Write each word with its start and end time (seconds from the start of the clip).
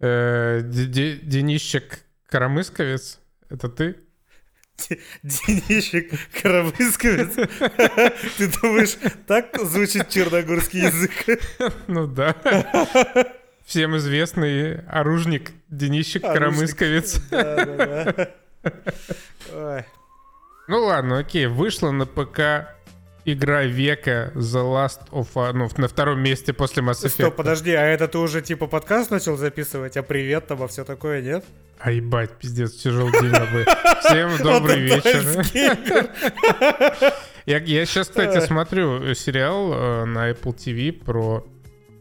Э, 0.00 0.60
Денисчик 0.62 2.00
Коромысковец, 2.28 3.20
это 3.48 3.68
ты? 3.68 3.96
Денисчик 5.22 6.12
Коромысковец? 6.42 7.34
Ты 8.36 8.52
думаешь, 8.60 8.96
так 9.26 9.56
звучит 9.62 10.08
черногорский 10.10 10.82
язык? 10.82 11.40
Ну 11.86 12.06
да. 12.06 12.34
Всем 13.64 13.96
известный 13.96 14.80
оружник. 14.86 15.52
Да, 17.30 17.64
да, 17.64 18.30
да. 19.50 19.86
Ну 20.68 20.84
ладно, 20.84 21.18
окей, 21.18 21.46
вышла 21.46 21.90
на 21.90 22.06
ПК 22.06 22.75
игра 23.26 23.64
века 23.64 24.32
The 24.34 24.62
Last 24.62 25.10
of 25.10 25.28
Us, 25.34 25.52
ну, 25.52 25.68
на 25.76 25.88
втором 25.88 26.20
месте 26.22 26.52
после 26.52 26.82
Mass 26.82 27.04
Effect. 27.04 27.10
Стоп, 27.10 27.36
подожди, 27.36 27.72
а 27.72 27.84
это 27.84 28.08
ты 28.08 28.18
уже 28.18 28.40
типа 28.40 28.68
подкаст 28.68 29.10
начал 29.10 29.36
записывать, 29.36 29.96
а 29.96 30.02
привет 30.02 30.46
там, 30.46 30.62
а 30.62 30.68
все 30.68 30.84
такое, 30.84 31.20
нет? 31.20 31.44
А 31.78 31.90
ебать, 31.90 32.30
пиздец, 32.38 32.72
тяжелый 32.72 33.12
день 33.20 33.30
бы. 33.30 33.66
Всем 34.04 34.30
добрый 34.42 34.80
вечер. 34.80 35.44
Я, 37.46 37.58
я 37.58 37.86
сейчас, 37.86 38.08
кстати, 38.08 38.44
смотрю 38.44 39.14
сериал 39.14 39.72
э, 39.72 40.04
на 40.04 40.30
Apple 40.30 40.52
TV 40.56 40.90
про... 40.90 41.46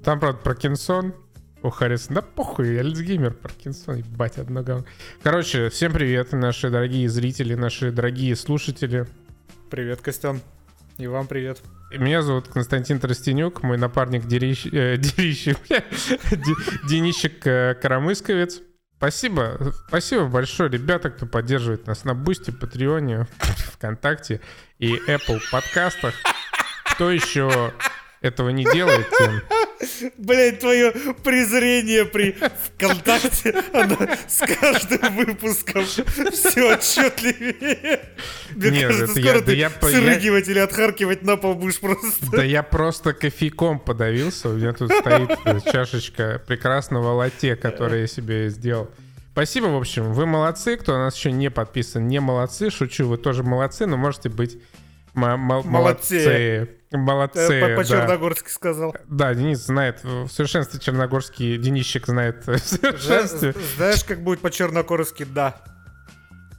Там, 0.03 0.19
правда, 0.19 0.39
про 0.39 0.55
Кинсон. 0.55 1.13
У 1.61 1.69
Харрисон. 1.69 2.15
Да 2.15 2.21
похуй, 2.23 2.73
я 2.73 2.81
Альцгеймер, 2.81 3.33
Паркинсон, 3.33 3.97
ебать, 3.97 4.37
одного. 4.37 4.85
Короче, 5.21 5.69
всем 5.69 5.93
привет, 5.93 6.31
наши 6.31 6.71
дорогие 6.71 7.07
зрители, 7.09 7.53
наши 7.53 7.91
дорогие 7.91 8.35
слушатели. 8.35 9.05
Привет, 9.69 10.01
Костян. 10.01 10.41
И 10.97 11.07
вам 11.07 11.27
привет. 11.27 11.61
Меня 11.91 12.21
зовут 12.21 12.47
Константин 12.47 12.99
Тростенюк, 13.01 13.63
мой 13.63 13.77
напарник 13.77 14.25
Дерищ... 14.27 14.65
э, 14.67 14.95
Дерищик, 14.97 15.57
Денищик 16.87 17.45
э, 17.45 17.75
Коромысковец. 17.81 18.61
Спасибо, 18.95 19.73
спасибо 19.89 20.25
большое, 20.25 20.69
ребята, 20.69 21.09
кто 21.09 21.25
поддерживает 21.25 21.85
нас 21.85 22.05
на 22.05 22.15
Бусти, 22.15 22.51
Патреоне, 22.51 23.27
ВКонтакте 23.73 24.39
и 24.79 24.95
Apple 25.07 25.41
подкастах. 25.51 26.13
Кто 26.85 27.11
еще 27.11 27.73
этого 28.21 28.49
не 28.49 28.63
делает, 28.63 29.07
тем 29.17 29.41
Блять, 30.17 30.59
твое 30.59 30.91
презрение 31.23 32.05
при 32.05 32.35
ВКонтакте, 32.65 33.63
оно 33.73 33.97
с 34.27 34.39
каждым 34.59 35.15
выпуском 35.15 35.85
все 35.85 36.73
отчетливее. 36.73 38.01
Мне 38.55 38.71
Нет, 38.71 38.87
кажется, 38.87 39.19
скоро 39.19 39.35
я, 39.35 39.39
ты 39.39 39.45
да 39.45 39.51
я, 39.53 39.69
срыгивать 39.69 40.47
я... 40.47 40.53
или 40.53 40.59
отхаркивать 40.59 41.23
на 41.23 41.37
пол 41.37 41.55
будешь 41.55 41.79
просто. 41.79 42.07
Да 42.31 42.43
я 42.43 42.63
просто 42.63 43.13
кофейком 43.13 43.79
подавился. 43.79 44.49
У 44.49 44.53
меня 44.53 44.73
тут 44.73 44.91
стоит 44.91 45.39
чашечка 45.71 46.41
прекрасного 46.45 47.13
латте, 47.13 47.55
которое 47.55 48.01
я 48.01 48.07
себе 48.07 48.49
сделал. 48.49 48.89
Спасибо, 49.31 49.65
в 49.65 49.75
общем, 49.75 50.13
вы 50.13 50.25
молодцы. 50.25 50.77
Кто 50.77 50.93
на 50.93 51.05
нас 51.05 51.17
еще 51.17 51.31
не 51.31 51.49
подписан, 51.49 52.07
не 52.07 52.21
молодцы. 52.21 52.69
Шучу, 52.69 53.07
вы 53.07 53.17
тоже 53.17 53.43
молодцы, 53.43 53.85
но 53.85 53.97
можете 53.97 54.29
быть 54.29 54.57
молодцы. 55.15 56.69
Молодцы. 56.91 57.75
По-черногорски 57.75 58.49
сказал. 58.49 58.95
Да, 59.07 59.33
Денис 59.33 59.59
знает 59.59 60.03
в 60.03 60.27
совершенстве 60.29 60.79
черногорский. 60.79 61.57
Денисчик 61.57 62.05
знает 62.07 62.45
в 62.45 62.57
совершенстве. 62.57 63.53
Знаешь, 63.75 64.03
как 64.03 64.21
будет 64.21 64.41
по-черногорски 64.41 65.23
«да»? 65.23 65.61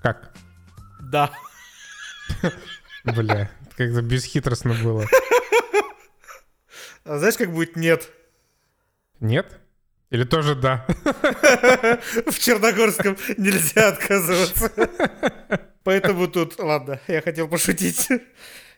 Как? 0.03 0.33
Да. 1.01 1.31
Бля, 3.05 3.51
как-то 3.77 4.03
бесхитростно 4.03 4.75
было. 4.75 5.07
А 7.05 7.19
знаешь, 7.19 7.37
как 7.37 7.53
будет 7.53 7.77
«нет»? 7.77 8.09
Нет? 9.21 9.61
Или 10.11 10.25
тоже 10.25 10.55
«да»? 10.55 10.84
В 12.27 12.39
черногорском 12.39 13.17
нельзя 13.37 13.89
отказываться. 13.89 14.71
Поэтому 15.87 16.27
тут, 16.27 16.59
ладно, 16.59 16.98
я 17.06 17.23
хотел 17.23 17.47
пошутить. 17.47 18.09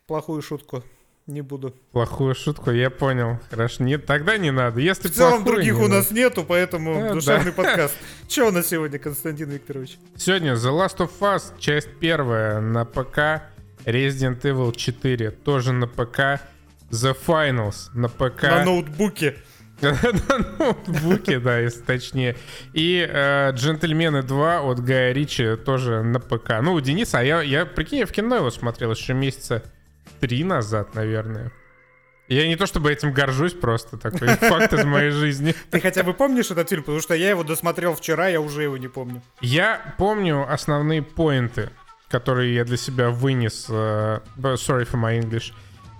Плохую 0.06 0.43
шутку 0.43 0.84
не 1.27 1.41
буду. 1.41 1.75
Плохую 1.93 2.34
шутку, 2.34 2.71
я 2.71 2.91
понял. 2.91 3.38
Хорошо, 3.49 3.82
нет, 3.82 4.05
тогда 4.05 4.37
не 4.37 4.50
надо. 4.50 4.81
Если 4.81 5.09
В 5.09 5.15
целом 5.15 5.43
других 5.43 5.75
не 5.75 5.84
у 5.84 5.88
нас 5.88 6.10
нету, 6.10 6.44
поэтому 6.44 7.10
а, 7.10 7.15
душевный 7.15 7.53
да. 7.53 7.62
подкаст. 7.62 7.94
Че 8.28 8.49
у 8.49 8.50
нас 8.50 8.66
сегодня, 8.66 8.99
Константин 8.99 9.49
Викторович? 9.49 9.99
Сегодня 10.16 10.53
The 10.53 10.71
Last 10.71 10.99
of 10.99 11.10
Us, 11.21 11.59
часть 11.59 11.88
первая 11.99 12.60
на 12.60 12.84
ПК, 12.84 13.43
Resident 13.87 14.43
Evil 14.43 14.77
4 14.77 15.31
тоже 15.31 15.72
на 15.72 15.87
ПК, 15.87 16.43
The 16.91 17.16
Finals 17.27 17.88
на 17.94 18.11
ПК. 18.11 18.43
На 18.43 18.65
ноутбуке. 18.65 19.38
Ноутбуке, 20.59 21.39
да, 21.39 21.59
если 21.59 21.81
точнее. 21.83 22.37
И 22.72 23.06
э, 23.09 23.53
«Джентльмены 23.53 24.19
2» 24.19 24.71
от 24.71 24.81
Гая 24.81 25.12
Ричи 25.12 25.56
тоже 25.56 26.03
на 26.03 26.19
ПК. 26.19 26.61
Ну, 26.62 26.75
у 26.75 26.81
Дениса, 26.81 27.21
а 27.21 27.22
я, 27.22 27.43
я, 27.43 27.65
прикинь, 27.65 27.99
я 27.99 28.06
в 28.06 28.12
кино 28.12 28.37
его 28.37 28.50
смотрел 28.50 28.91
еще 28.91 29.15
месяца 29.15 29.62
три 30.21 30.43
назад, 30.44 30.94
наверное. 30.94 31.53
Я 32.28 32.47
не 32.47 32.56
то 32.56 32.67
чтобы 32.67 32.93
этим 32.93 33.12
горжусь, 33.12 33.55
просто 33.55 33.97
такой 33.97 34.28
факт 34.37 34.72
из 34.72 34.84
моей 34.84 35.11
жизни. 35.11 35.55
Ты 35.71 35.81
хотя 35.81 36.03
бы 36.03 36.12
помнишь 36.12 36.50
этот 36.50 36.69
фильм? 36.69 36.83
Потому 36.83 37.00
что 37.00 37.15
я 37.15 37.31
его 37.31 37.43
досмотрел 37.43 37.94
вчера, 37.94 38.28
я 38.28 38.41
уже 38.41 38.65
его 38.65 38.77
не 38.77 38.88
помню. 38.88 39.22
Я 39.41 39.94
помню 39.97 40.50
основные 40.50 41.03
поинты, 41.03 41.71
которые 42.09 42.55
я 42.55 42.65
для 42.65 42.77
себя 42.77 43.11
вынес. 43.11 43.67
Uh, 43.71 44.22
sorry 44.37 44.87
for 44.87 45.00
my 45.00 45.19
English. 45.19 45.53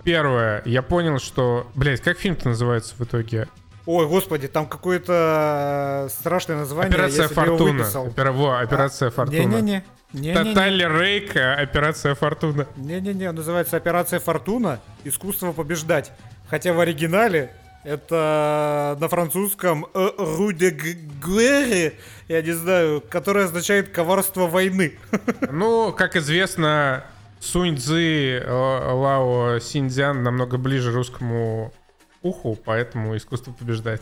Первое, 0.03 0.61
я 0.65 0.81
понял, 0.81 1.19
что... 1.19 1.69
Блять, 1.75 2.01
как 2.01 2.17
фильм-то 2.17 2.49
называется 2.49 2.95
в 2.97 3.03
итоге? 3.03 3.47
Ой, 3.91 4.05
господи, 4.05 4.47
там 4.47 4.67
какое-то 4.67 6.05
э, 6.05 6.09
страшное 6.11 6.57
название. 6.57 6.93
Операция 6.93 7.27
Фортуна. 7.27 7.87
Опера... 7.95 8.31
Во, 8.31 8.59
операция 8.59 9.07
а, 9.07 9.11
Фортуна. 9.11 9.39
Не-не-не. 9.39 9.83
Не, 10.13 10.33
Тотали 10.35 10.83
Рейк, 10.83 11.35
Операция 11.35 12.13
Фортуна. 12.13 12.67
Не-не-не, 12.75 13.31
называется 13.31 13.77
Операция 13.77 14.19
Фортуна. 14.19 14.79
Искусство 15.05 15.53
побеждать. 15.53 16.11
Хотя 16.51 16.73
в 16.73 16.79
оригинале 16.79 17.51
это 17.83 18.95
на 19.01 19.07
французском 19.07 19.87
«Ру 19.95 20.51
де 20.51 20.69
Гуэре», 20.69 21.95
я 22.27 22.41
не 22.43 22.51
знаю, 22.51 23.01
которое 23.09 23.45
означает 23.45 23.89
«коварство 23.89 24.45
войны». 24.45 24.99
Ну, 25.51 25.93
как 25.93 26.15
известно, 26.15 27.05
Сунь 27.39 27.75
Цзы 27.75 28.37
э, 28.37 28.47
Лао 28.47 29.57
Синьцзян 29.57 30.21
намного 30.21 30.59
ближе 30.59 30.91
русскому 30.91 31.73
уху, 32.21 32.57
поэтому 32.63 33.15
искусство 33.15 33.51
побеждать. 33.51 34.01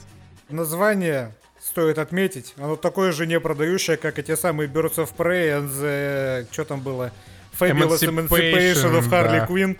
Название 0.49 1.33
стоит 1.59 1.97
отметить. 1.97 2.53
Оно 2.57 2.75
такое 2.75 3.11
же 3.11 3.27
не 3.27 3.39
продающее, 3.39 3.97
как 3.97 4.19
и 4.19 4.23
те 4.23 4.37
самые 4.37 4.69
Birds 4.69 4.95
of 4.95 5.09
Prey 5.15 5.59
and 5.59 5.69
the... 5.69 6.47
Что 6.51 6.65
там 6.65 6.81
было? 6.81 7.11
Fabulous 7.59 7.99
Emancipation, 8.01 8.29
Emancipation 8.29 8.99
of 8.99 9.09
Harley 9.09 9.39
да. 9.39 9.47
Quinn. 9.47 9.77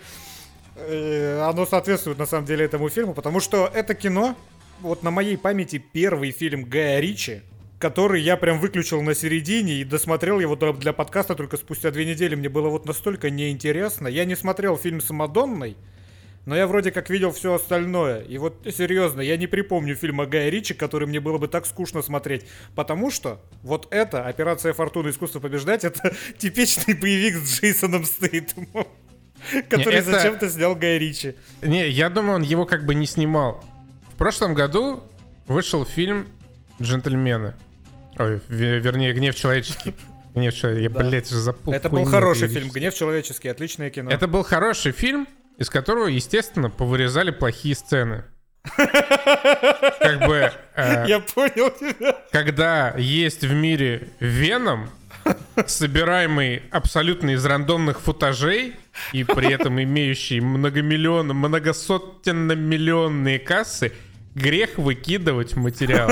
Э, 0.75 1.47
оно 1.49 1.65
соответствует, 1.65 2.17
на 2.17 2.25
самом 2.25 2.45
деле, 2.45 2.65
этому 2.65 2.89
фильму, 2.89 3.13
потому 3.13 3.39
что 3.39 3.69
это 3.73 3.93
кино, 3.95 4.35
вот 4.81 5.03
на 5.03 5.11
моей 5.11 5.37
памяти 5.37 5.77
первый 5.77 6.31
фильм 6.31 6.65
Гая 6.65 6.99
Ричи, 6.99 7.41
который 7.79 8.21
я 8.21 8.37
прям 8.37 8.59
выключил 8.59 9.01
на 9.01 9.15
середине 9.15 9.75
и 9.75 9.83
досмотрел 9.83 10.39
его 10.39 10.55
для 10.55 10.93
подкаста 10.93 11.35
только 11.35 11.57
спустя 11.57 11.91
две 11.91 12.05
недели. 12.05 12.35
Мне 12.35 12.49
было 12.49 12.69
вот 12.69 12.85
настолько 12.85 13.29
неинтересно. 13.29 14.07
Я 14.07 14.25
не 14.25 14.35
смотрел 14.35 14.77
фильм 14.77 15.01
с 15.01 15.09
Мадонной, 15.09 15.77
но 16.47 16.55
я 16.55 16.65
вроде 16.65 16.91
как 16.91 17.09
видел 17.09 17.33
все 17.33 17.53
остальное. 17.53 18.21
И 18.21 18.37
вот 18.37 18.65
серьезно, 18.73 19.19
я 19.19 19.35
не 19.35 19.47
припомню 19.47 19.95
фильма 19.95 20.25
Гая 20.25 20.49
Ричи, 20.49 20.73
который 20.73 21.05
мне 21.05 21.19
было 21.19 21.37
бы 21.37 21.49
так 21.49 21.65
скучно 21.65 22.01
смотреть. 22.01 22.45
Потому 22.73 23.11
что 23.11 23.41
вот 23.63 23.89
это, 23.91 24.25
«Операция 24.25 24.71
Фортуна. 24.71 25.09
Искусство 25.09 25.41
побеждать», 25.41 25.83
это 25.83 26.15
типичный 26.37 26.93
боевик 26.93 27.35
с 27.35 27.59
Джейсоном 27.59 28.05
Стейтемом. 28.05 28.87
Который 29.69 29.95
это... 29.95 30.11
зачем-то 30.11 30.49
снял 30.49 30.73
Гай 30.73 30.97
Ричи. 30.97 31.35
Не, 31.61 31.89
я 31.89 32.09
думаю, 32.09 32.37
он 32.37 32.43
его 32.43 32.65
как 32.65 32.85
бы 32.85 32.95
не 32.95 33.07
снимал. 33.07 33.61
В 34.13 34.15
прошлом 34.15 34.53
году 34.53 35.03
вышел 35.47 35.85
фильм 35.85 36.29
«Джентльмены». 36.81 37.55
Ой, 38.17 38.39
вернее, 38.47 39.11
«Гнев 39.11 39.35
человеческий». 39.35 39.93
Гнев 40.33 40.55
человеческий. 40.55 40.93
Я, 40.93 41.09
блядь, 41.09 41.29
уже 41.29 41.41
запутал. 41.41 41.73
Это 41.73 41.89
был 41.89 42.05
хороший 42.05 42.47
фильм. 42.47 42.69
«Гнев 42.69 42.93
человеческий». 42.93 43.49
Отличное 43.49 43.89
кино. 43.89 44.09
Это 44.09 44.29
был 44.29 44.43
хороший 44.43 44.93
фильм, 44.93 45.27
из 45.57 45.69
которого, 45.69 46.07
естественно, 46.07 46.69
повырезали 46.69 47.31
плохие 47.31 47.75
сцены. 47.75 48.23
Как 48.75 50.27
бы... 50.27 50.51
Э, 50.75 51.05
Я 51.07 51.19
понял 51.19 51.71
тебя. 51.71 52.17
Когда 52.31 52.93
есть 52.97 53.43
в 53.43 53.53
мире 53.53 54.09
Веном, 54.19 54.89
собираемый 55.65 56.61
абсолютно 56.71 57.31
из 57.31 57.43
рандомных 57.45 57.99
футажей 58.01 58.75
и 59.13 59.23
при 59.23 59.51
этом 59.51 59.81
имеющий 59.81 60.41
многомиллион, 60.41 61.29
многосотенно-миллионные 61.29 63.39
кассы, 63.39 63.93
грех 64.35 64.77
выкидывать 64.77 65.55
материал. 65.55 66.11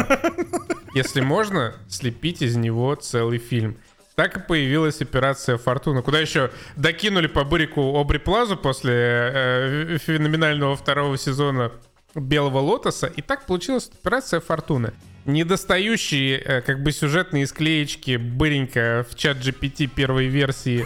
Если 0.96 1.22
можно, 1.22 1.76
слепить 1.90 2.42
из 2.42 2.56
него 2.56 2.96
целый 2.96 3.38
фильм. 3.38 3.78
Так 4.16 4.38
и 4.38 4.40
появилась 4.40 5.02
операция 5.02 5.58
«Фортуна», 5.58 6.02
куда 6.02 6.20
еще 6.20 6.50
докинули 6.78 7.28
по 7.28 7.44
бырику 7.44 8.00
Обри 8.00 8.18
Плазу 8.18 8.56
после 8.56 8.94
э, 8.94 9.98
феноменального 10.00 10.78
второго 10.78 11.18
сезона 11.18 11.72
«Белого 12.16 12.60
лотоса», 12.60 13.08
и 13.08 13.22
так 13.22 13.46
получилась 13.46 13.92
операция 13.94 14.40
«Фортуна». 14.40 14.94
недостающие 15.26 16.38
э, 16.38 16.62
как 16.62 16.82
бы 16.82 16.92
сюжетные 16.92 17.46
склеечки 17.48 18.16
быренько 18.16 19.06
в 19.10 19.16
чат 19.16 19.38
GPT 19.38 19.88
первой 19.88 20.28
версии 20.28 20.86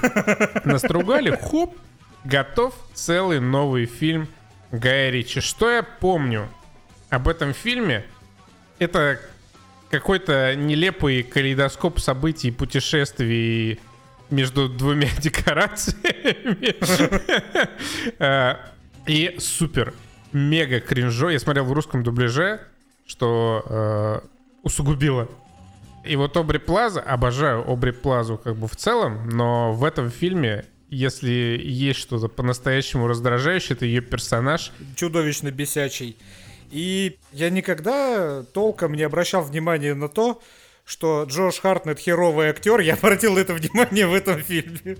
настругали, 0.67 1.37
хоп, 1.39 1.77
готов 2.23 2.73
целый 2.93 3.39
новый 3.39 3.85
фильм 3.85 4.27
Гая 4.71 5.09
Ричи. 5.11 5.41
Что 5.41 5.69
я 5.69 5.83
помню 5.83 6.47
об 7.09 7.27
этом 7.27 7.53
фильме? 7.53 8.05
Это 8.79 9.19
какой-то 9.89 10.56
нелепый 10.56 11.24
калейдоскоп 11.24 12.00
событий, 12.00 12.51
путешествий 12.51 13.80
между 14.30 14.69
двумя 14.69 15.09
декорациями. 15.21 16.75
Э, 18.19 18.56
и 19.07 19.36
супер, 19.39 19.94
мега 20.31 20.80
кринжо. 20.80 21.30
Я 21.30 21.39
смотрел 21.39 21.65
в 21.65 21.74
русском 21.74 22.03
дубляже, 22.03 22.62
что 23.06 23.63
э, 23.65 24.19
усугубило. 24.63 25.27
И 26.06 26.15
вот 26.15 26.38
Обри 26.38 26.59
Плаза, 26.59 27.01
обожаю 27.01 27.69
Обри 27.69 27.92
Плазу 27.92 28.38
как 28.38 28.56
бы 28.56 28.68
в 28.68 28.75
целом, 28.75 29.30
но 29.30 29.74
в 29.74 29.83
этом 29.83 30.09
фильме 30.09 30.65
если 30.89 31.62
есть 31.63 32.00
что-то 32.00 32.27
по-настоящему 32.30 33.07
раздражающее, 33.07 33.75
это 33.75 33.85
ее 33.85 34.01
персонаж. 34.01 34.71
Чудовищно 34.95 35.51
бесячий. 35.51 36.18
И 36.71 37.18
я 37.31 37.50
никогда 37.50 38.44
толком 38.54 38.94
не 38.94 39.04
обращал 39.04 39.44
внимания 39.44 39.94
на 39.94 40.10
то, 40.10 40.42
что 40.86 41.24
Джош 41.24 41.60
Хартнет 41.60 42.00
херовый 42.00 42.50
актер, 42.50 42.80
я 42.80 42.95
обратил 42.95 43.38
это 43.38 43.54
внимание 43.54 44.07
в 44.07 44.13
этом 44.13 44.42
фильме. 44.42 44.98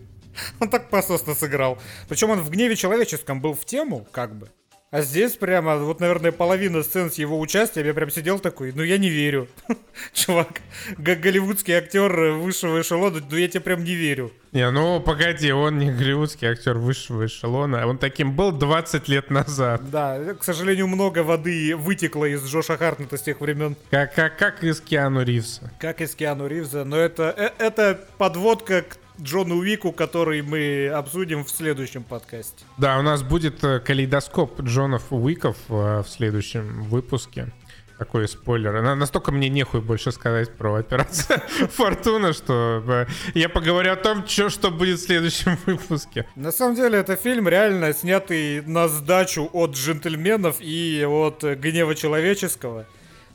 Он 0.60 0.70
так 0.70 0.90
пососно 0.90 1.36
сыграл. 1.36 1.80
Причем 2.08 2.30
он 2.30 2.42
в 2.42 2.50
гневе 2.50 2.76
человеческом 2.76 3.42
был 3.42 3.54
в 3.54 3.66
тему, 3.66 4.08
как 4.12 4.36
бы. 4.36 4.50
А 4.92 5.02
здесь 5.02 5.34
прямо, 5.34 5.78
вот, 5.78 6.00
наверное, 6.00 6.32
половина 6.32 6.82
сцен 6.82 7.12
с 7.12 7.16
его 7.16 7.40
участием, 7.40 7.86
я 7.86 7.94
прям 7.94 8.10
сидел 8.10 8.40
такой, 8.40 8.72
ну 8.74 8.82
я 8.82 8.98
не 8.98 9.10
верю. 9.10 9.48
Чувак, 10.14 10.62
голливудский 10.98 11.76
актер 11.76 12.12
высшего 12.32 12.82
эшелона, 12.82 13.22
ну 13.30 13.38
я 13.38 13.48
тебе 13.48 13.62
прям 13.62 13.84
не 13.84 13.94
верю. 13.94 14.32
Не, 14.52 14.72
ну 14.72 15.00
погоди, 15.00 15.52
он 15.52 15.78
не 15.78 15.92
голливудский 15.92 16.48
актер 16.48 16.80
высшего 16.80 17.28
эшелона, 17.28 17.86
он 17.86 18.00
таким 18.00 18.36
был 18.36 18.52
20 18.52 19.08
лет 19.10 19.30
назад. 19.30 19.92
Да, 19.92 20.34
к 20.34 20.44
сожалению, 20.44 20.88
много 20.88 21.20
воды 21.20 21.76
вытекло 21.76 22.26
из 22.26 22.44
Джоша 22.44 22.76
Хартнета 22.76 23.18
с 23.18 23.22
тех 23.22 23.42
времен. 23.42 23.76
Как, 23.92 24.16
как, 24.16 24.40
как 24.40 24.64
из 24.64 24.82
Киану 24.82 25.22
Ривза. 25.22 25.72
Как 25.80 26.02
из 26.02 26.16
Киану 26.16 26.48
Ривза, 26.48 26.84
но 26.84 26.98
это, 26.98 27.32
э, 27.38 27.52
это 27.60 28.00
подводка 28.18 28.82
к 28.82 28.98
Джону 29.22 29.58
Уику, 29.58 29.92
который 29.92 30.42
мы 30.42 30.88
обсудим 30.88 31.44
в 31.44 31.50
следующем 31.50 32.04
подкасте. 32.04 32.64
Да, 32.78 32.98
у 33.00 33.02
нас 33.02 33.24
будет 33.24 33.64
э, 33.64 33.80
калейдоскоп 33.80 34.62
Джонов 34.62 35.12
Уиков 35.12 35.58
э, 35.70 36.02
в 36.02 36.08
следующем 36.08 36.84
выпуске. 36.84 37.52
Такой 37.98 38.30
спойлер. 38.30 38.82
Настолько 38.96 39.34
мне 39.34 39.50
нехуй 39.50 39.82
больше 39.82 40.14
сказать 40.14 40.56
про 40.56 40.76
операцию 40.76 41.42
Фортуна, 41.72 42.32
что 42.32 42.82
э, 42.88 43.06
я 43.34 43.50
поговорю 43.50 43.92
о 43.92 43.98
том, 43.98 44.26
что, 44.26 44.50
что 44.50 44.72
будет 44.72 45.00
в 45.00 45.04
следующем 45.04 45.58
выпуске. 45.66 46.26
На 46.36 46.54
самом 46.54 46.76
деле, 46.76 47.00
это 47.00 47.18
фильм 47.18 47.50
реально 47.50 47.94
снятый 47.94 48.62
на 48.62 48.88
сдачу 48.88 49.50
от 49.52 49.72
джентльменов 49.72 50.58
и 50.62 51.06
от 51.06 51.44
гнева 51.44 51.94
человеческого. 51.94 52.86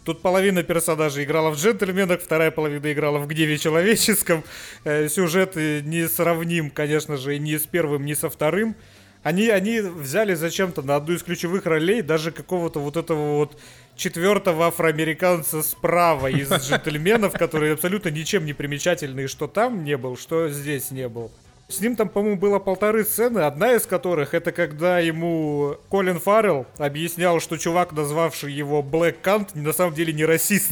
Тут 0.04 0.20
половина 0.20 0.62
персонажей 0.62 1.24
играла 1.24 1.50
в 1.50 1.56
джентльменах, 1.56 2.20
вторая 2.20 2.50
половина 2.50 2.92
играла 2.92 3.18
в 3.18 3.26
гневе 3.26 3.56
человеческом. 3.56 4.44
Э, 4.84 5.08
сюжет 5.08 5.56
не 5.56 6.06
сравним, 6.08 6.70
конечно 6.70 7.16
же, 7.16 7.38
ни 7.38 7.56
с 7.56 7.66
первым, 7.66 8.04
ни 8.04 8.12
со 8.12 8.28
вторым. 8.28 8.76
Они, 9.22 9.48
они 9.48 9.80
взяли 9.80 10.34
зачем-то 10.34 10.82
на 10.82 10.96
одну 10.96 11.14
из 11.14 11.22
ключевых 11.22 11.64
ролей 11.64 12.02
даже 12.02 12.30
какого-то 12.30 12.80
вот 12.80 12.98
этого 12.98 13.36
вот 13.36 13.58
четвертого 13.96 14.66
афроамериканца 14.66 15.62
справа 15.62 16.26
из 16.26 16.52
джентльменов, 16.68 17.32
который 17.32 17.72
абсолютно 17.72 18.10
ничем 18.10 18.44
не 18.44 18.52
примечательный, 18.52 19.26
что 19.26 19.46
там 19.46 19.84
не 19.84 19.96
был, 19.96 20.18
что 20.18 20.50
здесь 20.50 20.90
не 20.90 21.08
был. 21.08 21.30
С 21.66 21.80
ним 21.80 21.96
там, 21.96 22.10
по-моему, 22.10 22.36
было 22.36 22.58
полторы 22.58 23.04
сцены, 23.04 23.38
одна 23.38 23.72
из 23.72 23.86
которых 23.86 24.34
это 24.34 24.52
когда 24.52 24.98
ему 24.98 25.76
Колин 25.88 26.20
Фаррелл 26.20 26.66
объяснял, 26.76 27.40
что 27.40 27.56
чувак, 27.56 27.92
назвавший 27.92 28.52
его 28.52 28.82
Блэк 28.82 29.16
Кант, 29.22 29.54
на 29.54 29.72
самом 29.72 29.94
деле 29.94 30.12
не 30.12 30.26
расист. 30.26 30.70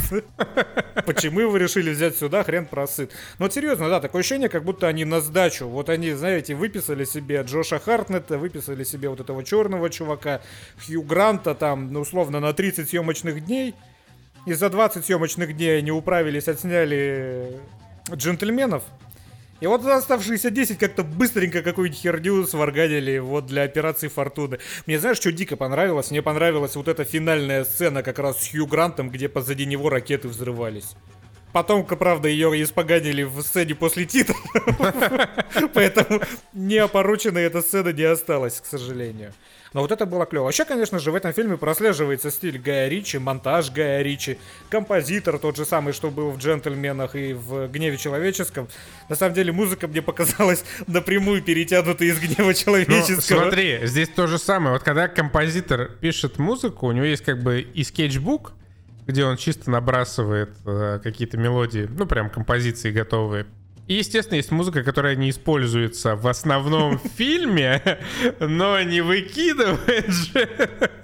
Почему 1.07 1.41
его 1.41 1.57
решили 1.57 1.91
взять 1.91 2.17
сюда, 2.17 2.45
хрен 2.45 2.67
просыт. 2.67 3.11
Но 3.39 3.49
серьезно, 3.49 3.89
да, 3.89 4.01
такое 4.01 4.21
ощущение, 4.21 4.51
как 4.51 4.65
будто 4.65 4.87
они 4.87 5.07
на 5.07 5.23
сдачу. 5.23 5.67
Вот 5.67 5.89
они, 5.89 6.13
знаете, 6.13 6.55
выписали 6.55 7.07
себе 7.07 7.43
Джоша 7.43 7.79
Хартнета, 7.79 8.37
выписали 8.37 8.85
себе 8.85 9.09
вот 9.09 9.21
этого 9.21 9.43
черного 9.45 9.89
чувака, 9.89 10.43
Хью 10.87 11.03
Гранта 11.03 11.55
там, 11.55 11.91
ну, 11.91 12.01
условно, 12.01 12.39
на 12.39 12.53
30 12.53 12.91
съемочных 12.91 13.43
дней. 13.47 13.75
И 14.45 14.53
за 14.53 14.69
20 14.69 15.07
съемочных 15.07 15.57
дней 15.57 15.79
они 15.79 15.91
управились, 15.91 16.49
отсняли 16.49 17.61
джентльменов, 18.11 18.83
и 19.63 19.67
вот 19.69 19.87
оставшиеся 19.87 20.51
10 20.51 20.77
как-то 20.77 21.05
быстренько 21.05 21.63
какую-нибудь 21.63 22.01
херню 22.01 22.45
сварганили 22.49 23.19
вот 23.19 23.47
для 23.47 23.63
операции 23.63 24.09
Фортуны. 24.09 24.59
Мне 24.87 24.99
знаешь, 24.99 25.19
что 25.19 25.31
дико 25.31 25.57
понравилось? 25.57 26.11
Мне 26.11 26.21
понравилась 26.21 26.75
вот 26.75 26.89
эта 26.89 27.05
финальная 27.05 27.63
сцена 27.63 28.03
как 28.03 28.19
раз 28.19 28.43
с 28.43 28.51
Хью 28.51 28.67
Грантом, 28.67 29.09
где 29.09 29.29
позади 29.29 29.65
него 29.65 29.89
ракеты 29.89 30.27
взрывались. 30.27 30.97
Потом, 31.53 31.87
правда, 31.87 32.27
ее 32.29 32.61
испоганили 32.61 33.23
в 33.23 33.41
сцене 33.43 33.77
после 33.77 34.05
титров. 34.05 34.43
Поэтому 35.75 36.23
неопороченной 36.55 37.45
эта 37.45 37.63
сцена 37.63 37.91
не 37.91 38.03
осталась, 38.03 38.61
к 38.61 38.67
сожалению. 38.67 39.33
Но 39.73 39.81
вот 39.81 39.93
это 39.93 40.07
было 40.07 40.27
клево. 40.27 40.45
Вообще, 40.45 40.65
конечно 40.65 40.99
же, 40.99 41.11
в 41.11 41.15
этом 41.15 41.33
фильме 41.33 41.57
прослеживается 41.57 42.31
стиль 42.31 42.59
Гая 42.59 42.89
Ричи, 42.89 43.19
монтаж 43.19 43.71
Гая 43.71 44.03
Ричи, 44.03 44.39
композитор 44.71 45.39
тот 45.39 45.57
же 45.57 45.65
самый, 45.65 45.93
что 45.93 46.11
был 46.11 46.31
в 46.31 46.39
«Джентльменах» 46.39 47.15
и 47.15 47.33
в 47.33 47.69
«Гневе 47.69 47.97
человеческом». 47.97 48.69
На 49.09 49.17
самом 49.17 49.35
деле, 49.35 49.53
музыка 49.53 49.89
мне 49.89 50.03
показалась 50.03 50.65
напрямую 50.87 51.43
перетянутой 51.43 52.09
из 52.09 52.19
«Гнева 52.19 52.49
ну, 52.49 52.55
человеческого». 52.55 53.37
Ну, 53.37 53.43
смотри, 53.45 53.81
здесь 53.85 54.09
то 54.09 54.27
же 54.27 54.39
самое. 54.39 54.75
Вот 54.75 54.83
когда 54.83 55.09
композитор 55.09 55.91
пишет 56.01 56.39
музыку, 56.39 56.87
у 56.87 56.93
него 56.93 57.05
есть 57.05 57.25
как 57.25 57.43
бы 57.43 57.61
и 57.61 57.85
скетчбук, 57.85 58.53
где 59.07 59.25
он 59.25 59.37
чисто 59.37 59.71
набрасывает 59.71 60.51
э, 60.65 61.01
какие-то 61.03 61.37
мелодии, 61.37 61.89
ну 61.91 62.07
прям 62.07 62.31
композиции 62.31 62.91
готовые. 62.91 63.47
И, 63.93 63.97
естественно, 63.97 64.37
есть 64.37 64.51
музыка, 64.51 64.83
которая 64.83 65.17
не 65.17 65.29
используется 65.29 66.17
в 66.17 66.27
основном 66.27 66.99
фильме, 67.17 67.99
но 68.41 68.81
не 68.81 69.03
выкидывает 69.03 70.09
же. 70.09 70.49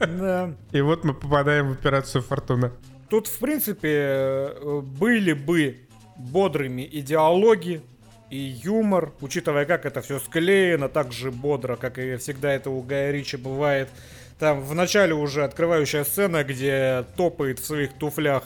Да. 0.00 0.54
И 0.72 0.80
вот 0.80 1.04
мы 1.04 1.12
попадаем 1.12 1.68
в 1.68 1.72
операцию 1.72 2.22
Фортуна. 2.22 2.72
Тут, 3.10 3.26
в 3.26 3.38
принципе, 3.40 4.54
были 4.98 5.34
бы 5.34 5.80
бодрыми 6.16 6.88
идеологи 6.90 7.82
и 8.30 8.38
юмор, 8.38 9.12
учитывая, 9.20 9.66
как 9.66 9.84
это 9.84 10.00
все 10.00 10.18
склеено, 10.18 10.88
так 10.88 11.12
же 11.12 11.30
бодро, 11.30 11.76
как 11.76 11.98
и 11.98 12.16
всегда 12.16 12.54
это 12.54 12.70
у 12.70 12.80
Гая 12.80 13.12
Ричи 13.12 13.36
бывает. 13.36 13.90
Там 14.38 14.62
в 14.62 14.74
начале 14.74 15.12
уже 15.12 15.44
открывающая 15.44 16.04
сцена, 16.04 16.42
где 16.42 17.04
топает 17.18 17.58
в 17.58 17.66
своих 17.66 17.92
туфлях 17.92 18.44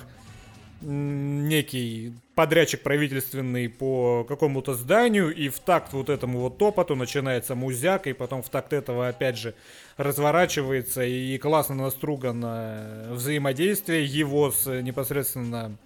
некий 0.82 2.12
подрядчик 2.34 2.82
правительственный 2.82 3.68
по 3.68 4.24
какому-то 4.24 4.74
зданию, 4.74 5.34
и 5.34 5.48
в 5.48 5.58
такт 5.60 5.92
вот 5.92 6.08
этому 6.08 6.40
вот 6.40 6.58
топоту 6.58 6.96
начинается 6.96 7.54
музяк, 7.54 8.06
и 8.06 8.12
потом 8.12 8.42
в 8.42 8.48
такт 8.48 8.72
этого 8.72 9.08
опять 9.08 9.38
же 9.38 9.54
разворачивается 9.96 11.04
и 11.04 11.38
классно 11.38 11.74
настругано 11.76 13.08
взаимодействие 13.10 14.04
его 14.04 14.50
с 14.50 14.66
непосредственно 14.82 15.76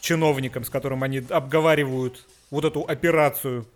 чиновником, 0.00 0.64
с 0.64 0.70
которым 0.70 1.02
они 1.02 1.22
обговаривают 1.28 2.26
вот 2.50 2.64
эту 2.64 2.82
операцию. 2.82 3.66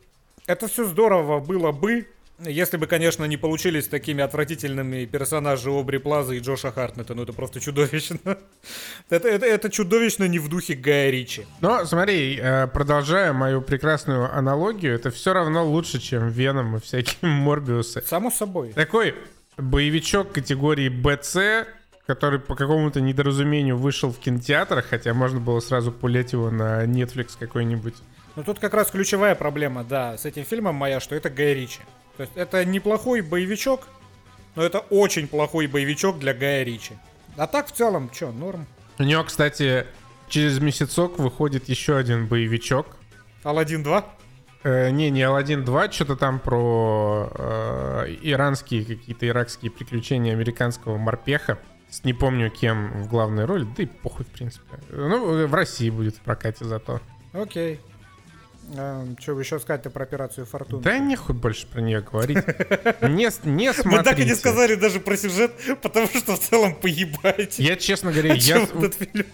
Это 0.47 0.69
все 0.69 0.85
здорово 0.85 1.41
было 1.41 1.73
бы, 1.73 2.07
если 2.39 2.77
бы, 2.77 2.87
конечно, 2.87 3.25
не 3.25 3.37
получились 3.37 3.89
такими 3.89 4.23
отвратительными 4.23 5.07
персонажи 5.07 5.71
Обри 5.71 5.99
Плаза 5.99 6.35
и 6.35 6.41
Джоша 6.41 6.71
Хартнета, 6.71 7.15
ну 7.15 7.23
это 7.23 7.33
просто 7.33 7.61
чудовищно. 7.61 8.19
это, 9.11 9.29
это, 9.29 9.47
это 9.47 9.71
чудовищно 9.71 10.25
не 10.25 10.39
в 10.39 10.49
духе 10.49 10.75
Гая 10.75 11.11
Ричи. 11.11 11.47
Но 11.61 11.85
смотри, 11.87 12.39
э, 12.39 12.67
продолжая 12.67 13.33
мою 13.33 13.63
прекрасную 13.63 14.31
аналогию, 14.35 14.95
это 14.95 15.11
все 15.11 15.33
равно 15.33 15.65
лучше, 15.67 15.99
чем 15.99 16.29
Веном 16.29 16.77
и 16.77 16.81
всякие 16.81 17.17
Морбиусы. 17.23 18.03
Само 18.03 18.31
собой. 18.31 18.73
Такой 18.73 19.15
боевичок 19.57 20.33
категории 20.33 20.91
БЦ, 20.91 21.69
который 22.07 22.39
по 22.39 22.55
какому-то 22.55 23.01
недоразумению 23.01 23.79
вышел 23.79 24.13
в 24.13 24.19
кинотеатрах, 24.19 24.87
хотя 24.87 25.15
можно 25.15 25.41
было 25.41 25.61
сразу 25.61 25.91
пулять 25.91 26.33
его 26.33 26.51
на 26.51 26.85
Netflix 26.85 27.31
какой-нибудь. 27.39 27.95
Ну 28.37 28.45
тут 28.45 28.59
как 28.59 28.75
раз 28.75 28.91
ключевая 28.91 29.35
проблема, 29.35 29.83
да, 29.83 30.19
с 30.19 30.27
этим 30.27 30.45
фильмом 30.45 30.75
моя, 30.75 31.01
что 31.01 31.15
это 31.15 31.31
Гай 31.31 31.55
Ричи. 31.55 31.81
То 32.17 32.23
есть 32.23 32.33
это 32.37 32.65
неплохой 32.65 33.21
боевичок, 33.21 33.89
но 34.55 34.63
это 34.63 34.79
очень 34.79 35.29
плохой 35.29 35.67
боевичок 35.67 36.19
для 36.19 36.35
Гая 36.35 36.65
Ричи. 36.65 36.95
А 37.37 37.47
так 37.47 37.69
в 37.69 37.73
целом, 37.73 38.11
что, 38.13 38.33
норм. 38.33 38.67
У 38.99 39.03
него, 39.03 39.25
кстати, 39.25 39.87
через 40.29 40.59
месяцок 40.59 41.19
выходит 41.19 41.69
еще 41.69 41.97
один 41.97 42.27
боевичок. 42.27 42.87
Алладин 43.43 43.83
2? 43.83 44.05
Э, 44.65 44.91
не, 44.91 45.11
не 45.11 45.23
Алладин 45.23 45.65
2, 45.65 45.93
что-то 45.93 46.17
там 46.17 46.39
про 46.39 47.31
э, 47.35 48.17
иранские 48.23 48.85
какие-то 48.85 49.29
иракские 49.29 49.71
приключения 49.71 50.33
американского 50.33 50.97
морпеха 50.97 51.59
не 52.05 52.13
помню 52.13 52.51
кем 52.51 53.03
в 53.03 53.09
главной 53.09 53.45
роли, 53.45 53.67
да 53.77 53.83
и 53.83 53.87
похуй, 53.87 54.25
в 54.25 54.29
принципе. 54.29 54.79
Ну, 54.91 55.47
в 55.47 55.55
России 55.55 55.91
будет 55.91 56.17
в 56.17 56.21
прокате 56.21 56.65
зато. 56.65 57.01
Окей. 57.33 57.81
А, 57.81 57.96
что 59.21 59.35
вы 59.35 59.43
еще 59.43 59.59
сказать-то 59.59 59.91
про 59.91 60.05
операцию 60.05 60.47
Фортуна? 60.47 60.83
Да 60.83 60.99
нехуй 60.99 61.35
больше 61.35 61.67
про 61.67 61.81
нее 61.81 62.01
говорить. 62.01 62.37
Не, 63.03 63.31
не 63.49 63.73
смотрите. 63.73 63.89
Мы 63.89 64.03
так 64.03 64.19
и 64.19 64.25
не 64.25 64.35
сказали 64.35 64.75
даже 64.75 65.01
про 65.01 65.17
сюжет, 65.17 65.53
потому 65.83 66.07
что 66.09 66.37
в 66.37 66.41
целом 66.41 66.75
поебать. 66.75 67.59
Я, 67.59 67.77
честно 67.77 68.13
говоря, 68.13 68.35
я, 68.35 68.67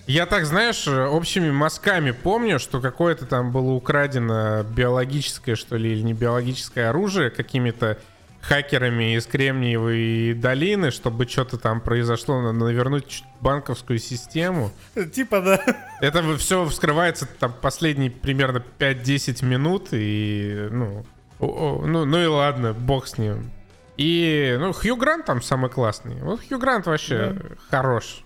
я 0.06 0.26
так, 0.26 0.46
знаешь, 0.46 0.86
общими 0.86 1.50
мазками 1.50 2.10
помню, 2.10 2.58
что 2.58 2.80
какое-то 2.80 3.26
там 3.26 3.52
было 3.52 3.72
украдено 3.72 4.62
биологическое, 4.64 5.56
что 5.56 5.76
ли, 5.76 5.92
или 5.92 6.02
не 6.02 6.14
биологическое 6.14 6.90
оружие 6.90 7.30
какими-то 7.30 7.98
хакерами 8.42 9.16
из 9.16 9.26
Кремниевой 9.26 10.34
долины, 10.34 10.90
чтобы 10.90 11.26
что-то 11.26 11.58
там 11.58 11.80
произошло, 11.80 12.52
навернуть 12.52 13.24
банковскую 13.40 13.98
систему. 13.98 14.70
Типа, 15.14 15.40
да. 15.40 15.62
Это 16.00 16.36
все 16.36 16.66
вскрывается 16.66 17.26
там 17.26 17.54
последние 17.60 18.10
примерно 18.10 18.62
5-10 18.78 19.44
минут, 19.44 19.88
и, 19.92 20.68
ну, 20.70 21.06
ну, 21.38 22.04
ну 22.04 22.22
и 22.22 22.26
ладно, 22.26 22.72
бог 22.74 23.06
с 23.06 23.16
ним. 23.16 23.50
И, 23.96 24.56
ну, 24.58 24.72
Хью 24.72 24.96
Грант 24.96 25.26
там 25.26 25.40
самый 25.40 25.70
классный. 25.70 26.16
Вот 26.22 26.40
Хью 26.46 26.58
Грант 26.58 26.86
вообще 26.86 27.36
да. 27.38 27.56
хорош. 27.70 28.24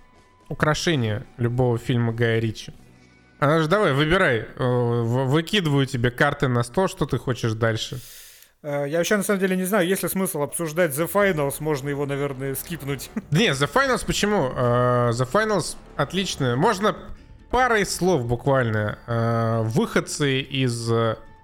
Украшение 0.48 1.26
любого 1.36 1.76
фильма 1.76 2.12
Гая 2.12 2.38
Ричи. 2.38 2.72
Она 3.38 3.60
же 3.60 3.68
давай, 3.68 3.92
выбирай. 3.92 4.46
Э, 4.56 5.02
выкидываю 5.02 5.84
тебе 5.86 6.10
карты 6.10 6.48
на 6.48 6.62
стол, 6.62 6.88
что 6.88 7.04
ты 7.04 7.18
хочешь 7.18 7.52
дальше. 7.52 8.00
Э, 8.66 8.84
я 8.88 8.98
вообще 8.98 9.16
на 9.16 9.22
самом 9.22 9.38
деле 9.38 9.54
не 9.56 9.64
знаю, 9.64 9.86
есть 9.86 10.02
ли 10.02 10.08
смысл 10.08 10.42
обсуждать 10.42 10.90
The 10.90 11.08
Finals, 11.08 11.56
можно 11.60 11.88
его, 11.88 12.04
наверное, 12.04 12.56
скипнуть. 12.56 13.10
Не, 13.30 13.50
The 13.50 13.70
Finals 13.72 14.04
почему? 14.04 14.48
Uh, 14.48 15.10
The 15.10 15.28
Finals 15.30 15.76
отлично. 15.94 16.56
Можно 16.56 16.96
парой 17.50 17.86
слов 17.86 18.26
буквально. 18.26 18.98
Uh, 19.06 19.62
выходцы 19.62 20.40
из 20.40 20.90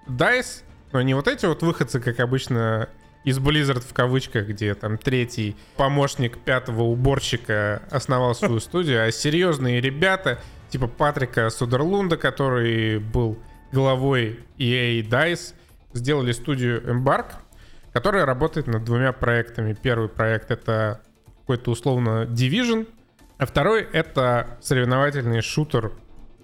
DICE, 0.09 0.65
но 0.91 1.01
не 1.03 1.15
вот 1.15 1.29
эти 1.29 1.47
вот 1.47 1.63
выходцы, 1.63 2.01
как 2.01 2.19
обычно 2.19 2.89
из 3.23 3.39
Blizzard 3.39 3.85
в 3.89 3.93
кавычках, 3.93 4.49
где 4.49 4.75
там 4.75 4.99
третий 4.99 5.57
помощник 5.77 6.39
пятого 6.39 6.83
уборщика 6.83 7.83
основал 7.93 8.35
свою 8.35 8.59
студию, 8.61 9.07
а 9.07 9.13
серьезные 9.13 9.81
ребята, 9.81 10.41
типа 10.71 10.89
Патрика 10.89 11.51
Судерлунда, 11.51 12.17
который 12.17 12.99
был 12.99 13.39
главой 13.71 14.41
EA 14.59 15.09
DICE, 15.09 15.55
сделали 15.93 16.33
студию 16.33 16.83
Embark, 16.83 17.27
которая 17.93 18.27
работает 18.27 18.67
над 18.67 18.85
двумя 18.85 19.13
проектами. 19.13 19.77
Первый 19.81 20.09
проект— 20.09 20.51
это 20.53 21.01
какой-то 21.41 21.71
условно 21.71 22.25
Division, 22.25 22.87
а 23.39 23.47
второй— 23.47 23.87
это 23.93 24.59
соревновательный 24.61 25.41
шутер 25.41 25.93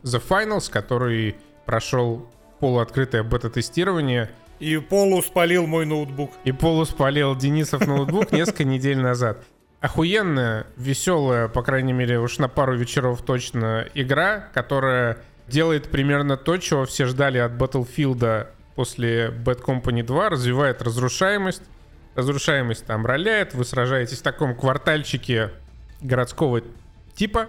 The 0.03 0.23
Finals, 0.27 0.71
который 0.71 1.37
прошел 1.65 2.29
полуоткрытое 2.61 3.23
бета-тестирование. 3.23 4.31
И 4.59 4.77
Полу 4.79 5.23
спалил 5.23 5.67
мой 5.67 5.87
ноутбук. 5.87 6.33
И 6.45 6.53
Полу 6.53 6.85
спалил 6.85 7.37
Денисов 7.37 7.87
ноутбук 7.87 8.33
несколько 8.33 8.65
недель 8.65 8.99
назад. 8.99 9.45
Охуенная, 9.81 10.67
веселая, 10.77 11.47
по 11.47 11.63
крайней 11.63 11.93
мере, 11.93 12.19
уж 12.19 12.39
на 12.39 12.49
пару 12.49 12.77
вечеров 12.77 13.23
точно 13.23 13.87
игра, 13.95 14.49
которая 14.53 15.19
делает 15.47 15.89
примерно 15.89 16.37
то, 16.37 16.57
чего 16.57 16.85
все 16.85 17.07
ждали 17.07 17.39
от 17.39 17.53
Battlefield 17.53 18.49
после 18.79 19.31
Bad 19.31 19.65
Company 19.65 20.05
2 20.05 20.29
развивает 20.29 20.83
разрушаемость. 20.83 21.65
Разрушаемость 22.15 22.87
там 22.87 23.05
роляет, 23.05 23.53
вы 23.53 23.65
сражаетесь 23.65 24.21
в 24.21 24.23
таком 24.23 24.55
квартальчике 24.55 25.51
городского 26.01 26.63
типа. 27.17 27.49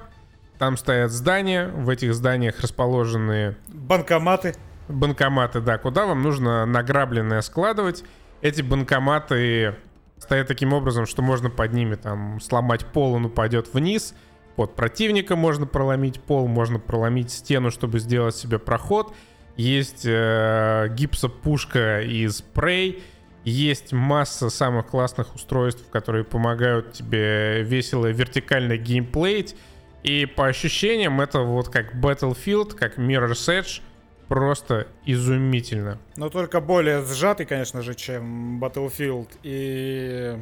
Там 0.57 0.75
стоят 0.75 1.12
здания, 1.12 1.67
в 1.67 1.88
этих 1.89 2.15
зданиях 2.15 2.59
расположены... 2.62 3.55
Банкоматы. 3.67 4.55
Банкоматы, 4.88 5.62
да, 5.62 5.77
куда 5.77 6.07
вам 6.07 6.24
нужно 6.24 6.65
награбленное 6.65 7.41
складывать. 7.41 8.03
Эти 8.41 8.63
банкоматы 8.63 9.75
стоят 10.17 10.48
таким 10.48 10.74
образом, 10.74 11.05
что 11.05 11.21
можно 11.21 11.51
под 11.51 11.74
ними 11.74 11.93
там 11.93 12.41
сломать 12.41 12.88
пол, 12.88 13.13
он 13.13 13.25
упадет 13.25 13.71
вниз. 13.71 14.15
Под 14.55 14.75
противника 14.75 15.36
можно 15.36 15.67
проломить 15.67 16.19
пол, 16.21 16.48
можно 16.48 16.79
проломить 16.79 17.31
стену, 17.31 17.69
чтобы 17.69 18.00
сделать 18.00 18.36
себе 18.36 18.57
проход. 18.57 19.13
Есть 19.60 20.04
э, 20.06 20.88
гипсопушка 20.92 22.00
и 22.00 22.25
спрей. 22.30 23.04
Есть 23.44 23.92
масса 23.92 24.50
самых 24.50 24.88
классных 24.88 25.36
устройств, 25.36 25.84
которые 25.92 26.24
помогают 26.24 26.94
тебе 26.94 27.62
весело 27.63 28.06
вертикально 28.06 28.78
геймплеить. 28.78 29.58
И 30.01 30.25
по 30.25 30.48
ощущениям 30.48 31.20
это 31.20 31.39
вот 31.42 31.68
как 31.68 31.94
Battlefield, 31.94 32.74
как 32.74 32.98
Mirror's 32.98 33.50
Edge. 33.50 33.82
Просто 34.30 34.88
изумительно. 35.04 36.00
Но 36.16 36.30
только 36.30 36.62
более 36.62 37.04
сжатый, 37.04 37.46
конечно 37.46 37.82
же, 37.82 37.96
чем 37.96 38.63
Battlefield. 38.63 39.28
И 39.44 40.38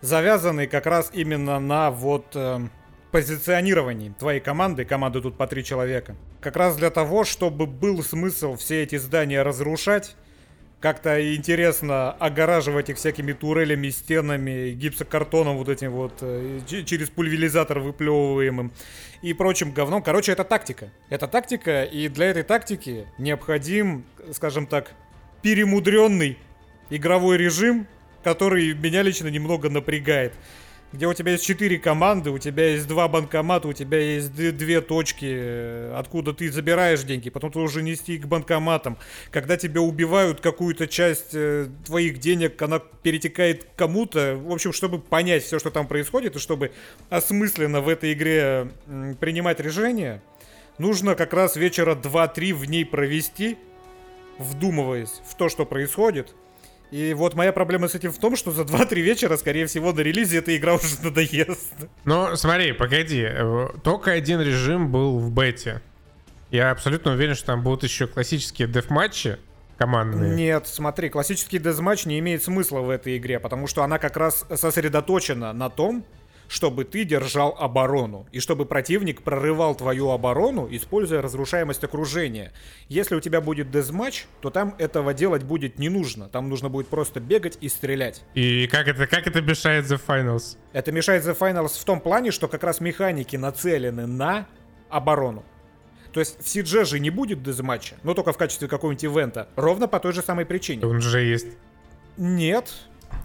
завязанный 0.00 0.68
как 0.68 0.86
раз 0.86 1.10
именно 1.12 1.60
на 1.60 1.90
вот... 1.90 2.28
Э 2.34 2.66
позиционировании 3.14 4.12
твоей 4.18 4.40
команды, 4.40 4.84
команды 4.84 5.20
тут 5.20 5.36
по 5.36 5.46
три 5.46 5.62
человека, 5.62 6.16
как 6.40 6.56
раз 6.56 6.74
для 6.76 6.90
того, 6.90 7.22
чтобы 7.22 7.64
был 7.64 8.02
смысл 8.02 8.56
все 8.56 8.82
эти 8.82 8.96
здания 8.96 9.40
разрушать, 9.42 10.16
как-то 10.80 11.36
интересно 11.36 12.10
огораживать 12.10 12.90
их 12.90 12.96
всякими 12.96 13.32
турелями, 13.32 13.90
стенами, 13.90 14.72
гипсокартоном 14.72 15.58
вот 15.58 15.68
этим 15.68 15.92
вот, 15.92 16.14
э, 16.22 16.58
через 16.66 17.08
пульверизатор 17.08 17.78
выплевываемым 17.78 18.72
и 19.22 19.32
прочим 19.32 19.70
говном. 19.70 20.02
Короче, 20.02 20.32
это 20.32 20.42
тактика. 20.42 20.90
Это 21.08 21.28
тактика, 21.28 21.84
и 21.84 22.08
для 22.08 22.26
этой 22.26 22.42
тактики 22.42 23.06
необходим, 23.18 24.06
скажем 24.32 24.66
так, 24.66 24.90
перемудренный 25.40 26.36
игровой 26.90 27.36
режим, 27.36 27.86
который 28.24 28.74
меня 28.74 29.02
лично 29.02 29.28
немного 29.28 29.70
напрягает 29.70 30.32
где 30.94 31.08
у 31.08 31.12
тебя 31.12 31.32
есть 31.32 31.44
четыре 31.44 31.78
команды, 31.78 32.30
у 32.30 32.38
тебя 32.38 32.68
есть 32.68 32.86
два 32.86 33.08
банкомата, 33.08 33.66
у 33.66 33.72
тебя 33.72 33.98
есть 33.98 34.32
две 34.32 34.80
точки, 34.80 35.26
э, 35.28 35.94
откуда 35.96 36.32
ты 36.32 36.50
забираешь 36.52 37.02
деньги, 37.02 37.30
потом 37.30 37.50
ты 37.50 37.58
уже 37.58 37.82
нести 37.82 38.16
к 38.16 38.26
банкоматам. 38.26 38.96
Когда 39.32 39.56
тебя 39.56 39.80
убивают, 39.80 40.40
какую-то 40.40 40.86
часть 40.86 41.34
э, 41.34 41.66
твоих 41.84 42.20
денег, 42.20 42.62
она 42.62 42.78
перетекает 42.78 43.66
кому-то. 43.74 44.36
В 44.36 44.52
общем, 44.52 44.72
чтобы 44.72 45.00
понять 45.00 45.42
все, 45.42 45.58
что 45.58 45.70
там 45.70 45.88
происходит, 45.88 46.36
и 46.36 46.38
чтобы 46.38 46.70
осмысленно 47.10 47.80
в 47.80 47.88
этой 47.88 48.12
игре 48.12 48.68
принимать 49.18 49.58
решения, 49.58 50.22
нужно 50.78 51.16
как 51.16 51.32
раз 51.32 51.56
вечера 51.56 51.96
2-3 51.96 52.54
в 52.54 52.66
ней 52.66 52.86
провести, 52.86 53.58
вдумываясь 54.38 55.22
в 55.28 55.34
то, 55.34 55.48
что 55.48 55.66
происходит, 55.66 56.36
и 56.90 57.14
вот 57.14 57.34
моя 57.34 57.52
проблема 57.52 57.88
с 57.88 57.94
этим 57.94 58.12
в 58.12 58.18
том, 58.18 58.36
что 58.36 58.50
за 58.50 58.62
2-3 58.62 59.00
вечера, 59.00 59.36
скорее 59.36 59.66
всего, 59.66 59.92
на 59.92 60.00
релизе 60.00 60.38
эта 60.38 60.56
игра 60.56 60.74
уже 60.74 61.00
надоест. 61.02 61.74
Ну, 62.04 62.36
смотри, 62.36 62.72
погоди. 62.72 63.24
Э, 63.26 63.68
только 63.82 64.12
один 64.12 64.40
режим 64.40 64.90
был 64.90 65.18
в 65.18 65.30
бете. 65.32 65.82
Я 66.50 66.70
абсолютно 66.70 67.12
уверен, 67.12 67.34
что 67.34 67.46
там 67.46 67.62
будут 67.62 67.82
еще 67.82 68.06
классические 68.06 68.68
деф-матчи 68.68 69.38
командные. 69.76 70.34
Нет, 70.34 70.66
смотри, 70.68 71.08
классический 71.08 71.58
деф-матч 71.58 72.06
не 72.06 72.18
имеет 72.20 72.44
смысла 72.44 72.80
в 72.80 72.90
этой 72.90 73.16
игре, 73.16 73.40
потому 73.40 73.66
что 73.66 73.82
она 73.82 73.98
как 73.98 74.16
раз 74.16 74.46
сосредоточена 74.54 75.52
на 75.52 75.70
том, 75.70 76.04
чтобы 76.54 76.84
ты 76.84 77.02
держал 77.04 77.56
оборону, 77.58 78.28
и 78.30 78.38
чтобы 78.38 78.64
противник 78.64 79.22
прорывал 79.22 79.74
твою 79.74 80.10
оборону, 80.10 80.68
используя 80.70 81.20
разрушаемость 81.20 81.82
окружения. 81.82 82.52
Если 82.88 83.16
у 83.16 83.20
тебя 83.20 83.40
будет 83.40 83.72
дезматч, 83.72 84.26
то 84.40 84.50
там 84.50 84.76
этого 84.78 85.14
делать 85.14 85.42
будет 85.42 85.80
не 85.80 85.88
нужно. 85.88 86.28
Там 86.28 86.48
нужно 86.48 86.68
будет 86.68 86.86
просто 86.86 87.18
бегать 87.18 87.58
и 87.60 87.68
стрелять. 87.68 88.22
И 88.34 88.68
как 88.68 88.86
это, 88.86 89.08
как 89.08 89.26
это 89.26 89.42
мешает 89.42 89.86
The 89.86 90.00
Finals? 90.06 90.56
Это 90.72 90.92
мешает 90.92 91.24
The 91.24 91.36
Finals 91.36 91.80
в 91.80 91.84
том 91.84 92.00
плане, 92.00 92.30
что 92.30 92.46
как 92.46 92.62
раз 92.62 92.80
механики 92.80 93.34
нацелены 93.34 94.06
на 94.06 94.46
оборону. 94.88 95.44
То 96.12 96.20
есть 96.20 96.38
в 96.40 96.46
CG 96.46 96.84
же 96.84 97.00
не 97.00 97.10
будет 97.10 97.42
дезматча, 97.42 97.96
но 98.04 98.14
только 98.14 98.32
в 98.32 98.38
качестве 98.38 98.68
какого-нибудь 98.68 99.02
ивента. 99.02 99.48
Ровно 99.56 99.88
по 99.88 99.98
той 99.98 100.12
же 100.12 100.22
самой 100.22 100.46
причине. 100.46 100.86
Он 100.86 101.00
же 101.00 101.20
есть. 101.20 101.48
Нет, 102.16 102.72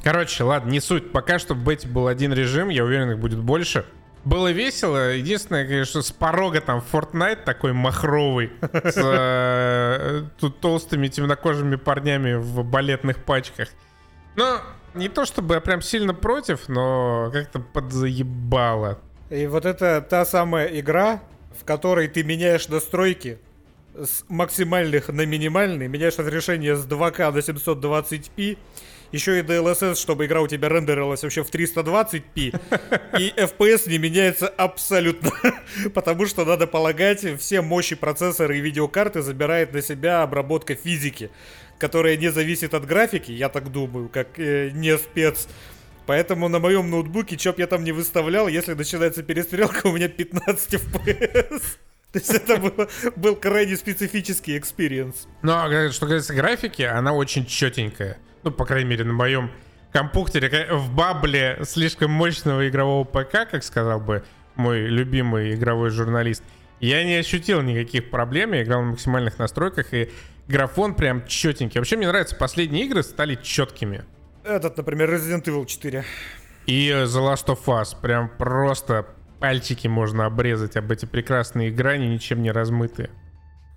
Короче, 0.04 0.44
ладно, 0.44 0.70
не 0.70 0.80
суть. 0.80 1.12
Пока 1.12 1.40
что 1.40 1.54
в 1.54 1.64
бете 1.64 1.88
был 1.88 2.08
один 2.08 2.34
режим, 2.34 2.70
я 2.70 2.84
уверен, 2.84 3.12
их 3.12 3.20
будет 3.20 3.40
больше. 3.40 3.86
Было 4.26 4.52
весело. 4.52 5.14
Единственное, 5.14 5.66
конечно, 5.66 6.02
с 6.02 6.12
порога 6.12 6.62
там 6.62 6.84
Fortnite 6.92 7.44
такой 7.44 7.74
махровый. 7.74 8.52
С 8.62 8.98
э, 8.98 10.24
тут 10.40 10.60
толстыми 10.60 11.08
темнокожими 11.08 11.76
парнями 11.78 12.34
в 12.34 12.64
балетных 12.64 13.24
пачках. 13.24 13.70
Но 14.36 14.62
не 14.94 15.10
то 15.10 15.26
чтобы 15.26 15.56
я 15.56 15.62
прям 15.62 15.82
сильно 15.82 16.14
против, 16.14 16.68
но 16.68 17.30
как-то 17.32 17.60
подзаебало. 17.60 19.00
И 19.30 19.48
вот 19.48 19.66
это 19.66 20.06
та 20.08 20.26
самая 20.26 20.68
игра, 20.80 21.22
в 21.60 21.64
которой 21.64 22.08
ты 22.08 22.24
меняешь 22.24 22.68
настройки 22.68 23.40
с 23.96 24.24
максимальных 24.28 25.10
на 25.10 25.26
минимальные, 25.26 25.88
меняешь 25.88 26.18
разрешение 26.18 26.76
с 26.76 26.86
2К 26.86 27.32
до 27.32 27.40
720p, 27.40 28.58
еще 29.12 29.40
и 29.40 29.42
DLSS, 29.42 29.96
чтобы 29.96 30.26
игра 30.26 30.42
у 30.42 30.48
тебя 30.48 30.70
рендерилась 30.70 31.24
вообще 31.24 31.44
в 31.44 31.50
320p, 31.50 32.60
и 33.20 33.34
FPS 33.36 33.90
не 33.90 33.98
меняется 33.98 34.48
абсолютно, 34.48 35.32
потому 35.94 36.26
что, 36.26 36.46
надо 36.46 36.68
полагать, 36.68 37.26
все 37.40 37.62
мощи 37.62 37.96
процессора 37.96 38.56
и 38.56 38.62
видеокарты 38.62 39.22
забирает 39.22 39.74
на 39.74 39.82
себя 39.82 40.22
обработка 40.22 40.76
физики, 40.76 41.32
которая 41.78 42.18
не 42.18 42.30
зависит 42.30 42.74
от 42.74 42.86
графики, 42.86 43.32
я 43.32 43.50
так 43.50 43.72
думаю, 43.72 44.10
как 44.10 44.40
э, 44.40 44.70
не 44.74 44.98
спец. 44.98 45.48
Поэтому 46.06 46.48
на 46.48 46.58
моем 46.58 46.90
ноутбуке, 46.90 47.38
что 47.38 47.54
бы 47.54 47.62
я 47.62 47.68
там 47.68 47.84
не 47.84 47.92
выставлял, 47.92 48.48
если 48.48 48.74
начинается 48.74 49.22
перестрелка, 49.22 49.86
у 49.88 49.92
меня 49.92 50.08
15 50.08 50.74
FPS. 50.74 51.62
То 52.12 52.18
есть 52.18 52.34
это 52.34 52.58
было, 52.58 52.90
был 53.16 53.36
крайне 53.36 53.78
специфический 53.78 54.58
experience. 54.58 55.28
Ну, 55.44 55.52
а 55.54 55.92
что 55.92 56.08
касается 56.08 56.34
графики, 56.34 56.82
она 56.82 57.14
очень 57.14 57.46
четенькая. 57.46 58.18
Ну, 58.44 58.52
по 58.52 58.66
крайней 58.66 58.90
мере, 58.90 59.04
на 59.04 59.14
моем 59.14 59.52
компьютере. 59.92 60.68
В 60.72 60.94
бабле 60.94 61.60
слишком 61.64 62.12
мощного 62.12 62.68
игрового 62.68 63.04
ПК, 63.04 63.50
как 63.50 63.64
сказал 63.64 64.00
бы 64.00 64.24
мой 64.56 64.82
любимый 64.88 65.56
игровой 65.56 65.90
журналист, 65.90 66.44
я 66.80 67.04
не 67.04 67.16
ощутил 67.16 67.62
никаких 67.62 68.10
проблем. 68.10 68.54
Я 68.54 68.64
играл 68.64 68.82
на 68.82 68.92
максимальных 68.92 69.38
настройках, 69.40 69.94
и 69.94 70.12
графон 70.48 70.96
прям 70.96 71.26
четенький. 71.26 71.80
Вообще, 71.80 71.98
мне 71.98 72.08
нравятся 72.08 72.36
последние 72.36 72.86
игры, 72.86 73.04
стали 73.04 73.36
четкими. 73.36 74.04
Этот, 74.44 74.78
например, 74.78 75.14
Resident 75.14 75.44
Evil 75.44 75.66
4. 75.66 76.06
И 76.66 76.90
The 76.90 77.06
Last 77.06 77.48
of 77.48 77.66
Us. 77.66 78.00
Прям 78.00 78.30
просто 78.30 79.08
пальчики 79.40 79.88
можно 79.88 80.26
обрезать 80.26 80.78
об 80.78 80.92
эти 80.92 81.06
прекрасные 81.06 81.72
грани, 81.72 82.06
ничем 82.06 82.42
не 82.42 82.52
размытые. 82.52 83.10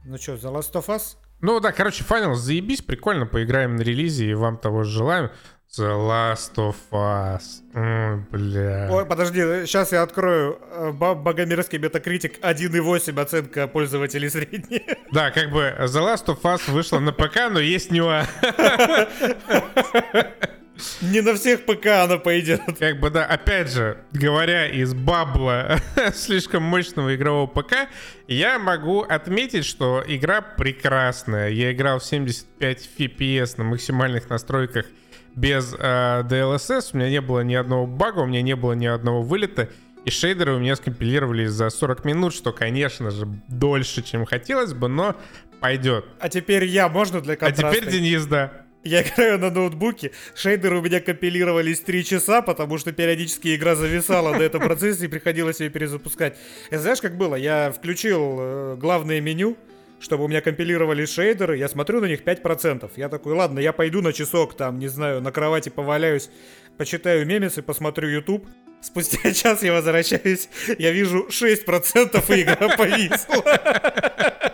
Ну 0.04 0.18
что, 0.18 0.34
The 0.34 0.52
Last 0.52 0.72
of 0.74 0.86
Us? 0.86 1.16
Ну 1.42 1.58
да, 1.58 1.72
короче, 1.72 2.04
Final 2.04 2.34
заебись, 2.34 2.82
прикольно, 2.82 3.26
поиграем 3.26 3.74
на 3.74 3.82
релизе, 3.82 4.30
и 4.30 4.34
вам 4.34 4.56
того 4.56 4.84
желаем. 4.84 5.30
The 5.76 5.88
Last 5.88 6.54
of 6.56 6.76
Us. 6.92 7.40
Ой, 7.74 8.24
бля. 8.30 8.88
Ой, 8.90 9.06
подожди, 9.06 9.40
сейчас 9.66 9.90
я 9.90 10.02
открою 10.02 10.58
э, 10.70 10.92
Богомерзкий 10.92 11.78
Метакритик 11.78 12.38
1.8 12.40 13.20
оценка 13.20 13.66
пользователей 13.66 14.28
средняя. 14.28 14.82
Да, 15.12 15.30
как 15.30 15.50
бы 15.50 15.74
The 15.80 15.86
Last 15.86 16.26
of 16.26 16.42
Us 16.42 16.70
вышла 16.70 17.00
на 17.00 17.12
ПК, 17.12 17.50
но 17.50 17.58
есть 17.58 17.90
нюанс. 17.90 18.28
Не 21.00 21.20
на 21.20 21.34
всех 21.34 21.64
ПК 21.64 21.86
она 21.86 22.18
пойдет. 22.18 22.60
Как 22.78 22.98
бы, 22.98 23.10
да, 23.10 23.24
опять 23.24 23.70
же, 23.70 23.98
говоря 24.12 24.68
из 24.68 24.94
бабла 24.94 25.78
слишком 26.14 26.62
мощного 26.62 27.14
игрового 27.14 27.46
ПК, 27.46 27.88
я 28.26 28.58
могу 28.58 29.02
отметить, 29.02 29.64
что 29.64 30.02
игра 30.06 30.40
прекрасная. 30.40 31.50
Я 31.50 31.72
играл 31.72 31.98
в 31.98 32.04
75 32.04 32.90
FPS 32.96 33.54
на 33.58 33.64
максимальных 33.64 34.30
настройках 34.30 34.86
без 35.34 35.74
э, 35.78 36.22
DLSS. 36.24 36.90
У 36.92 36.96
меня 36.96 37.10
не 37.10 37.20
было 37.20 37.40
ни 37.40 37.54
одного 37.54 37.86
бага, 37.86 38.20
у 38.20 38.26
меня 38.26 38.42
не 38.42 38.56
было 38.56 38.72
ни 38.72 38.86
одного 38.86 39.22
вылета. 39.22 39.68
И 40.04 40.10
шейдеры 40.10 40.54
у 40.54 40.58
меня 40.58 40.74
скомпилировались 40.74 41.50
за 41.50 41.70
40 41.70 42.04
минут, 42.04 42.34
что, 42.34 42.52
конечно 42.52 43.10
же, 43.10 43.26
дольше, 43.48 44.02
чем 44.02 44.24
хотелось 44.24 44.72
бы, 44.72 44.88
но 44.88 45.14
пойдет. 45.60 46.04
А 46.18 46.28
теперь 46.28 46.64
я, 46.64 46.88
можно 46.88 47.20
для 47.20 47.36
контраста? 47.36 47.68
А 47.68 47.72
теперь 47.72 47.90
Денис, 47.90 48.26
да. 48.26 48.61
Я 48.84 49.02
играю 49.02 49.38
на 49.38 49.50
ноутбуке, 49.50 50.10
шейдеры 50.34 50.78
у 50.78 50.82
меня 50.82 51.00
компилировались 51.00 51.80
3 51.80 52.04
часа, 52.04 52.42
потому 52.42 52.78
что 52.78 52.90
периодически 52.90 53.54
игра 53.54 53.76
зависала 53.76 54.32
на 54.32 54.42
этом 54.42 54.60
процессе 54.60 55.04
и 55.04 55.08
приходилось 55.08 55.60
ее 55.60 55.70
перезапускать. 55.70 56.36
И 56.70 56.76
знаешь, 56.76 57.00
как 57.00 57.16
было? 57.16 57.36
Я 57.36 57.70
включил 57.70 58.38
э, 58.40 58.76
главное 58.80 59.20
меню, 59.20 59.56
чтобы 60.00 60.24
у 60.24 60.28
меня 60.28 60.40
компилировали 60.40 61.06
шейдеры, 61.06 61.56
я 61.56 61.68
смотрю 61.68 62.00
на 62.00 62.06
них 62.06 62.22
5%. 62.22 62.90
Я 62.96 63.08
такой, 63.08 63.34
ладно, 63.34 63.60
я 63.60 63.72
пойду 63.72 64.02
на 64.02 64.12
часок, 64.12 64.56
там, 64.56 64.80
не 64.80 64.88
знаю, 64.88 65.20
на 65.20 65.30
кровати 65.30 65.68
поваляюсь, 65.68 66.28
почитаю 66.76 67.24
мемесы, 67.24 67.62
посмотрю 67.62 68.08
YouTube. 68.08 68.48
Спустя 68.80 69.32
час 69.32 69.62
я 69.62 69.74
возвращаюсь, 69.74 70.48
я 70.76 70.90
вижу 70.90 71.28
6% 71.28 72.36
и 72.36 72.42
игра 72.42 72.76
повисла 72.76 73.44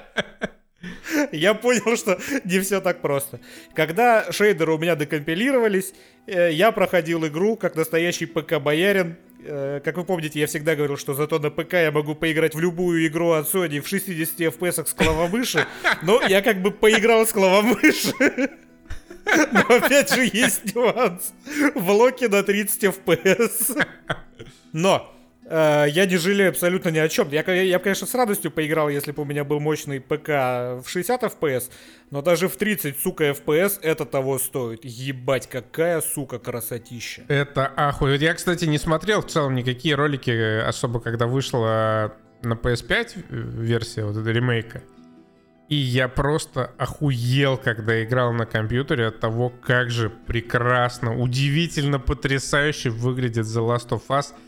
я 1.32 1.54
понял, 1.54 1.96
что 1.96 2.18
не 2.44 2.60
все 2.60 2.80
так 2.80 3.00
просто. 3.00 3.40
Когда 3.74 4.30
шейдеры 4.32 4.72
у 4.72 4.78
меня 4.78 4.96
декомпилировались, 4.96 5.92
э, 6.26 6.52
я 6.52 6.72
проходил 6.72 7.26
игру 7.26 7.56
как 7.56 7.76
настоящий 7.76 8.26
ПК-боярин. 8.26 9.16
Э, 9.44 9.80
как 9.84 9.96
вы 9.96 10.04
помните, 10.04 10.40
я 10.40 10.46
всегда 10.46 10.74
говорил, 10.74 10.96
что 10.96 11.14
зато 11.14 11.38
на 11.38 11.50
ПК 11.50 11.74
я 11.74 11.90
могу 11.92 12.14
поиграть 12.14 12.54
в 12.54 12.60
любую 12.60 13.06
игру 13.06 13.30
от 13.32 13.52
Sony 13.52 13.80
в 13.80 13.88
60 13.88 14.40
FPS 14.40 14.86
с 14.86 14.94
клавомыши, 14.94 15.66
но 16.02 16.20
я 16.28 16.42
как 16.42 16.60
бы 16.62 16.70
поиграл 16.70 17.26
с 17.26 17.32
клавомыши. 17.32 18.12
Но 19.52 19.60
опять 19.60 20.14
же 20.14 20.24
есть 20.24 20.74
нюанс. 20.74 21.34
В 21.74 21.90
локе 21.90 22.28
на 22.28 22.42
30 22.42 22.84
FPS. 22.84 23.86
Но 24.72 25.14
я 25.50 26.06
не 26.06 26.16
жалею 26.18 26.50
абсолютно 26.50 26.90
ни 26.90 26.98
о 26.98 27.08
чем. 27.08 27.30
Я, 27.30 27.40
я, 27.40 27.78
конечно, 27.78 28.06
с 28.06 28.14
радостью 28.14 28.50
поиграл, 28.50 28.88
если 28.88 29.12
бы 29.12 29.22
у 29.22 29.24
меня 29.24 29.44
был 29.44 29.60
мощный 29.60 30.00
ПК 30.00 30.28
в 30.28 30.84
60 30.86 31.22
FPS, 31.22 31.70
но 32.10 32.20
даже 32.20 32.48
в 32.48 32.56
30, 32.56 32.98
сука, 32.98 33.30
FPS 33.30 33.78
это 33.80 34.04
того 34.04 34.38
стоит. 34.38 34.84
Ебать, 34.84 35.48
какая, 35.48 36.02
сука, 36.02 36.38
красотища. 36.38 37.22
Это 37.28 37.66
охуеть. 37.66 38.20
Я, 38.20 38.34
кстати, 38.34 38.66
не 38.66 38.78
смотрел 38.78 39.22
в 39.22 39.26
целом 39.26 39.54
никакие 39.54 39.94
ролики, 39.94 40.30
э, 40.30 40.62
особо 40.62 41.00
когда 41.00 41.26
вышла 41.26 42.14
на 42.42 42.52
PS5 42.52 43.16
э, 43.16 43.22
версия 43.30 44.04
вот 44.04 44.16
этой 44.18 44.34
ремейка. 44.34 44.82
И 45.70 45.76
я 45.76 46.08
просто 46.08 46.72
охуел, 46.78 47.58
когда 47.58 48.02
играл 48.02 48.32
на 48.32 48.46
компьютере 48.46 49.06
от 49.06 49.20
того, 49.20 49.50
как 49.50 49.90
же 49.90 50.10
прекрасно, 50.10 51.18
удивительно, 51.18 52.00
потрясающе 52.00 52.88
выглядит 52.90 53.44
The 53.44 53.66
Last 53.66 53.88
of 53.90 54.02
Us— 54.08 54.34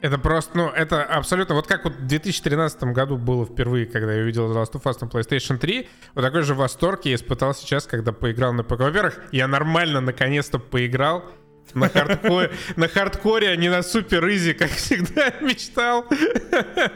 это 0.00 0.18
просто, 0.18 0.56
ну, 0.56 0.68
это 0.68 1.02
абсолютно... 1.04 1.54
Вот 1.54 1.66
как 1.66 1.84
вот 1.84 1.94
в 1.94 2.06
2013 2.06 2.82
году 2.84 3.16
было 3.16 3.44
впервые, 3.44 3.86
когда 3.86 4.12
я 4.12 4.22
увидел 4.22 4.50
The 4.50 4.62
Last 4.62 4.72
of 4.72 4.82
Us 4.82 4.98
на 5.00 5.06
PlayStation 5.06 5.58
3, 5.58 5.88
вот 6.14 6.22
такой 6.22 6.42
же 6.42 6.54
восторг 6.54 7.04
я 7.04 7.14
испытал 7.14 7.54
сейчас, 7.54 7.86
когда 7.86 8.12
поиграл 8.12 8.52
на 8.52 8.62
ПК. 8.62 8.80
Во-первых, 8.80 9.20
я 9.32 9.48
нормально 9.48 10.00
наконец-то 10.00 10.58
поиграл 10.58 11.24
на 11.74 11.88
хардкоре, 11.88 12.50
на 12.76 12.88
хардкоре, 12.88 13.48
а 13.50 13.56
не 13.56 13.68
на 13.68 13.82
супер 13.82 14.28
easy, 14.30 14.52
как 14.54 14.70
всегда 14.76 15.32
мечтал. 15.40 16.04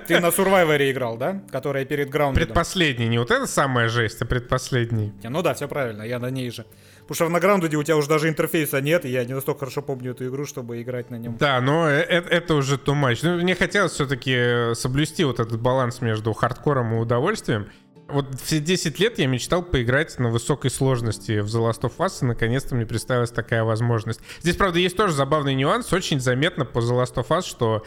Ты 0.06 0.20
на 0.20 0.30
Survivor 0.30 0.83
е 0.83 0.90
играл, 0.90 1.16
да? 1.16 1.42
Которая 1.50 1.84
перед 1.84 2.08
Grounded 2.08 2.33
ом. 2.33 2.42
Предпоследний, 2.42 3.08
не 3.08 3.18
вот 3.18 3.30
это 3.30 3.46
самая 3.46 3.88
жесть, 3.88 4.22
а 4.22 4.26
предпоследний. 4.26 5.12
Ну 5.22 5.42
да, 5.42 5.54
все 5.54 5.68
правильно, 5.68 6.02
я 6.02 6.18
на 6.18 6.30
ней 6.30 6.50
же. 6.50 6.64
Потому 7.10 7.16
что 7.16 7.26
в 7.26 7.30
на 7.30 7.38
Grounded 7.38 7.72
е 7.72 7.76
у 7.76 7.82
тебя 7.82 7.96
уже 7.96 8.08
даже 8.08 8.28
интерфейса 8.28 8.80
нет, 8.80 9.04
и 9.04 9.08
я 9.08 9.24
не 9.24 9.34
настолько 9.34 9.58
хорошо 9.60 9.82
помню 9.82 10.12
эту 10.12 10.28
игру, 10.28 10.46
чтобы 10.46 10.80
играть 10.80 11.10
на 11.10 11.16
нем. 11.16 11.36
Да, 11.38 11.60
но 11.60 11.88
это, 11.88 12.28
это 12.28 12.54
уже 12.54 12.76
too 12.76 12.94
much. 12.94 13.18
Ну, 13.24 13.34
мне 13.42 13.56
хотелось 13.56 13.90
все-таки 13.90 14.76
соблюсти 14.76 15.24
вот 15.24 15.40
этот 15.40 15.60
баланс 15.60 16.02
между 16.02 16.32
хардкором 16.32 16.94
и 16.94 16.98
удовольствием. 16.98 17.66
Вот 18.06 18.26
все 18.40 18.60
10 18.60 19.00
лет 19.00 19.18
я 19.18 19.26
мечтал 19.26 19.64
поиграть 19.64 20.20
на 20.20 20.28
высокой 20.28 20.70
сложности 20.70 21.40
в 21.40 21.46
The 21.46 21.68
Last 21.68 21.80
of 21.80 21.96
Us, 21.98 22.22
и 22.22 22.26
наконец-то 22.26 22.76
мне 22.76 22.86
представилась 22.86 23.32
такая 23.32 23.64
возможность. 23.64 24.20
Здесь, 24.38 24.54
правда, 24.54 24.78
есть 24.78 24.96
тоже 24.96 25.12
забавный 25.12 25.56
нюанс. 25.56 25.92
Очень 25.92 26.20
заметно 26.20 26.64
по 26.64 26.78
The 26.78 27.02
Last 27.02 27.16
of 27.16 27.26
Us, 27.30 27.42
что 27.42 27.84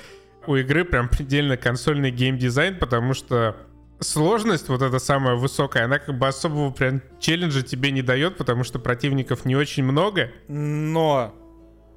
у 0.48 0.58
игры 0.58 0.84
прям 0.84 1.08
предельно 1.08 1.56
консольный 1.56 2.12
геймдизайн, 2.12 2.78
потому 2.78 3.14
что 3.14 3.56
сложность 4.00 4.70
вот 4.70 4.82
эта 4.82 5.00
самая 5.00 5.36
высокая, 5.36 5.86
она 5.86 6.00
как 6.00 6.18
бы 6.18 6.28
особого 6.28 6.72
прям 6.72 7.02
челленджа 7.20 7.62
тебе 7.62 7.92
не 7.92 8.02
дает, 8.02 8.38
потому 8.38 8.64
что 8.64 8.80
противников 8.80 9.46
не 9.46 9.56
очень 9.56 9.84
много. 9.84 10.32
Но 10.48 11.34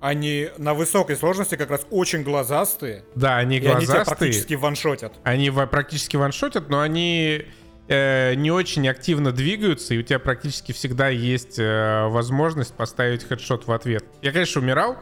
они 0.01 0.51
на 0.59 0.75
высокой 0.75 1.17
сложности 1.17 1.57
как 1.57 1.71
раз 1.71 1.87
очень 1.91 2.23
глазастые. 2.23 3.05
Да, 3.15 3.39
они 3.39 3.61
глазастые. 3.61 3.77
они 3.77 3.87
тебя 3.87 4.05
практически 4.05 4.55
ваншотят. 4.55 5.15
Они 5.25 5.51
практически 5.51 6.17
ваншотят, 6.17 6.69
но 6.69 6.81
они 6.81 7.47
э, 7.89 8.35
не 8.35 8.51
очень 8.51 8.89
активно 8.89 9.33
двигаются, 9.33 9.95
и 9.95 9.99
у 9.99 10.03
тебя 10.03 10.19
практически 10.19 10.73
всегда 10.73 11.09
есть 11.09 11.59
э, 11.59 12.07
возможность 12.09 12.75
поставить 12.75 13.25
headshot 13.25 13.67
в 13.67 13.73
ответ. 13.73 14.05
Я, 14.23 14.33
конечно, 14.33 14.61
умирал 14.61 14.97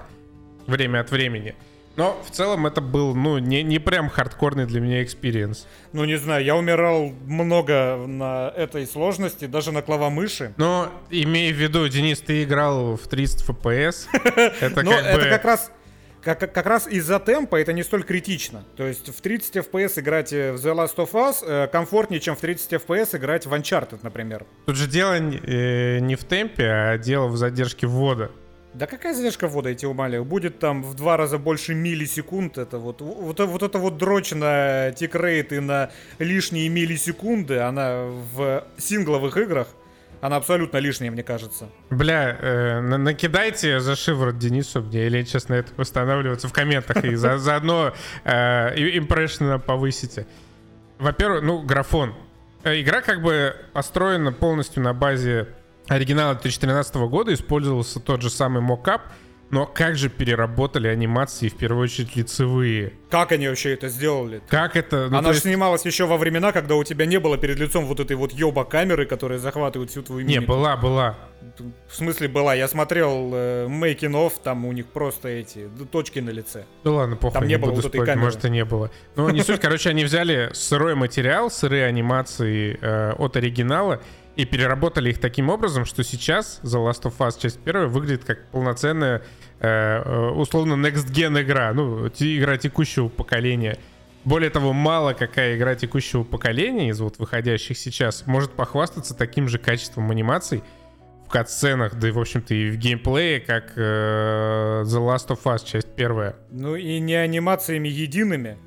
время 0.67 1.01
от 1.01 1.11
времени, 1.11 1.55
но 1.97 2.21
в 2.27 2.31
целом 2.31 2.67
это 2.67 2.81
был, 2.81 3.15
ну, 3.15 3.39
не, 3.39 3.63
не 3.63 3.79
прям 3.79 4.09
хардкорный 4.09 4.67
для 4.67 4.81
меня 4.81 5.03
experience. 5.03 5.67
Ну, 5.93 6.05
не 6.05 6.17
знаю, 6.17 6.45
я 6.45 6.57
умирал 6.57 7.13
много 7.27 7.97
на 8.07 8.53
этой 8.57 8.87
сложности, 8.87 9.45
даже 9.47 9.71
на 9.71 9.83
клавомыши. 9.83 10.53
Но, 10.57 10.91
имея 11.11 11.53
в 11.53 11.57
виду, 11.57 11.87
Денис, 11.89 12.21
ты 12.21 12.43
играл 12.43 12.97
в 12.97 13.07
30 13.07 13.49
FPS. 13.49 14.07
Это 14.61 14.83
как 14.83 14.87
это 14.87 15.29
как 15.29 15.45
раз... 15.45 15.71
Как, 16.21 16.39
как 16.39 16.65
раз 16.65 16.89
из-за 16.89 17.21
темпа 17.21 17.57
это 17.57 17.75
не 17.75 17.83
столь 17.83 18.03
критично. 18.03 18.65
То 18.79 18.87
есть 18.87 19.15
в 19.15 19.21
30 19.21 19.57
FPS 19.57 20.01
играть 20.01 20.31
в 20.31 20.55
The 20.57 20.75
Last 20.75 20.97
of 20.97 21.13
Us 21.13 21.45
э, 21.47 21.67
комфортнее, 21.67 22.19
чем 22.19 22.35
в 22.35 22.41
30 22.41 22.73
FPS 22.73 23.19
играть 23.19 23.45
в 23.45 23.53
Uncharted, 23.53 23.99
например. 24.03 24.47
Тут 24.65 24.77
же 24.77 24.87
дело 24.87 25.13
э, 25.13 25.99
не 25.99 26.17
в 26.17 26.25
темпе, 26.25 26.65
а 26.65 26.97
дело 26.97 27.27
в 27.27 27.37
задержке 27.37 27.87
ввода. 27.87 28.31
Да 28.75 28.89
какая 28.89 29.15
задержка 29.15 29.47
ввода, 29.47 29.69
я 29.69 29.77
тебя 29.77 29.91
умоляю? 29.91 30.25
Будет 30.25 30.59
там 30.59 30.83
в 30.83 30.95
два 30.95 31.17
раза 31.17 31.39
больше 31.39 31.75
миллисекунд. 31.75 32.59
Это 32.59 32.79
вот, 32.79 33.01
вот, 33.01 33.39
вот 33.39 33.63
это 33.63 33.79
вот 33.79 33.99
дрочь 33.99 34.33
на 34.33 34.91
тикрейт 34.91 35.53
и 35.53 35.61
на 35.61 35.91
лишние 36.19 36.69
миллисекунды, 36.69 37.59
она 37.59 38.07
в 38.35 38.65
сингловых 38.77 39.37
играх 39.37 39.69
Она 40.21 40.37
абсолютно 40.37 40.79
лишняя, 40.79 41.11
мне 41.13 41.23
кажется. 41.23 41.69
Бля, 41.91 42.37
э, 42.41 42.81
накидайте 42.81 43.79
за 43.79 43.95
шиворот 43.95 44.39
Денису 44.39 44.81
мне, 44.81 45.07
или 45.07 45.19
на 45.49 45.55
это 45.55 45.71
восстанавливаться 45.77 46.49
в 46.49 46.53
комментах 46.53 47.05
и 47.05 47.15
за, 47.15 47.39
заодно 47.39 47.95
э, 48.25 48.75
повысите. 49.59 50.27
Во-первых, 50.99 51.43
ну, 51.45 51.63
графон. 51.63 52.15
Э, 52.65 52.81
игра 52.81 53.03
как 53.03 53.23
бы 53.23 53.55
построена 53.73 54.33
полностью 54.33 54.83
на 54.83 54.95
базе 54.95 55.47
оригинала 55.89 56.35
2013 56.35 56.95
года, 56.97 57.33
использовался 57.35 58.01
тот 58.01 58.23
же 58.23 58.31
самый 58.31 58.63
мокап, 58.63 59.03
но 59.51 59.67
как 59.67 59.97
же 59.97 60.09
переработали 60.09 60.89
анимации, 60.89 61.49
в 61.49 61.57
первую 61.57 61.85
очередь 61.85 62.17
лицевые? 62.17 62.95
Как 63.09 63.31
они 63.31 63.47
вообще 63.47 63.75
это 63.75 63.89
сделали? 63.89 64.43
Как 64.49 64.75
это? 64.75 65.09
Ну, 65.09 65.19
Она 65.19 65.29
есть... 65.29 65.43
снималась 65.43 65.85
еще 65.85 66.07
во 66.07 66.17
времена, 66.17 66.51
когда 66.51 66.75
у 66.75 66.83
тебя 66.83 67.07
не 67.07 67.21
было 67.21 67.39
перед 67.39 67.59
лицом 67.59 67.85
вот 67.85 68.01
этой 68.01 68.17
вот 68.17 68.33
ёба 68.33 68.65
камеры, 68.65 69.07
которая 69.07 69.39
захватывает 69.39 69.91
всю 69.91 70.03
твою 70.03 70.27
мимику. 70.27 70.41
Не, 70.41 70.47
была, 70.47 70.77
была. 70.77 71.17
В 71.89 71.95
смысле 71.95 72.27
была? 72.27 72.55
Я 72.55 72.67
смотрел 72.67 73.31
э, 73.33 73.67
making 73.69 74.15
of, 74.15 74.33
там 74.43 74.65
у 74.65 74.73
них 74.73 74.87
просто 74.87 75.29
эти 75.29 75.69
точки 75.93 76.19
на 76.19 76.31
лице. 76.31 76.65
Да 76.83 76.91
ладно, 76.91 77.15
похуй, 77.15 77.35
там 77.35 77.45
не, 77.45 77.51
не 77.51 77.59
было 77.59 77.71
вот 77.71 77.85
этой 77.85 78.05
камеры. 78.05 78.25
Может 78.25 78.45
и 78.45 78.51
не 78.51 78.65
было. 78.65 78.91
Ну, 79.15 79.29
не 79.29 79.43
суть, 79.43 79.61
короче, 79.61 79.91
они 79.91 80.05
взяли 80.05 80.51
сырой 80.53 80.97
материал, 80.97 81.49
сырые 81.49 81.85
анимации 81.85 82.77
э, 82.81 83.13
от 83.13 83.37
оригинала, 83.37 84.01
и 84.37 84.45
переработали 84.45 85.11
их 85.11 85.21
таким 85.21 85.49
образом, 85.49 85.85
что 85.85 86.03
сейчас 86.03 86.61
The 86.63 86.85
Last 86.85 87.03
of 87.03 87.17
Us 87.19 87.41
часть 87.41 87.61
первая 87.61 87.87
выглядит 87.87 88.25
как 88.25 88.47
полноценная, 88.51 89.23
э, 89.61 89.69
э 89.69 90.31
условно, 90.31 90.75
next-gen 90.75 91.41
игра, 91.43 91.73
ну, 91.73 92.09
игра 92.09 92.57
текущего 92.57 93.09
поколения. 93.09 93.79
Более 94.25 94.51
того, 94.51 94.73
мало 94.73 95.13
какая 95.13 95.57
игра 95.57 95.75
текущего 95.75 96.25
поколения 96.25 96.89
из 96.89 97.01
вот 97.01 97.19
выходящих 97.19 97.77
сейчас 97.77 98.27
может 98.27 98.53
похвастаться 98.53 99.15
таким 99.15 99.49
же 99.49 99.59
качеством 99.59 100.11
анимаций 100.11 100.63
в 101.27 101.29
катсценах, 101.29 101.95
да 101.95 102.09
и, 102.09 102.11
в 102.11 102.19
общем-то, 102.19 102.55
и 102.55 102.71
в 102.71 102.77
геймплее, 102.77 103.41
как 103.41 103.73
э, 103.77 104.83
The 104.85 104.99
Last 104.99 105.29
of 105.29 105.43
Us 105.45 105.65
часть 105.65 105.95
первая. 105.95 106.37
Ну 106.51 106.75
и 106.75 106.99
не 106.99 107.15
анимациями 107.15 107.89
едиными. 107.89 108.59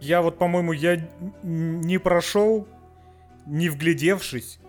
Я 0.00 0.20
вот, 0.20 0.38
по-моему, 0.38 0.72
я 0.72 1.08
не 1.42 1.98
прошел, 1.98 2.68
не 3.46 3.70
вглядевшись 3.70 4.60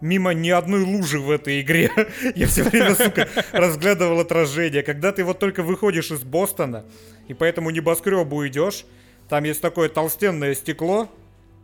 мимо 0.00 0.32
ни 0.32 0.50
одной 0.50 0.82
лужи 0.82 1.20
в 1.20 1.30
этой 1.30 1.60
игре. 1.60 1.90
Я 2.34 2.46
все 2.46 2.62
время, 2.62 2.94
сука, 2.94 3.28
разглядывал 3.52 4.20
отражение. 4.20 4.82
Когда 4.82 5.12
ты 5.12 5.24
вот 5.24 5.38
только 5.38 5.62
выходишь 5.62 6.10
из 6.10 6.20
Бостона, 6.20 6.84
и 7.28 7.34
по 7.34 7.44
этому 7.44 7.70
небоскребу 7.70 8.46
идешь, 8.46 8.84
там 9.28 9.44
есть 9.44 9.60
такое 9.60 9.88
толстенное 9.88 10.54
стекло, 10.54 11.08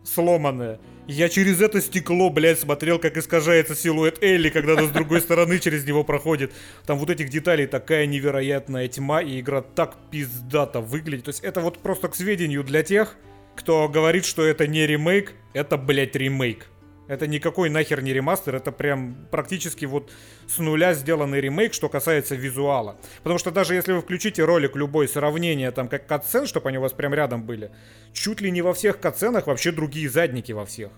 сломанное. 0.04 0.78
Я 1.06 1.28
через 1.28 1.60
это 1.60 1.82
стекло, 1.82 2.30
блядь, 2.30 2.58
смотрел, 2.58 2.98
как 2.98 3.18
искажается 3.18 3.74
силуэт 3.74 4.22
Элли, 4.22 4.48
когда 4.48 4.72
она 4.72 4.84
с 4.84 4.90
другой 4.90 5.20
стороны 5.20 5.58
через 5.58 5.84
него 5.84 6.02
проходит. 6.02 6.52
Там 6.86 6.98
вот 6.98 7.10
этих 7.10 7.28
деталей 7.28 7.66
такая 7.66 8.06
невероятная 8.06 8.88
тьма, 8.88 9.20
и 9.20 9.40
игра 9.40 9.60
так 9.60 9.96
пиздато 10.10 10.80
выглядит. 10.80 11.26
То 11.26 11.30
есть 11.30 11.40
это 11.44 11.60
вот 11.60 11.78
просто 11.78 12.08
к 12.08 12.14
сведению 12.14 12.64
для 12.64 12.82
тех, 12.82 13.16
кто 13.54 13.86
говорит, 13.88 14.24
что 14.24 14.44
это 14.44 14.66
не 14.66 14.86
ремейк, 14.86 15.34
это, 15.52 15.76
блядь, 15.76 16.16
ремейк. 16.16 16.68
Это 17.06 17.26
никакой 17.26 17.68
нахер 17.68 18.02
не 18.02 18.14
ремастер, 18.14 18.54
это 18.54 18.72
прям 18.72 19.26
практически 19.30 19.84
вот 19.84 20.10
с 20.46 20.58
нуля 20.58 20.94
сделанный 20.94 21.40
ремейк, 21.40 21.74
что 21.74 21.90
касается 21.90 22.34
визуала. 22.34 22.96
Потому 23.22 23.38
что 23.38 23.50
даже 23.50 23.74
если 23.74 23.92
вы 23.92 24.00
включите 24.00 24.42
ролик 24.42 24.74
любой 24.74 25.06
сравнение, 25.06 25.70
там 25.70 25.88
как 25.88 26.06
катсцен, 26.06 26.46
чтобы 26.46 26.70
они 26.70 26.78
у 26.78 26.80
вас 26.80 26.92
прям 26.92 27.12
рядом 27.12 27.42
были, 27.42 27.70
чуть 28.14 28.40
ли 28.40 28.50
не 28.50 28.62
во 28.62 28.72
всех 28.72 29.00
катсценах 29.00 29.46
вообще 29.46 29.70
другие 29.70 30.08
задники 30.08 30.52
во 30.52 30.64
всех. 30.64 30.92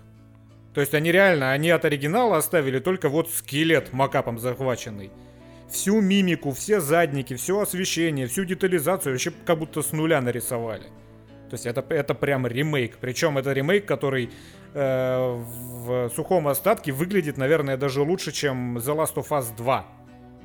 То 0.73 0.81
есть 0.81 0.93
они 0.93 1.11
реально, 1.11 1.51
они 1.51 1.71
от 1.71 1.83
оригинала 1.83 2.37
оставили 2.37 2.79
только 2.79 3.09
вот 3.09 3.29
скелет 3.29 3.91
макапом 3.91 4.39
захваченный. 4.39 5.11
Всю 5.69 5.99
мимику, 5.99 6.51
все 6.51 6.79
задники, 6.79 7.35
все 7.35 7.59
освещение, 7.59 8.27
всю 8.27 8.45
детализацию 8.45 9.13
вообще 9.13 9.33
как 9.45 9.59
будто 9.59 9.81
с 9.81 9.91
нуля 9.91 10.21
нарисовали. 10.21 10.85
То 11.49 11.53
есть 11.53 11.65
это, 11.65 11.83
это 11.89 12.13
прям 12.13 12.45
ремейк. 12.45 12.97
Причем 12.99 13.37
это 13.37 13.53
ремейк, 13.53 13.85
который 13.85 14.29
э, 14.73 15.35
в 15.37 16.09
сухом 16.15 16.47
остатке 16.47 16.91
выглядит, 16.91 17.37
наверное, 17.37 17.77
даже 17.77 18.01
лучше, 18.01 18.31
чем 18.31 18.77
The 18.77 18.95
Last 18.95 19.15
of 19.15 19.29
Us 19.29 19.55
2 19.55 19.85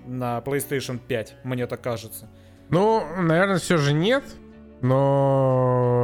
на 0.06 0.38
PlayStation 0.38 0.98
5, 0.98 1.36
мне 1.44 1.66
так 1.66 1.80
кажется. 1.80 2.28
Ну, 2.68 3.04
наверное, 3.16 3.58
все 3.58 3.76
же 3.76 3.92
нет. 3.92 4.24
Но... 4.80 6.02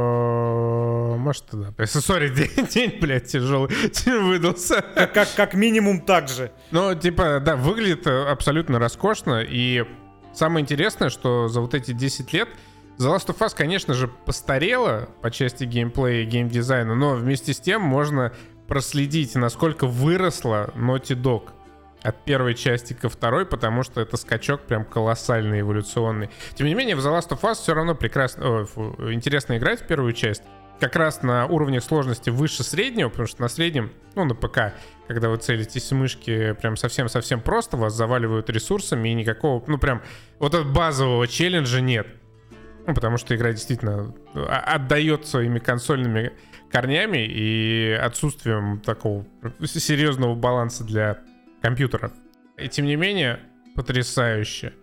Может, 1.19 1.45
да. 1.51 1.73
Sorry, 1.85 2.29
день, 2.33 2.67
день, 2.67 2.97
блядь, 2.99 3.27
тяжелый 3.27 3.69
выдался. 4.05 4.81
Как, 4.95 5.13
как, 5.13 5.27
как 5.35 5.53
минимум 5.53 6.01
так 6.01 6.29
же. 6.29 6.51
Ну, 6.71 6.95
типа, 6.95 7.41
да, 7.43 7.55
выглядит 7.55 8.07
абсолютно 8.07 8.79
роскошно. 8.79 9.41
И 9.41 9.85
самое 10.33 10.63
интересное, 10.63 11.09
что 11.09 11.49
за 11.49 11.59
вот 11.59 11.73
эти 11.73 11.91
10 11.91 12.31
лет 12.33 12.47
The 12.99 13.05
Last 13.07 13.27
of 13.27 13.37
Us, 13.37 13.55
конечно 13.55 13.93
же, 13.93 14.09
постарела 14.09 15.07
по 15.21 15.31
части 15.31 15.63
геймплея 15.63 16.23
и 16.23 16.25
геймдизайна, 16.25 16.95
но 16.95 17.15
вместе 17.15 17.53
с 17.53 17.59
тем 17.61 17.81
можно 17.81 18.33
проследить, 18.67 19.35
насколько 19.35 19.87
выросла 19.87 20.73
Naughty 20.75 21.15
Dog 21.15 21.51
от 22.01 22.25
первой 22.25 22.55
части 22.55 22.91
ко 22.91 23.07
второй, 23.07 23.45
потому 23.45 23.83
что 23.83 24.01
это 24.01 24.17
скачок 24.17 24.63
прям 24.63 24.83
колоссальный, 24.83 25.61
эволюционный. 25.61 26.29
Тем 26.55 26.67
не 26.67 26.73
менее, 26.73 26.97
в 26.97 26.99
The 26.99 27.17
Last 27.17 27.29
of 27.29 27.39
Us 27.41 27.55
все 27.55 27.73
равно 27.73 27.95
прекрасно, 27.95 28.43
о, 28.45 29.13
интересно 29.13 29.57
играть 29.57 29.79
в 29.81 29.87
первую 29.87 30.11
часть. 30.11 30.43
Как 30.81 30.97
раз 30.97 31.23
на 31.23 31.45
уровне 31.45 31.79
сложности 31.79 32.29
выше 32.29 32.63
среднего, 32.63 33.07
потому 33.07 33.27
что 33.27 33.41
на 33.41 33.47
среднем, 33.47 33.93
ну, 34.15 34.25
на 34.25 34.35
ПК, 34.35 34.73
когда 35.07 35.29
вы 35.29 35.37
целитесь 35.37 35.89
в 35.89 35.95
мышки, 35.95 36.51
прям 36.61 36.75
совсем-совсем 36.75 37.39
просто, 37.39 37.77
вас 37.77 37.93
заваливают 37.93 38.49
ресурсами 38.49 39.07
и 39.07 39.13
никакого, 39.13 39.63
ну, 39.67 39.77
прям 39.77 40.01
вот 40.37 40.53
этого 40.53 40.69
базового 40.69 41.29
челленджа 41.29 41.79
нет. 41.79 42.07
Ну, 42.89 42.95
потому 42.95 43.17
что 43.17 43.35
игра 43.35 43.51
действительно 43.51 44.15
а, 44.33 44.61
отдает 44.61 45.27
своими 45.27 45.59
консольными 45.59 46.33
корнями 46.71 47.23
и 47.23 47.91
отсутствием 47.91 48.79
такого 48.79 49.27
серьезного 49.63 50.33
баланса 50.33 50.83
для 50.83 51.19
компьютеров. 51.61 52.11
И 52.57 52.67
тем 52.67 52.87
не 52.87 52.95
менее, 52.95 53.41
потрясающе. 53.75 54.73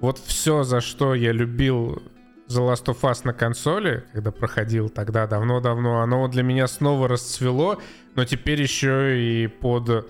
Вот 0.00 0.18
все, 0.20 0.62
за 0.62 0.80
что 0.80 1.14
я 1.14 1.32
любил 1.32 2.02
The 2.48 2.66
Last 2.66 2.86
of 2.86 3.02
Us 3.02 3.20
на 3.24 3.34
консоли, 3.34 4.04
когда 4.14 4.30
проходил 4.30 4.88
тогда 4.88 5.26
давно-давно, 5.26 6.00
оно 6.00 6.26
для 6.28 6.42
меня 6.42 6.66
снова 6.66 7.08
расцвело, 7.08 7.78
но 8.14 8.24
теперь 8.24 8.62
еще 8.62 9.20
и 9.20 9.48
под 9.48 10.06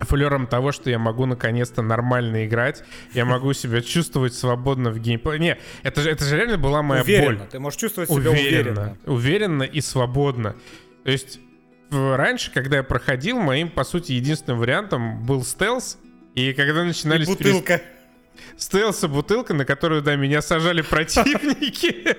флером 0.00 0.46
того, 0.46 0.72
что 0.72 0.90
я 0.90 0.98
могу 0.98 1.26
наконец-то 1.26 1.82
нормально 1.82 2.46
играть, 2.46 2.82
я 3.12 3.24
могу 3.24 3.52
себя 3.52 3.80
чувствовать 3.80 4.34
свободно 4.34 4.90
в 4.90 4.98
геймплее. 4.98 5.38
Не, 5.38 5.58
это 5.82 6.02
же, 6.02 6.10
это 6.10 6.24
же 6.24 6.36
реально 6.36 6.58
была 6.58 6.82
моя 6.82 7.02
уверенно. 7.02 7.38
боль. 7.38 7.48
Ты 7.50 7.58
можешь 7.58 7.80
чувствовать 7.80 8.10
себя 8.10 8.30
уверенно. 8.30 8.98
Уверенно 9.06 9.62
и 9.62 9.80
свободно. 9.80 10.56
То 11.04 11.10
есть 11.10 11.40
раньше, 11.90 12.52
когда 12.52 12.78
я 12.78 12.82
проходил, 12.82 13.38
моим, 13.38 13.70
по 13.70 13.84
сути, 13.84 14.12
единственным 14.12 14.58
вариантом 14.58 15.24
был 15.24 15.44
стелс, 15.44 15.98
и 16.34 16.52
когда 16.52 16.84
начинались... 16.84 17.28
И 17.28 17.30
бутылка. 17.30 17.78
Перес... 17.78 17.90
Стелс 18.58 19.02
и 19.04 19.06
бутылка, 19.06 19.54
на 19.54 19.64
которую, 19.64 20.02
да, 20.02 20.16
меня 20.16 20.42
сажали 20.42 20.82
противники, 20.82 22.16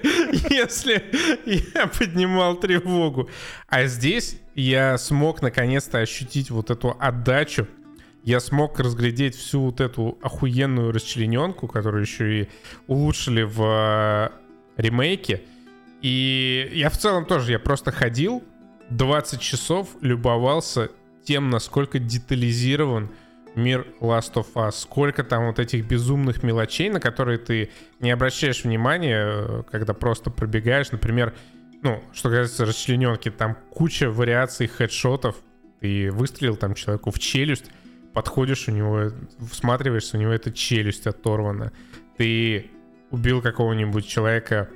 если 0.53 1.03
я 1.45 1.87
поднимал 1.87 2.55
тревогу. 2.59 3.29
А 3.67 3.85
здесь 3.85 4.37
я 4.61 4.97
смог 4.97 5.41
наконец-то 5.41 5.99
ощутить 5.99 6.49
вот 6.49 6.71
эту 6.71 6.97
отдачу. 6.99 7.67
Я 8.23 8.39
смог 8.39 8.79
разглядеть 8.79 9.35
всю 9.35 9.61
вот 9.61 9.79
эту 9.79 10.17
охуенную 10.21 10.91
расчлененку, 10.91 11.67
которую 11.67 12.01
еще 12.01 12.41
и 12.41 12.49
улучшили 12.87 13.43
в 13.43 13.61
э, 13.61 14.29
ремейке. 14.81 15.43
И 16.01 16.69
я 16.73 16.89
в 16.89 16.97
целом 16.97 17.25
тоже, 17.25 17.51
я 17.51 17.59
просто 17.59 17.91
ходил 17.91 18.43
20 18.89 19.39
часов, 19.39 19.89
любовался 20.01 20.89
тем, 21.23 21.49
насколько 21.49 21.99
детализирован 21.99 23.09
мир 23.55 23.87
Last 24.01 24.33
of 24.33 24.47
Us. 24.55 24.71
Сколько 24.71 25.23
там 25.23 25.47
вот 25.47 25.59
этих 25.59 25.85
безумных 25.85 26.41
мелочей, 26.41 26.89
на 26.89 26.99
которые 26.99 27.37
ты 27.37 27.69
не 27.99 28.11
обращаешь 28.11 28.63
внимания, 28.63 29.23
э, 29.23 29.63
когда 29.69 29.93
просто 29.93 30.31
пробегаешь. 30.31 30.91
Например, 30.91 31.35
ну, 31.81 32.03
что 32.13 32.29
касается 32.29 32.65
расчлененки, 32.65 33.29
там 33.29 33.57
куча 33.71 34.09
вариаций 34.09 34.67
хедшотов. 34.67 35.35
Ты 35.79 36.11
выстрелил 36.11 36.55
там 36.55 36.73
человеку 36.73 37.11
в 37.11 37.19
челюсть, 37.19 37.65
подходишь 38.13 38.67
у 38.67 38.71
него, 38.71 39.11
всматриваешься, 39.51 40.17
у 40.17 40.19
него 40.19 40.31
эта 40.31 40.51
челюсть 40.51 41.05
оторвана. 41.05 41.71
Ты 42.17 42.71
убил 43.11 43.41
какого-нибудь 43.41 44.07
человека 44.07 44.69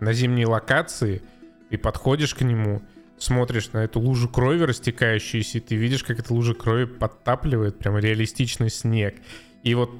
на 0.00 0.12
зимней 0.12 0.44
локации, 0.44 1.22
ты 1.70 1.78
подходишь 1.78 2.34
к 2.34 2.42
нему, 2.42 2.82
смотришь 3.16 3.72
на 3.72 3.84
эту 3.84 3.98
лужу 4.00 4.28
крови 4.28 4.64
растекающуюся, 4.64 5.58
и 5.58 5.60
ты 5.62 5.74
видишь, 5.76 6.04
как 6.04 6.18
эта 6.18 6.34
лужа 6.34 6.54
крови 6.54 6.84
подтапливает 6.84 7.78
прям 7.78 7.96
реалистичный 7.96 8.68
снег. 8.68 9.14
И 9.62 9.74
вот 9.74 9.90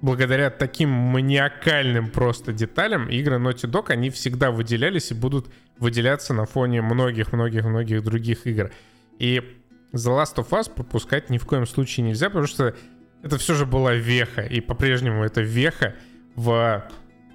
благодаря 0.00 0.50
таким 0.50 0.90
маниакальным 0.90 2.10
просто 2.10 2.52
деталям 2.52 3.08
игры 3.08 3.36
Naughty 3.36 3.70
Dog, 3.70 3.90
они 3.90 4.10
всегда 4.10 4.50
выделялись 4.50 5.10
и 5.10 5.14
будут 5.14 5.50
выделяться 5.78 6.34
на 6.34 6.46
фоне 6.46 6.82
многих-многих-многих 6.82 8.02
других 8.02 8.46
игр. 8.46 8.70
И 9.18 9.42
The 9.92 10.10
Last 10.10 10.36
of 10.36 10.48
Us 10.50 10.72
пропускать 10.72 11.30
ни 11.30 11.38
в 11.38 11.46
коем 11.46 11.66
случае 11.66 12.06
нельзя, 12.06 12.28
потому 12.28 12.46
что 12.46 12.74
это 13.22 13.38
все 13.38 13.54
же 13.54 13.66
была 13.66 13.94
веха, 13.94 14.42
и 14.42 14.60
по-прежнему 14.60 15.24
это 15.24 15.42
веха 15.42 15.94
в 16.34 16.88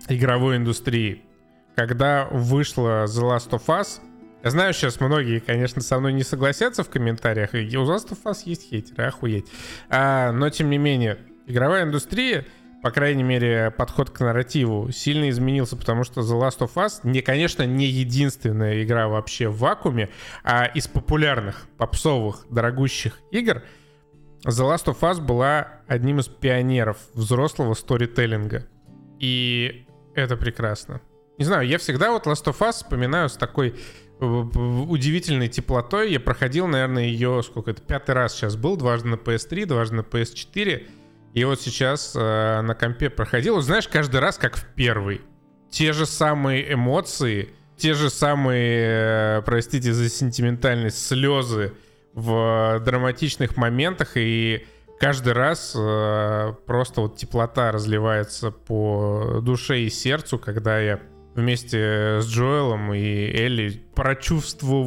игровой 0.07 0.57
индустрии. 0.57 1.21
Когда 1.75 2.25
вышла 2.31 3.05
The 3.05 3.21
Last 3.21 3.49
of 3.51 3.65
Us, 3.67 3.99
я 4.43 4.51
знаю, 4.51 4.73
сейчас 4.73 4.99
многие, 4.99 5.39
конечно, 5.39 5.81
со 5.81 5.99
мной 5.99 6.13
не 6.13 6.23
согласятся 6.23 6.83
в 6.83 6.89
комментариях, 6.89 7.53
и 7.53 7.77
у 7.77 7.83
Last 7.83 8.09
of 8.11 8.23
Us 8.25 8.39
есть 8.45 8.69
хейтеры, 8.69 9.05
охуеть. 9.05 9.47
А, 9.89 10.31
но, 10.31 10.49
тем 10.49 10.69
не 10.69 10.77
менее, 10.77 11.17
игровая 11.47 11.83
индустрия 11.83 12.45
по 12.85 12.91
крайней 12.91 13.23
мере, 13.23 13.71
подход 13.71 14.11
к 14.11 14.19
нарративу 14.19 14.91
сильно 14.91 15.31
изменился, 15.31 15.75
потому 15.75 16.03
что 16.03 16.21
The 16.21 16.39
Last 16.39 16.59
of 16.59 16.75
Us, 16.75 16.99
не, 17.01 17.21
конечно, 17.21 17.63
не 17.63 17.87
единственная 17.87 18.83
игра 18.83 19.07
вообще 19.07 19.47
в 19.47 19.57
вакууме, 19.57 20.09
а 20.43 20.65
из 20.65 20.87
популярных, 20.87 21.65
попсовых, 21.79 22.45
дорогущих 22.51 23.21
игр 23.31 23.63
The 24.45 24.71
Last 24.71 24.85
of 24.85 24.99
Us 24.99 25.19
была 25.19 25.79
одним 25.87 26.19
из 26.19 26.27
пионеров 26.27 26.97
взрослого 27.15 27.73
сторителлинга. 27.73 28.67
И 29.19 29.87
это 30.13 30.37
прекрасно. 30.37 31.01
Не 31.39 31.45
знаю, 31.45 31.67
я 31.67 31.79
всегда 31.79 32.11
вот 32.11 32.27
Last 32.27 32.45
of 32.45 32.59
Us 32.59 32.73
вспоминаю 32.73 33.29
с 33.29 33.35
такой 33.35 33.73
э, 34.19 34.25
удивительной 34.25 35.47
теплотой. 35.47 36.11
Я 36.11 36.19
проходил, 36.19 36.67
наверное, 36.67 37.05
ее, 37.05 37.41
сколько 37.43 37.71
это, 37.71 37.81
пятый 37.81 38.11
раз 38.11 38.35
сейчас 38.35 38.55
был, 38.55 38.77
дважды 38.77 39.07
на 39.07 39.15
PS3, 39.15 39.65
дважды 39.65 39.95
на 39.95 40.01
PS4. 40.01 40.87
И 41.35 41.43
вот 41.43 41.61
сейчас 41.61 42.13
э, 42.15 42.61
на 42.61 42.73
компе 42.75 43.09
проходил, 43.09 43.59
знаешь, 43.59 43.89
каждый 43.89 44.21
раз 44.21 44.37
как 44.37 44.55
в 44.55 44.65
первый. 44.73 45.21
Те 45.69 45.91
же 45.91 46.05
самые 46.05 46.73
эмоции, 46.73 47.49
те 47.75 47.93
же 47.93 48.09
самые, 48.09 49.39
э, 49.39 49.41
простите 49.45 49.91
за 49.91 50.09
сентиментальность, 50.09 51.05
слезы 51.05 51.73
в 52.13 52.81
драматичных 52.85 53.57
моментах, 53.57 54.13
и 54.15 54.65
каждый 54.97 55.33
раз 55.33 55.75
э, 55.77 56.53
просто 56.65 57.01
вот 57.01 57.17
теплота 57.17 57.73
разливается 57.73 58.51
по 58.51 59.41
душе 59.41 59.81
и 59.81 59.89
сердцу, 59.89 60.39
когда 60.39 60.79
я 60.79 61.01
вместе 61.35 62.21
с 62.21 62.27
Джоэлом 62.27 62.93
и 62.93 63.03
Элли 63.03 63.83
прочувствую 63.93 64.85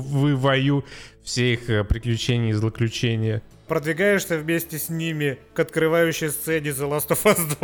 все 1.23 1.53
их 1.53 1.69
э, 1.69 1.85
приключения 1.85 2.51
и 2.51 2.55
злоключения 2.55 3.43
продвигаешься 3.69 4.37
вместе 4.39 4.79
с 4.79 4.89
ними 4.89 5.39
к 5.55 5.61
открывающей 5.61 6.31
сцене 6.31 6.71
The 6.71 6.89
Last 6.89 7.09
of 7.11 7.23
Us 7.25 7.57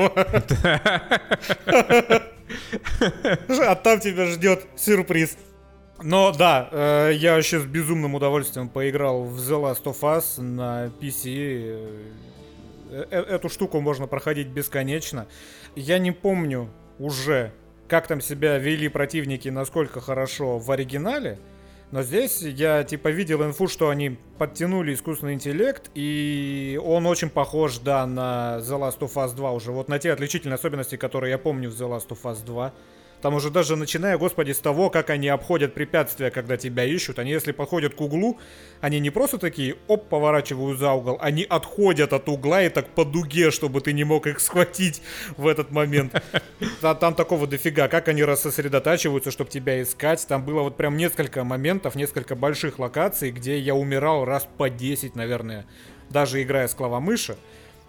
2. 2.06 2.30
А 3.66 3.74
там 3.74 4.00
тебя 4.00 4.26
ждет 4.26 4.66
сюрприз. 4.76 5.36
Но 6.02 6.32
да, 6.32 6.68
э, 6.70 7.12
я 7.14 7.34
вообще 7.34 7.60
с 7.60 7.64
безумным 7.64 8.14
удовольствием 8.14 8.68
поиграл 8.68 9.24
в 9.24 9.38
The 9.38 9.62
Last 9.62 9.84
of 9.84 10.00
Us 10.00 10.40
на 10.42 10.92
PC. 11.00 12.04
Э, 12.90 13.06
э, 13.10 13.20
эту 13.22 13.48
штуку 13.48 13.80
можно 13.80 14.06
проходить 14.06 14.48
бесконечно. 14.48 15.26
Я 15.74 15.98
не 15.98 16.12
помню 16.12 16.68
уже, 16.98 17.52
как 17.88 18.06
там 18.06 18.20
себя 18.20 18.58
вели 18.58 18.88
противники, 18.88 19.48
насколько 19.48 20.00
хорошо 20.00 20.58
в 20.58 20.70
оригинале. 20.70 21.38
Но 21.94 22.02
здесь 22.02 22.42
я 22.42 22.82
типа 22.82 23.06
видел 23.06 23.44
инфу, 23.44 23.68
что 23.68 23.88
они 23.88 24.18
подтянули 24.36 24.92
искусственный 24.94 25.34
интеллект, 25.34 25.92
и 25.94 26.76
он 26.84 27.06
очень 27.06 27.30
похож, 27.30 27.78
да, 27.78 28.04
на 28.04 28.58
The 28.58 28.80
Last 28.80 28.98
of 28.98 29.14
Us 29.14 29.32
2 29.32 29.52
уже. 29.52 29.70
Вот 29.70 29.86
на 29.86 30.00
те 30.00 30.10
отличительные 30.10 30.56
особенности, 30.56 30.96
которые 30.96 31.30
я 31.30 31.38
помню 31.38 31.70
в 31.70 31.74
The 31.74 31.88
Last 31.88 32.08
of 32.08 32.18
Us 32.24 32.44
2. 32.44 32.72
Там 33.24 33.36
уже 33.36 33.48
даже 33.48 33.74
начиная, 33.74 34.18
господи, 34.18 34.52
с 34.52 34.58
того, 34.58 34.90
как 34.90 35.08
они 35.08 35.28
обходят 35.28 35.72
препятствия, 35.72 36.30
когда 36.30 36.58
тебя 36.58 36.84
ищут. 36.84 37.18
Они 37.18 37.30
если 37.30 37.52
подходят 37.52 37.94
к 37.94 38.00
углу, 38.02 38.38
они 38.82 39.00
не 39.00 39.08
просто 39.08 39.38
такие, 39.38 39.76
оп, 39.88 40.10
поворачивают 40.10 40.78
за 40.78 40.92
угол, 40.92 41.16
они 41.22 41.42
отходят 41.48 42.12
от 42.12 42.28
угла 42.28 42.62
и 42.62 42.68
так 42.68 42.88
по 42.88 43.06
дуге, 43.06 43.50
чтобы 43.50 43.80
ты 43.80 43.94
не 43.94 44.04
мог 44.04 44.26
их 44.26 44.40
схватить 44.40 45.00
в 45.38 45.46
этот 45.46 45.70
момент. 45.70 46.22
Там 46.82 47.14
такого 47.14 47.46
дофига, 47.46 47.88
как 47.88 48.08
они 48.08 48.22
рассосредотачиваются, 48.22 49.30
чтобы 49.30 49.48
тебя 49.48 49.82
искать. 49.82 50.26
Там 50.28 50.44
было 50.44 50.60
вот 50.60 50.76
прям 50.76 50.98
несколько 50.98 51.44
моментов, 51.44 51.94
несколько 51.94 52.36
больших 52.36 52.78
локаций, 52.78 53.30
где 53.30 53.58
я 53.58 53.74
умирал 53.74 54.26
раз 54.26 54.46
по 54.58 54.68
10, 54.68 55.16
наверное, 55.16 55.64
даже 56.10 56.42
играя 56.42 56.68
с 56.68 56.74
клавомыши. 56.74 57.38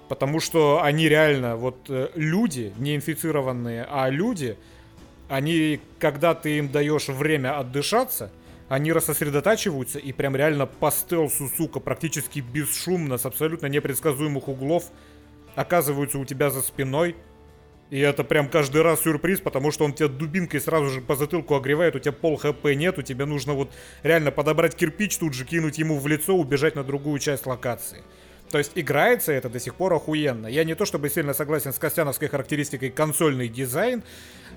Потому 0.08 0.40
что 0.40 0.82
они 0.82 1.10
реально, 1.10 1.58
вот 1.58 1.90
э, 1.90 2.08
люди, 2.16 2.72
не 2.78 2.96
инфицированные, 2.96 3.86
а 3.90 4.08
люди, 4.10 4.56
они, 5.30 5.80
когда 6.00 6.34
ты 6.36 6.58
им 6.58 6.72
даешь 6.72 7.08
время 7.08 7.58
отдышаться, 7.58 8.32
они 8.68 8.92
рассосредотачиваются 8.92 10.00
и 10.00 10.12
прям 10.12 10.36
реально 10.36 10.66
по 10.66 10.92
стелсу, 10.92 11.48
сука, 11.56 11.80
практически 11.80 12.40
бесшумно, 12.40 13.18
с 13.18 13.26
абсолютно 13.26 13.68
непредсказуемых 13.68 14.48
углов 14.48 14.86
оказываются 15.56 16.18
у 16.18 16.26
тебя 16.26 16.50
за 16.50 16.62
спиной. 16.62 17.16
И 17.92 18.00
это 18.00 18.24
прям 18.24 18.50
каждый 18.50 18.82
раз 18.82 19.02
сюрприз, 19.02 19.42
потому 19.42 19.72
что 19.72 19.86
он 19.86 19.94
тебя 19.94 20.08
дубинкой 20.08 20.60
сразу 20.60 20.88
же 20.88 21.02
по 21.02 21.16
затылку 21.16 21.56
огревает, 21.56 21.96
у 21.96 22.00
тебя 22.00 22.14
пол 22.14 22.36
хп 22.36 22.66
нету, 22.76 23.04
тебе 23.04 23.26
нужно 23.26 23.54
вот 23.54 23.72
реально 24.02 24.32
подобрать 24.32 24.76
кирпич, 24.76 25.18
тут 25.18 25.36
же 25.36 25.46
кинуть 25.46 25.78
ему 25.78 26.00
в 26.00 26.08
лицо, 26.08 26.36
убежать 26.36 26.76
на 26.76 26.84
другую 26.84 27.20
часть 27.20 27.46
локации. 27.46 28.04
То 28.52 28.58
есть 28.58 28.72
играется 28.76 29.32
это 29.34 29.50
до 29.50 29.60
сих 29.60 29.76
пор 29.76 29.94
охуенно. 29.94 30.48
Я 30.48 30.64
не 30.64 30.76
то 30.76 30.86
чтобы 30.86 31.10
сильно 31.10 31.34
согласен 31.34 31.74
с 31.74 31.78
Костяновской 31.78 32.28
характеристикой 32.28 32.90
консольный 32.90 33.50
дизайн. 33.50 34.04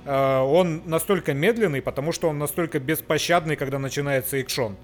Э, 0.09 0.39
он 0.39 0.83
настолько 0.87 1.35
медленный, 1.35 1.83
потому 1.83 2.13
что 2.13 2.31
он 2.31 2.39
настолько 2.39 2.81
беспощадный, 2.81 3.57
когда 3.57 3.79
начинается 3.79 4.39
экшон. 4.39 4.79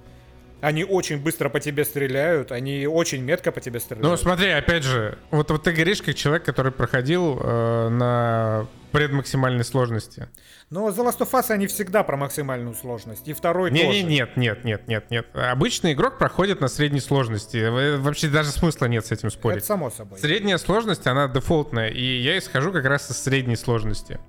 Они 0.61 0.85
очень 0.85 1.19
быстро 1.19 1.49
по 1.49 1.61
тебе 1.61 1.85
стреляют, 1.85 2.53
они 2.53 2.87
очень 2.87 3.23
метко 3.23 3.51
по 3.51 3.61
тебе 3.61 3.81
стреляют. 3.81 4.07
Ну, 4.07 4.17
смотри, 4.17 4.51
опять 4.51 4.83
же, 4.83 5.19
вот, 5.31 5.51
вот 5.51 5.63
ты 5.63 5.73
говоришь 5.73 6.03
как 6.03 6.15
человек, 6.15 6.45
который 6.45 6.73
проходил 6.73 7.39
э, 7.43 7.89
на 7.89 8.67
предмаксимальной 8.93 9.65
сложности. 9.65 10.29
Но 10.69 10.89
The 10.91 11.07
Last 11.07 11.19
of 11.21 11.31
Us 11.33 11.51
они 11.51 11.69
всегда 11.69 12.03
про 12.03 12.19
максимальную 12.19 12.75
сложность. 12.75 13.27
И 13.27 13.33
второй 13.33 13.71
не, 13.71 13.81
тоже. 13.81 13.93
Не, 13.93 14.03
нет, 14.03 14.37
нет, 14.37 14.65
нет, 14.65 14.89
нет, 14.89 15.11
нет. 15.11 15.27
Обычный 15.35 15.95
игрок 15.95 16.19
проходит 16.19 16.61
на 16.61 16.69
средней 16.69 17.01
сложности. 17.01 17.97
Вообще 17.99 18.29
даже 18.29 18.51
смысла 18.51 18.87
нет 18.87 19.05
с 19.07 19.13
этим 19.13 19.31
спорить. 19.31 19.59
Это 19.59 19.67
само 19.67 19.91
собой. 19.91 20.19
Средняя 20.19 20.59
сложность, 20.59 21.07
она 21.07 21.29
дефолтная. 21.29 21.89
И 21.89 22.21
я 22.21 22.39
исхожу 22.39 22.73
как 22.73 22.85
раз 22.85 23.11
из 23.11 23.19
средней 23.19 23.57
сложности. 23.57 24.21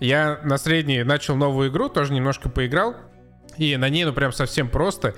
Я 0.00 0.40
на 0.44 0.58
средней 0.58 1.02
начал 1.02 1.36
новую 1.36 1.70
игру, 1.70 1.88
тоже 1.88 2.12
немножко 2.12 2.48
поиграл. 2.48 2.96
И 3.56 3.76
на 3.76 3.88
ней, 3.88 4.04
ну, 4.04 4.12
прям 4.12 4.32
совсем 4.32 4.68
просто. 4.68 5.14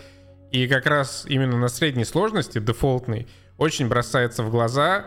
И 0.50 0.66
как 0.66 0.86
раз 0.86 1.24
именно 1.28 1.56
на 1.56 1.68
средней 1.68 2.04
сложности, 2.04 2.58
дефолтный, 2.58 3.28
очень 3.58 3.88
бросается 3.88 4.42
в 4.42 4.50
глаза 4.50 5.06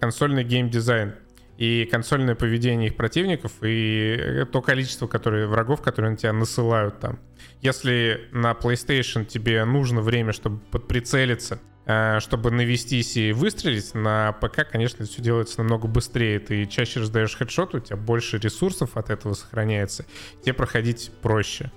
консольный 0.00 0.44
геймдизайн 0.44 1.14
и 1.56 1.88
консольное 1.90 2.34
поведение 2.34 2.88
их 2.88 2.96
противников, 2.96 3.52
и 3.62 4.44
то 4.52 4.60
количество 4.60 5.06
которые, 5.06 5.46
врагов, 5.46 5.82
которые 5.82 6.10
на 6.12 6.16
тебя 6.16 6.32
насылают 6.32 7.00
там. 7.00 7.20
Если 7.62 8.28
на 8.32 8.52
PlayStation 8.52 9.24
тебе 9.24 9.64
нужно 9.64 10.00
время, 10.00 10.32
чтобы 10.32 10.58
подприцелиться, 10.58 11.60
чтобы 11.84 12.50
навестись 12.50 13.16
и 13.16 13.32
выстрелить, 13.32 13.94
на 13.94 14.32
ПК, 14.32 14.66
конечно, 14.70 15.04
все 15.04 15.20
делается 15.20 15.58
намного 15.58 15.86
быстрее. 15.86 16.38
Ты 16.38 16.64
чаще 16.66 17.00
раздаешь 17.00 17.36
хедшот, 17.36 17.74
у 17.74 17.80
тебя 17.80 17.96
больше 17.96 18.38
ресурсов 18.38 18.96
от 18.96 19.10
этого 19.10 19.34
сохраняется, 19.34 20.06
тебе 20.42 20.54
проходить 20.54 21.10
проще. 21.20 21.70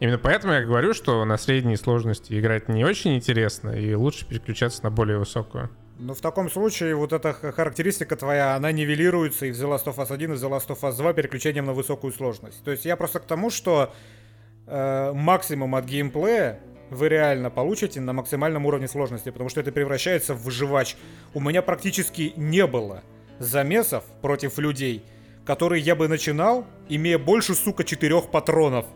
Именно 0.00 0.16
поэтому 0.16 0.54
я 0.54 0.62
говорю, 0.62 0.94
что 0.94 1.22
на 1.26 1.36
средней 1.36 1.76
сложности 1.76 2.38
играть 2.38 2.68
не 2.70 2.84
очень 2.84 3.16
интересно, 3.16 3.70
и 3.70 3.92
лучше 3.92 4.26
переключаться 4.26 4.82
на 4.82 4.90
более 4.90 5.18
высокую. 5.18 5.68
Ну, 5.98 6.14
в 6.14 6.20
таком 6.22 6.50
случае 6.50 6.94
вот 6.94 7.12
эта 7.12 7.34
характеристика 7.34 8.16
твоя, 8.16 8.54
она 8.54 8.72
нивелируется 8.72 9.44
и 9.44 9.52
в 9.52 9.54
The 9.56 9.68
Last 9.68 9.84
of 9.84 9.96
Us 9.96 10.10
1, 10.10 10.32
и 10.32 10.36
в 10.36 10.42
Last 10.42 10.68
of 10.68 10.80
Us 10.80 10.96
2 10.96 11.12
переключением 11.12 11.66
на 11.66 11.74
высокую 11.74 12.14
сложность. 12.14 12.64
То 12.64 12.70
есть 12.70 12.86
я 12.86 12.96
просто 12.96 13.20
к 13.20 13.24
тому, 13.24 13.50
что 13.50 13.92
э, 14.66 15.12
максимум 15.12 15.74
от 15.74 15.84
геймплея 15.84 16.60
вы 16.90 17.08
реально 17.08 17.50
получите 17.50 18.00
на 18.00 18.12
максимальном 18.12 18.66
уровне 18.66 18.88
сложности, 18.88 19.30
потому 19.30 19.48
что 19.48 19.60
это 19.60 19.72
превращается 19.72 20.34
в 20.34 20.42
выживач. 20.42 20.96
У 21.34 21.40
меня 21.40 21.62
практически 21.62 22.32
не 22.36 22.66
было 22.66 23.02
замесов 23.38 24.04
против 24.20 24.58
людей, 24.58 25.04
которые 25.46 25.82
я 25.82 25.94
бы 25.94 26.08
начинал, 26.08 26.66
имея 26.88 27.18
больше, 27.18 27.54
сука, 27.54 27.84
четырех 27.84 28.30
патронов. 28.30 28.86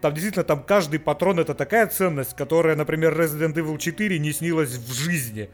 Там 0.00 0.12
действительно, 0.12 0.44
там 0.44 0.62
каждый 0.62 1.00
патрон 1.00 1.40
это 1.40 1.54
такая 1.54 1.86
ценность, 1.86 2.36
которая, 2.36 2.76
например, 2.76 3.18
Resident 3.18 3.54
Evil 3.54 3.78
4 3.78 4.18
не 4.18 4.32
снилась 4.32 4.74
в 4.74 4.92
жизни. 4.92 5.48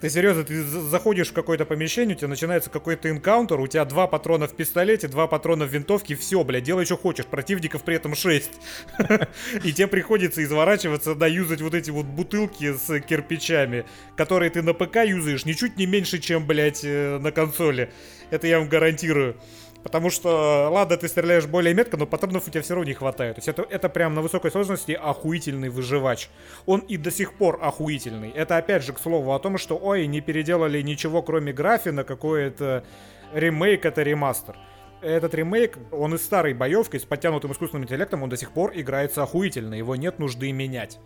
Ты 0.00 0.08
серьезно, 0.08 0.44
ты 0.44 0.62
заходишь 0.62 1.28
в 1.28 1.34
какое-то 1.34 1.66
помещение, 1.66 2.16
у 2.16 2.18
тебя 2.18 2.28
начинается 2.28 2.70
какой-то 2.70 3.10
энкаунтер, 3.10 3.60
у 3.60 3.66
тебя 3.66 3.84
два 3.84 4.06
патрона 4.06 4.46
в 4.46 4.56
пистолете, 4.56 5.08
два 5.08 5.26
патрона 5.26 5.66
в 5.66 5.68
винтовке, 5.68 6.14
все, 6.14 6.42
блядь, 6.42 6.64
делай 6.64 6.86
что 6.86 6.96
хочешь, 6.96 7.26
противников 7.26 7.84
при 7.84 7.96
этом 7.96 8.14
6. 8.14 8.50
И 9.64 9.72
тебе 9.74 9.86
приходится 9.88 10.42
изворачиваться, 10.42 11.14
да, 11.14 11.26
юзать 11.26 11.60
вот 11.60 11.74
эти 11.74 11.90
вот 11.90 12.06
бутылки 12.06 12.72
с 12.72 13.00
кирпичами, 13.00 13.84
которые 14.16 14.50
ты 14.50 14.62
на 14.62 14.72
ПК 14.72 15.04
юзаешь 15.04 15.44
ничуть 15.44 15.76
не 15.76 15.84
меньше, 15.84 16.18
чем, 16.18 16.46
блядь, 16.46 16.80
э, 16.82 17.18
на 17.18 17.30
консоли. 17.30 17.92
Это 18.30 18.46
я 18.46 18.58
вам 18.58 18.70
гарантирую. 18.70 19.36
Потому 19.82 20.10
что, 20.10 20.68
ладно, 20.70 20.96
ты 20.96 21.08
стреляешь 21.08 21.46
более 21.46 21.72
метко, 21.74 21.96
но 21.96 22.06
патронов 22.06 22.46
у 22.46 22.50
тебя 22.50 22.62
все 22.62 22.74
равно 22.74 22.88
не 22.88 22.94
хватает. 22.94 23.36
То 23.36 23.38
есть 23.38 23.48
это, 23.48 23.62
это 23.62 23.88
прям 23.88 24.14
на 24.14 24.20
высокой 24.20 24.50
сложности 24.50 24.92
охуительный 24.92 25.70
выживач. 25.70 26.28
Он 26.66 26.80
и 26.80 26.96
до 26.96 27.10
сих 27.10 27.34
пор 27.34 27.58
охуительный. 27.62 28.30
Это 28.30 28.58
опять 28.58 28.84
же 28.84 28.92
к 28.92 28.98
слову 28.98 29.32
о 29.32 29.38
том, 29.38 29.56
что, 29.56 29.78
ой, 29.78 30.06
не 30.06 30.20
переделали 30.20 30.82
ничего 30.82 31.22
кроме 31.22 31.52
графина, 31.52 32.04
какой-то 32.04 32.84
ремейк, 33.32 33.86
это 33.86 34.02
ремастер. 34.02 34.56
Этот 35.00 35.34
ремейк, 35.34 35.78
он 35.92 36.14
из 36.14 36.22
старой 36.22 36.52
боевки, 36.52 36.98
с 36.98 37.04
подтянутым 37.04 37.52
искусственным 37.52 37.84
интеллектом, 37.84 38.22
он 38.22 38.28
до 38.28 38.36
сих 38.36 38.52
пор 38.52 38.72
играется 38.74 39.22
охуительно, 39.22 39.74
его 39.74 39.96
нет 39.96 40.18
нужды 40.18 40.52
менять. 40.52 40.98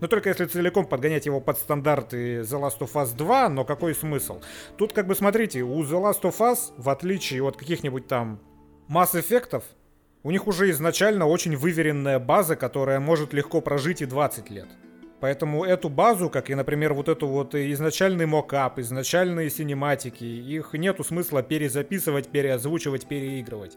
Но 0.00 0.06
только 0.06 0.30
если 0.30 0.46
целиком 0.46 0.86
подгонять 0.86 1.26
его 1.26 1.40
под 1.40 1.58
стандарты 1.58 2.40
The 2.40 2.60
Last 2.60 2.78
of 2.80 2.92
Us 2.94 3.14
2, 3.16 3.48
но 3.50 3.64
какой 3.64 3.94
смысл? 3.94 4.40
Тут 4.76 4.92
как 4.92 5.06
бы 5.06 5.14
смотрите, 5.14 5.62
у 5.62 5.82
The 5.82 6.00
Last 6.00 6.22
of 6.22 6.38
Us, 6.38 6.72
в 6.76 6.88
отличие 6.88 7.42
от 7.42 7.56
каких-нибудь 7.56 8.06
там 8.06 8.40
масс 8.88 9.14
эффектов, 9.14 9.64
у 10.22 10.30
них 10.30 10.46
уже 10.46 10.70
изначально 10.70 11.26
очень 11.26 11.56
выверенная 11.56 12.18
база, 12.18 12.56
которая 12.56 13.00
может 13.00 13.32
легко 13.32 13.60
прожить 13.60 14.02
и 14.02 14.06
20 14.06 14.50
лет. 14.50 14.68
Поэтому 15.20 15.64
эту 15.64 15.90
базу, 15.90 16.30
как 16.30 16.48
и, 16.48 16.54
например, 16.54 16.94
вот 16.94 17.10
эту 17.10 17.26
вот 17.26 17.54
изначальный 17.54 18.24
мокап, 18.24 18.78
изначальные 18.78 19.50
синематики, 19.50 20.24
их 20.24 20.72
нету 20.72 21.04
смысла 21.04 21.42
перезаписывать, 21.42 22.28
переозвучивать, 22.28 23.06
переигрывать. 23.06 23.76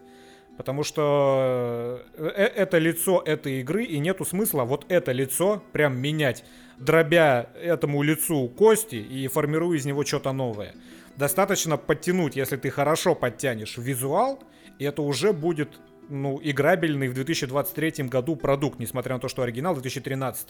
Потому 0.56 0.84
что 0.84 2.00
э, 2.16 2.30
э, 2.36 2.42
это 2.42 2.78
лицо 2.78 3.22
этой 3.24 3.60
игры, 3.60 3.84
и 3.84 3.98
нету 3.98 4.24
смысла 4.24 4.64
вот 4.64 4.86
это 4.88 5.12
лицо 5.12 5.62
прям 5.72 5.98
менять, 5.98 6.44
дробя 6.78 7.50
этому 7.60 8.02
лицу 8.02 8.48
кости 8.48 8.96
и 8.96 9.26
формируя 9.28 9.76
из 9.76 9.84
него 9.84 10.04
что-то 10.04 10.32
новое. 10.32 10.74
Достаточно 11.16 11.76
подтянуть, 11.76 12.36
если 12.36 12.56
ты 12.56 12.70
хорошо 12.70 13.14
подтянешь 13.14 13.78
визуал, 13.78 14.42
и 14.78 14.84
это 14.84 15.02
уже 15.02 15.32
будет 15.32 15.80
ну, 16.08 16.40
играбельный 16.42 17.08
в 17.08 17.14
2023 17.14 18.04
году 18.04 18.36
продукт, 18.36 18.78
несмотря 18.78 19.14
на 19.14 19.20
то, 19.20 19.28
что 19.28 19.42
оригинал 19.42 19.74
2013. 19.74 20.48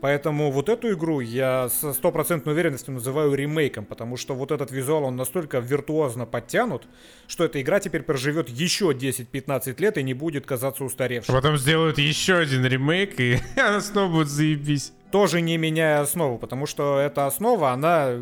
Поэтому 0.00 0.50
вот 0.50 0.68
эту 0.68 0.92
игру 0.92 1.20
я 1.20 1.68
со 1.68 1.92
стопроцентной 1.92 2.52
уверенностью 2.52 2.94
называю 2.94 3.34
ремейком, 3.34 3.84
потому 3.84 4.16
что 4.16 4.34
вот 4.34 4.50
этот 4.52 4.70
визуал, 4.70 5.04
он 5.04 5.16
настолько 5.16 5.58
виртуозно 5.58 6.26
подтянут, 6.26 6.86
что 7.26 7.44
эта 7.44 7.60
игра 7.60 7.80
теперь 7.80 8.02
проживет 8.02 8.48
еще 8.48 8.92
10-15 8.92 9.80
лет 9.80 9.98
и 9.98 10.02
не 10.02 10.14
будет 10.14 10.46
казаться 10.46 10.84
устаревшей. 10.84 11.34
А 11.34 11.36
потом 11.36 11.56
сделают 11.56 11.98
еще 11.98 12.36
один 12.36 12.64
ремейк, 12.64 13.18
и 13.20 13.38
она 13.56 13.80
снова 13.80 14.12
будет 14.12 14.28
заебись. 14.28 14.92
Тоже 15.10 15.40
не 15.40 15.56
меняя 15.56 16.00
основу, 16.00 16.38
потому 16.38 16.66
что 16.66 16.98
эта 16.98 17.26
основа, 17.26 17.70
она 17.70 18.16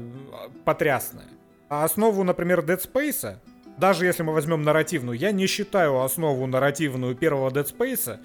потрясная. 0.65 1.27
А 1.69 1.85
основу, 1.85 2.23
например, 2.23 2.61
Dead 2.61 2.79
Space 2.79 3.39
даже 3.79 4.07
если 4.07 4.23
мы 4.23 4.33
возьмем 4.33 4.63
нарративную, 4.63 5.19
я 5.19 5.33
не 5.33 5.47
считаю 5.47 6.01
основу 6.01 6.47
нарративную 6.47 7.15
первого 7.15 7.51
Dead 7.51 7.67
Space 7.67 8.19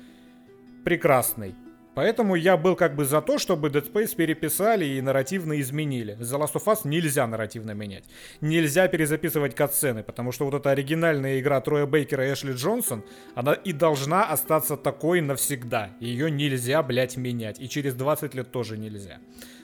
прекрасной. 0.83 1.55
Поэтому 1.97 2.36
я 2.36 2.57
был 2.57 2.75
как 2.75 2.95
бы 2.95 3.05
за 3.05 3.21
то, 3.21 3.39
чтобы 3.39 3.69
Dead 3.69 3.91
Space 3.91 4.15
переписали 4.15 4.86
и 4.86 5.01
нарративно 5.01 5.60
изменили. 5.60 6.15
The 6.19 6.39
Last 6.39 6.53
of 6.53 6.65
Us 6.65 6.81
нельзя 6.83 7.25
нарративно 7.25 7.71
менять. 7.71 8.03
Нельзя 8.39 8.88
перезаписывать 8.88 9.55
катсцены, 9.55 10.03
потому 10.03 10.31
что 10.31 10.45
вот 10.45 10.53
эта 10.53 10.69
оригинальная 10.69 11.39
игра 11.39 11.60
Троя 11.60 11.88
Бейкера 11.88 12.27
и 12.27 12.33
Эшли 12.33 12.53
Джонсон, 12.53 13.03
она 13.33 13.53
и 13.53 13.73
должна 13.73 14.25
остаться 14.29 14.77
такой 14.77 15.21
навсегда. 15.21 15.89
Ее 15.99 16.29
нельзя, 16.29 16.83
блять, 16.83 17.17
менять. 17.17 17.60
И 17.60 17.67
через 17.67 17.95
20 17.95 18.36
лет 18.36 18.51
тоже 18.51 18.77
нельзя. 18.77 19.17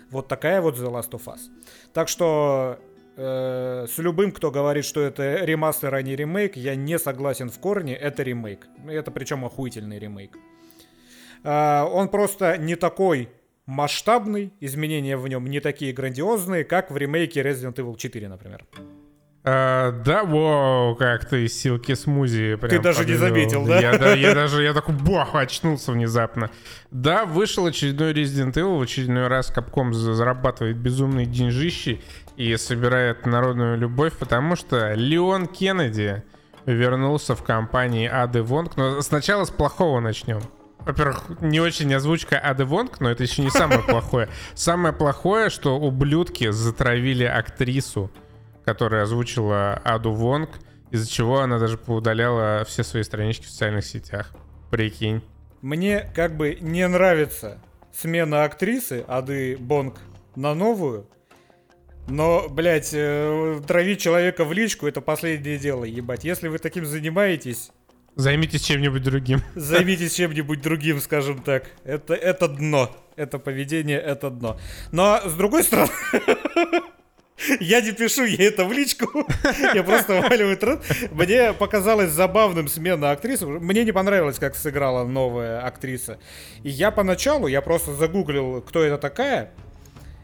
Вот 0.10 0.28
такая 0.28 0.60
вот 0.60 0.76
The 0.76 0.92
Last 0.92 1.12
of 1.12 1.26
Us. 1.26 1.42
Так 1.94 2.10
что 2.10 2.80
э, 3.16 3.86
с 3.88 3.98
любым, 3.98 4.32
кто 4.32 4.52
говорит, 4.52 4.86
что 4.86 5.02
это 5.02 5.44
ремастер, 5.44 5.94
а 5.94 6.02
не 6.02 6.16
ремейк, 6.16 6.56
я 6.56 6.76
не 6.76 7.00
согласен 7.00 7.50
в 7.50 7.60
корне, 7.60 7.96
это 7.96 8.24
ремейк. 8.24 8.68
Это 8.88 9.12
причем 9.12 9.46
охуительный 9.46 10.00
ремейк. 10.00 10.38
Э, 11.44 11.84
он 11.84 12.10
просто 12.10 12.58
не 12.58 12.76
такой 12.76 13.30
масштабный, 13.66 14.54
изменения 14.60 15.18
в 15.18 15.28
нем 15.28 15.46
не 15.48 15.60
такие 15.60 15.94
грандиозные, 15.94 16.64
как 16.64 16.92
в 16.92 16.98
ремейке 16.98 17.42
Resident 17.42 17.76
Evil 17.76 17.98
4, 17.98 18.28
например. 18.28 18.66
А, 19.46 19.92
да, 19.92 20.24
воу, 20.24 20.96
как 20.96 21.26
ты 21.26 21.50
силки 21.50 21.96
смузи 21.96 22.56
прям 22.56 22.70
Ты 22.70 22.80
даже 22.80 23.00
подвел. 23.00 23.16
не 23.16 23.20
заметил, 23.20 23.66
да? 23.66 23.80
Я, 23.80 23.98
да? 23.98 24.14
я 24.14 24.34
даже, 24.34 24.64
я 24.64 24.74
такой, 24.74 24.96
бах, 24.96 25.36
очнулся 25.36 25.92
внезапно. 25.92 26.50
Да, 26.92 27.26
вышел 27.26 27.66
очередной 27.66 28.14
Resident 28.14 28.54
Evil, 28.54 28.80
в 28.80 28.82
очередной 28.82 29.28
раз 29.28 29.52
Capcom 29.54 29.92
зарабатывает 29.92 30.78
безумные 30.78 31.26
деньжищи 31.26 32.02
и 32.38 32.56
собирает 32.56 33.26
народную 33.26 33.78
любовь, 33.78 34.14
потому 34.14 34.56
что 34.56 34.94
Леон 34.94 35.48
Кеннеди 35.48 36.24
вернулся 36.66 37.36
в 37.36 37.44
компании 37.44 38.08
Ады 38.08 38.44
Вонг. 38.44 38.78
Но 38.78 39.02
сначала 39.02 39.44
с 39.44 39.52
плохого 39.52 40.00
начнем. 40.00 40.40
Во-первых, 40.86 41.42
не 41.42 41.60
очень 41.60 41.94
озвучка 41.94 42.40
Ады 42.42 42.64
Вонг, 42.64 43.02
но 43.02 43.10
это 43.10 43.24
еще 43.24 43.42
не 43.42 43.50
самое 43.50 43.82
плохое. 43.82 44.30
Самое 44.54 44.94
плохое, 44.94 45.50
что 45.50 45.78
ублюдки 45.78 46.50
затравили 46.52 47.26
актрису, 47.26 48.10
которая 48.66 49.04
озвучила 49.04 49.74
Аду 49.84 50.12
Вонг, 50.12 50.50
из-за 50.92 51.10
чего 51.10 51.42
она 51.42 51.60
даже 51.60 51.78
поудаляла 51.78 52.64
все 52.66 52.84
свои 52.84 53.04
странички 53.04 53.46
в 53.46 53.50
социальных 53.50 53.86
сетях. 53.86 54.32
Прикинь. 54.70 55.22
Мне 55.62 56.12
как 56.16 56.36
бы 56.36 56.58
не 56.60 56.88
нравится 56.88 57.60
смена 57.94 58.44
актрисы 58.44 59.06
Ады 59.08 59.58
Бонг 59.58 59.96
на 60.36 60.54
новую, 60.54 61.08
но, 62.08 62.50
блядь, 62.50 62.94
э, 62.94 63.62
травить 63.66 64.02
человека 64.02 64.44
в 64.44 64.52
личку 64.52 64.88
это 64.88 65.00
последнее 65.00 65.58
дело, 65.58 65.86
ебать. 65.86 66.24
Если 66.24 66.48
вы 66.48 66.58
таким 66.58 66.86
занимаетесь... 66.86 67.72
Займитесь 68.16 68.62
чем-нибудь 68.62 69.02
другим. 69.02 69.42
Займитесь 69.56 70.14
чем-нибудь 70.14 70.62
другим, 70.62 71.00
скажем 71.00 71.42
так. 71.42 71.72
Это, 71.84 72.14
это 72.14 72.48
дно. 72.48 72.96
Это 73.16 73.40
поведение, 73.40 74.00
это 74.00 74.30
дно. 74.30 74.60
Но, 74.92 75.20
с 75.24 75.34
другой 75.34 75.64
стороны... 75.64 75.92
Я 77.60 77.82
не 77.82 77.92
пишу 77.92 78.26
ей 78.26 78.48
это 78.48 78.66
в 78.66 78.72
личку. 78.72 79.28
Я 79.74 79.84
просто 79.84 80.22
валиваю 80.22 80.58
труд. 80.58 80.80
Мне 81.12 81.54
показалось 81.54 82.12
забавным 82.12 82.68
смена 82.68 83.12
актрисы. 83.12 83.46
Мне 83.46 83.84
не 83.84 83.92
понравилось, 83.92 84.40
как 84.40 84.56
сыграла 84.56 85.04
новая 85.04 85.62
актриса. 85.66 86.20
И 86.64 86.70
я 86.70 86.92
поначалу, 86.92 87.48
я 87.48 87.62
просто 87.62 87.94
загуглил, 87.94 88.62
кто 88.62 88.84
это 88.84 88.98
такая. 88.98 89.52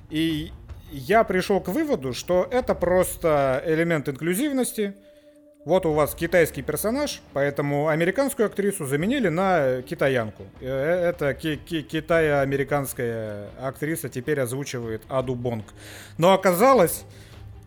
И 0.09 0.51
я 0.91 1.23
пришел 1.23 1.59
к 1.61 1.67
выводу, 1.69 2.13
что 2.13 2.47
это 2.49 2.75
просто 2.75 3.61
элемент 3.65 4.07
инклюзивности. 4.09 4.93
Вот 5.65 5.85
у 5.85 5.91
вас 5.91 6.15
китайский 6.15 6.61
персонаж, 6.61 7.21
поэтому 7.33 7.89
американскую 7.89 8.45
актрису 8.45 8.85
заменили 8.85 9.27
на 9.27 9.81
китаянку. 9.81 10.43
Э, 10.61 11.09
это 11.09 11.33
ки- 11.33 11.57
ки- 11.57 11.81
китая-американская 11.81 13.49
актриса 13.61 14.07
теперь 14.07 14.39
озвучивает 14.39 15.01
Аду 15.09 15.35
Бонг. 15.35 15.65
Но 16.17 16.33
оказалось, 16.33 17.03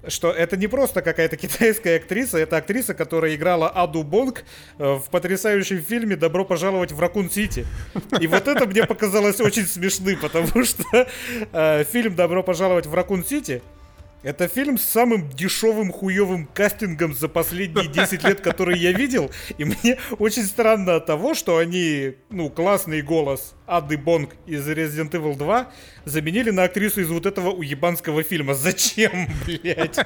что 0.09 0.33
это 0.33 0.57
не 0.57 0.68
просто 0.68 1.02
какая-то 1.02 1.37
китайская 1.44 1.96
актриса, 1.96 2.38
это 2.38 2.57
актриса, 2.57 2.94
которая 2.94 3.35
играла 3.35 3.68
Аду 3.68 4.02
Бонг 4.05 4.42
э, 4.78 4.94
в 4.94 5.11
потрясающем 5.11 5.78
фильме 5.83 6.16
«Добро 6.16 6.46
пожаловать 6.46 6.92
в 6.92 6.98
Ракун 6.98 7.28
Сити». 7.31 7.66
И 8.20 8.26
вот 8.26 8.48
это 8.48 8.66
мне 8.66 8.87
показалось 8.87 9.38
очень 9.38 9.66
смешным, 9.66 10.18
потому 10.18 10.64
что 10.64 11.07
э, 11.52 11.85
фильм 11.85 12.16
«Добро 12.16 12.42
пожаловать 12.42 12.87
в 12.87 12.94
Ракун 12.94 13.22
Сити» 13.22 13.62
Это 14.22 14.46
фильм 14.46 14.78
с 14.78 14.85
самым 14.85 15.28
дешевым 15.30 15.90
хуевым 15.90 16.46
кастингом 16.46 17.12
за 17.12 17.28
последние 17.28 17.88
10 17.88 18.22
лет, 18.22 18.40
который 18.40 18.78
я 18.78 18.92
видел. 18.92 19.30
И 19.58 19.64
мне 19.64 19.98
очень 20.18 20.44
странно 20.44 20.96
от 20.96 21.06
того, 21.06 21.35
что 21.35 21.56
они, 21.56 22.14
ну, 22.30 22.48
классный 22.48 23.02
голос 23.02 23.54
Ады 23.66 23.98
Бонг 23.98 24.37
из 24.46 24.68
Resident 24.68 25.11
Evil 25.11 25.37
2 25.37 25.72
заменили 26.04 26.50
на 26.50 26.64
актрису 26.64 27.00
из 27.00 27.08
вот 27.08 27.26
этого 27.26 27.50
уебанского 27.50 28.22
фильма. 28.22 28.54
Зачем, 28.54 29.28
блядь? 29.44 29.98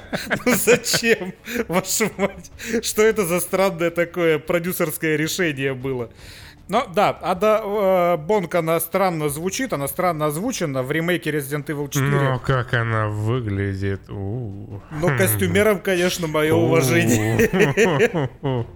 Ну 0.45 0.55
зачем, 0.55 1.33
вашу 1.67 2.11
мать? 2.17 2.51
Что 2.81 3.03
это 3.03 3.25
за 3.25 3.39
странное 3.39 3.91
такое 3.91 4.39
продюсерское 4.39 5.15
решение 5.15 5.75
было? 5.75 6.11
Но 6.69 6.85
да, 6.93 7.17
Ада 7.21 7.61
э, 7.63 8.17
Бонг, 8.17 8.53
она 8.55 8.79
странно 8.81 9.29
звучит, 9.29 9.71
она 9.71 9.87
странно 9.87 10.25
озвучена 10.25 10.83
в 10.83 10.91
ремейке 10.91 11.31
Resident 11.31 11.65
Evil 11.65 11.89
4. 11.89 12.09
Но 12.09 12.39
как 12.39 12.73
она 12.73 13.07
выглядит. 13.07 14.09
У-у-у. 14.09 14.81
Ну, 14.91 15.17
костюмерам, 15.17 15.79
конечно, 15.79 16.27
мое 16.27 16.53
уважение. 16.53 17.49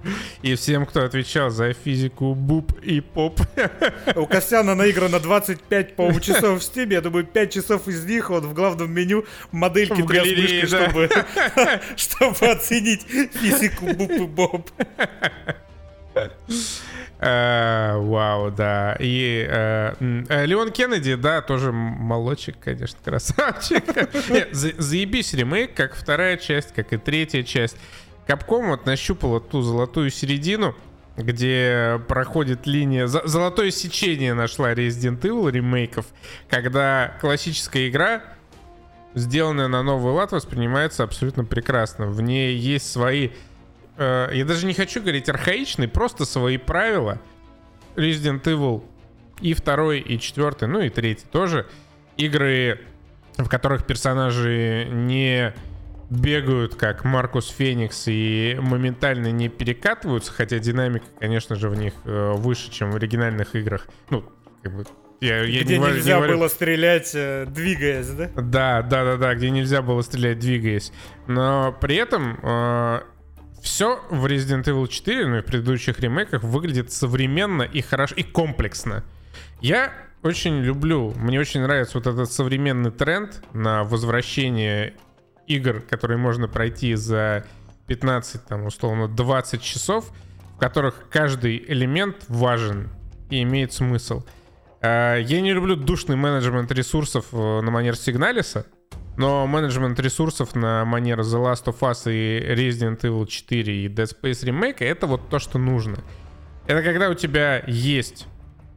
И 0.41 0.55
всем, 0.55 0.85
кто 0.85 1.03
отвечал 1.03 1.49
за 1.49 1.73
физику 1.73 2.33
буб 2.33 2.71
и 2.81 3.01
поп. 3.01 3.41
У 4.15 4.25
Костяна 4.25 4.73
наиграно 4.75 5.19
25, 5.19 5.95
по-моему, 5.95 6.19
часов 6.21 6.61
в 6.61 6.61
Steam. 6.61 6.93
Я 6.93 7.01
думаю, 7.01 7.25
5 7.25 7.53
часов 7.53 7.87
из 7.87 8.05
них 8.05 8.29
он 8.29 8.47
в 8.47 8.53
главном 8.53 8.91
меню 8.91 9.25
модельки 9.51 10.01
для 10.01 10.23
мышкой, 10.23 10.65
чтобы, 10.65 11.09
чтобы 11.97 12.51
оценить 12.51 13.05
физику 13.33 13.87
буб 13.93 14.11
и 14.11 14.25
боб. 14.25 14.71
Э, 17.21 17.97
вау, 17.97 18.49
да. 18.49 18.95
И 18.99 19.45
э, 19.47 19.93
э, 20.27 20.45
Леон 20.47 20.71
Кеннеди, 20.71 21.13
да, 21.13 21.41
тоже 21.41 21.71
молодчик, 21.71 22.55
конечно, 22.59 22.97
красавчик. 23.03 23.83
Заебись 24.51 25.33
ремейк, 25.33 25.75
как 25.75 25.95
вторая 25.95 26.37
часть, 26.37 26.73
как 26.73 26.93
и 26.93 26.97
третья 26.97 27.43
часть. 27.43 27.77
Capcom 28.27 28.69
вот 28.69 28.87
нащупала 28.87 29.39
ту 29.39 29.61
золотую 29.61 30.09
середину, 30.09 30.75
где 31.15 32.01
проходит 32.07 32.65
линия... 32.65 33.05
Золотое 33.05 33.69
сечение 33.69 34.33
нашла 34.33 34.73
Resident 34.73 35.21
Evil 35.21 35.51
ремейков, 35.51 36.07
когда 36.49 37.13
классическая 37.21 37.87
игра, 37.87 38.23
сделанная 39.13 39.67
на 39.67 39.83
новый 39.83 40.13
лад, 40.13 40.31
воспринимается 40.31 41.03
абсолютно 41.03 41.45
прекрасно. 41.45 42.07
В 42.07 42.19
ней 42.21 42.55
есть 42.55 42.91
свои... 42.91 43.29
Э, 43.97 44.29
я 44.33 44.45
даже 44.45 44.65
не 44.65 44.73
хочу 44.73 45.01
говорить 45.01 45.29
архаичные, 45.29 45.87
просто 45.87 46.25
свои 46.25 46.57
правила. 46.57 47.19
Resident 47.95 48.43
Evil 48.43 48.83
и 49.41 49.53
второй, 49.53 49.99
и 49.99 50.19
четвертый, 50.19 50.67
ну 50.67 50.81
и 50.81 50.89
третий 50.89 51.25
тоже. 51.31 51.67
Игры, 52.17 52.79
в 53.37 53.47
которых 53.47 53.85
персонажи 53.85 54.87
не 54.89 55.53
бегают, 56.09 56.75
как 56.75 57.05
Маркус 57.05 57.49
Феникс, 57.49 58.03
и 58.07 58.57
моментально 58.61 59.31
не 59.31 59.49
перекатываются, 59.49 60.31
хотя 60.31 60.59
динамика, 60.59 61.05
конечно 61.19 61.55
же, 61.55 61.69
в 61.69 61.75
них 61.75 61.93
э, 62.03 62.33
выше, 62.33 62.69
чем 62.69 62.91
в 62.91 62.95
оригинальных 62.97 63.55
играх. 63.55 63.87
Ну, 64.09 64.25
как 64.61 64.75
бы 64.75 64.85
я, 65.21 65.43
я 65.43 65.61
где 65.63 65.77
не, 65.77 65.85
нельзя 65.85 66.19
не 66.19 66.27
было 66.27 66.47
стрелять, 66.47 67.11
э, 67.13 67.45
двигаясь, 67.47 68.09
да? 68.09 68.29
Да, 68.35 68.81
да, 68.81 69.03
да, 69.05 69.17
да, 69.17 69.35
где 69.35 69.51
нельзя 69.51 69.81
было 69.81 70.01
стрелять, 70.01 70.39
двигаясь. 70.39 70.91
Но 71.27 71.77
при 71.79 71.95
этом 71.95 72.39
э, 72.41 73.01
все 73.61 74.01
в 74.09 74.25
Resident 74.25 74.63
Evil 74.63 74.87
4, 74.87 75.27
ну 75.27 75.37
и 75.37 75.41
в 75.41 75.45
предыдущих 75.45 75.99
ремейках, 75.99 76.43
выглядит 76.43 76.91
современно 76.91 77.63
и 77.63 77.81
хорошо, 77.81 78.15
и 78.15 78.23
комплексно. 78.23 79.03
Я 79.61 79.93
очень 80.23 80.61
люблю, 80.61 81.13
мне 81.15 81.39
очень 81.39 81.61
нравится 81.61 81.97
вот 81.97 82.07
этот 82.07 82.31
современный 82.31 82.91
тренд 82.91 83.43
на 83.53 83.83
возвращение 83.83 84.95
игр, 85.47 85.81
которые 85.81 86.17
можно 86.17 86.47
пройти 86.47 86.95
за 86.95 87.45
15, 87.87 88.45
там, 88.45 88.65
условно, 88.65 89.07
20 89.07 89.61
часов, 89.61 90.11
в 90.55 90.59
которых 90.59 91.09
каждый 91.09 91.57
элемент 91.67 92.17
важен 92.27 92.89
и 93.29 93.41
имеет 93.43 93.73
смысл. 93.73 94.23
А, 94.81 95.17
я 95.17 95.41
не 95.41 95.53
люблю 95.53 95.75
душный 95.75 96.15
менеджмент 96.15 96.71
ресурсов 96.71 97.25
э, 97.31 97.61
на 97.61 97.69
манер 97.71 97.95
Сигналиса, 97.95 98.65
но 99.17 99.45
менеджмент 99.47 99.99
ресурсов 99.99 100.55
на 100.55 100.85
манер 100.85 101.19
The 101.19 101.43
Last 101.43 101.65
of 101.65 101.79
Us 101.79 102.11
и 102.11 102.39
Resident 102.53 103.01
Evil 103.01 103.27
4 103.27 103.85
и 103.85 103.87
Dead 103.87 104.09
Space 104.09 104.45
Remake 104.45 104.83
это 104.85 105.07
вот 105.07 105.29
то, 105.29 105.39
что 105.39 105.57
нужно. 105.57 105.97
Это 106.67 106.83
когда 106.83 107.09
у 107.09 107.13
тебя 107.13 107.63
есть 107.67 108.27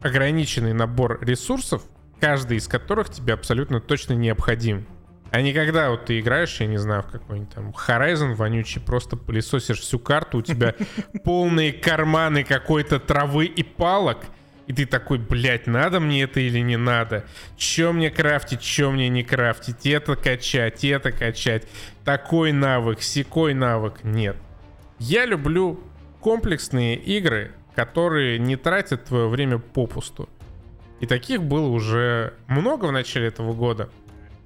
ограниченный 0.00 0.72
набор 0.72 1.18
ресурсов, 1.22 1.82
каждый 2.20 2.58
из 2.58 2.68
которых 2.68 3.10
тебе 3.10 3.34
абсолютно 3.34 3.80
точно 3.80 4.14
необходим. 4.14 4.86
А 5.30 5.40
не 5.40 5.52
когда 5.52 5.90
вот 5.90 6.06
ты 6.06 6.20
играешь, 6.20 6.60
я 6.60 6.66
не 6.66 6.76
знаю, 6.76 7.02
в 7.02 7.06
какой-нибудь 7.06 7.52
там 7.52 7.70
Horizon 7.70 8.34
вонючий, 8.34 8.80
просто 8.80 9.16
пылесосишь 9.16 9.80
всю 9.80 9.98
карту, 9.98 10.38
у 10.38 10.42
тебя 10.42 10.74
полные 11.24 11.72
карманы 11.72 12.44
какой-то 12.44 13.00
травы 13.00 13.46
и 13.46 13.62
палок, 13.62 14.18
и 14.66 14.72
ты 14.72 14.86
такой, 14.86 15.18
блядь, 15.18 15.66
надо 15.66 16.00
мне 16.00 16.22
это 16.22 16.40
или 16.40 16.60
не 16.60 16.76
надо? 16.76 17.24
Че 17.56 17.92
мне 17.92 18.10
крафтить, 18.10 18.60
че 18.60 18.90
мне 18.90 19.08
не 19.08 19.22
крафтить? 19.22 19.86
Это 19.86 20.16
качать, 20.16 20.84
это 20.84 21.12
качать. 21.12 21.66
Такой 22.04 22.52
навык, 22.52 23.02
секой 23.02 23.54
навык. 23.54 24.04
Нет. 24.04 24.36
Я 24.98 25.26
люблю 25.26 25.80
комплексные 26.20 26.96
игры, 26.96 27.52
которые 27.74 28.38
не 28.38 28.56
тратят 28.56 29.04
твое 29.04 29.28
время 29.28 29.58
попусту. 29.58 30.28
И 31.00 31.06
таких 31.06 31.42
было 31.42 31.68
уже 31.68 32.34
много 32.46 32.86
в 32.86 32.92
начале 32.92 33.28
этого 33.28 33.52
года. 33.52 33.90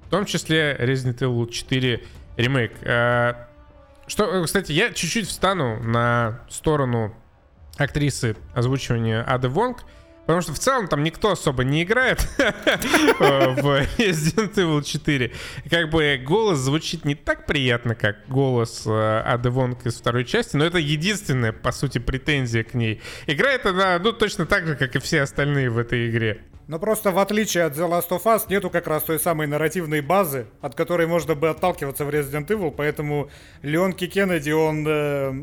В 0.07 0.09
том 0.09 0.25
числе 0.25 0.75
Resident 0.77 1.19
Evil 1.19 1.49
4 1.49 2.03
ремейк. 2.35 2.73
А, 2.83 3.47
что, 4.07 4.43
кстати, 4.43 4.71
я 4.71 4.91
чуть-чуть 4.91 5.27
встану 5.27 5.81
на 5.81 6.41
сторону 6.49 7.15
актрисы 7.77 8.35
озвучивания 8.53 9.23
Ады 9.25 9.47
Вонг. 9.47 9.83
Потому 10.29 10.43
что 10.43 10.53
в 10.53 10.59
целом 10.59 10.87
там 10.87 11.01
никто 11.01 11.31
особо 11.31 11.63
не 11.63 11.81
играет 11.81 12.21
в 12.37 13.87
Resident 13.97 14.53
Evil 14.53 14.83
4. 14.83 15.31
Как 15.71 15.89
бы 15.89 16.21
голос 16.23 16.59
звучит 16.59 17.03
не 17.03 17.15
так 17.15 17.47
приятно, 17.47 17.95
как 17.95 18.27
голос 18.27 18.83
э, 18.85 19.23
Ады 19.25 19.49
из 19.85 19.95
второй 19.95 20.25
части, 20.25 20.55
но 20.55 20.65
это 20.65 20.77
единственная, 20.77 21.51
по 21.51 21.71
сути, 21.71 21.97
претензия 21.97 22.63
к 22.63 22.75
ней. 22.75 23.01
Играет 23.25 23.65
она, 23.65 23.97
ну, 23.97 24.13
точно 24.13 24.45
так 24.45 24.67
же, 24.67 24.75
как 24.75 24.95
и 24.95 24.99
все 24.99 25.23
остальные 25.23 25.71
в 25.71 25.79
этой 25.79 26.11
игре. 26.11 26.43
Но 26.67 26.77
просто 26.77 27.09
в 27.09 27.17
отличие 27.17 27.63
от 27.63 27.73
The 27.75 27.89
Last 27.89 28.09
of 28.09 28.25
Us 28.25 28.43
нету 28.49 28.69
как 28.69 28.85
раз 28.85 29.01
той 29.01 29.19
самой 29.19 29.47
нарративной 29.47 30.01
базы, 30.01 30.45
от 30.61 30.75
которой 30.75 31.07
можно 31.07 31.33
бы 31.33 31.49
отталкиваться 31.49 32.05
в 32.05 32.09
Resident 32.09 32.45
Evil, 32.45 32.69
поэтому 32.69 33.31
Леон 33.63 33.93
Кеннеди, 33.93 34.51
он 34.51 34.85
э, 34.87 35.33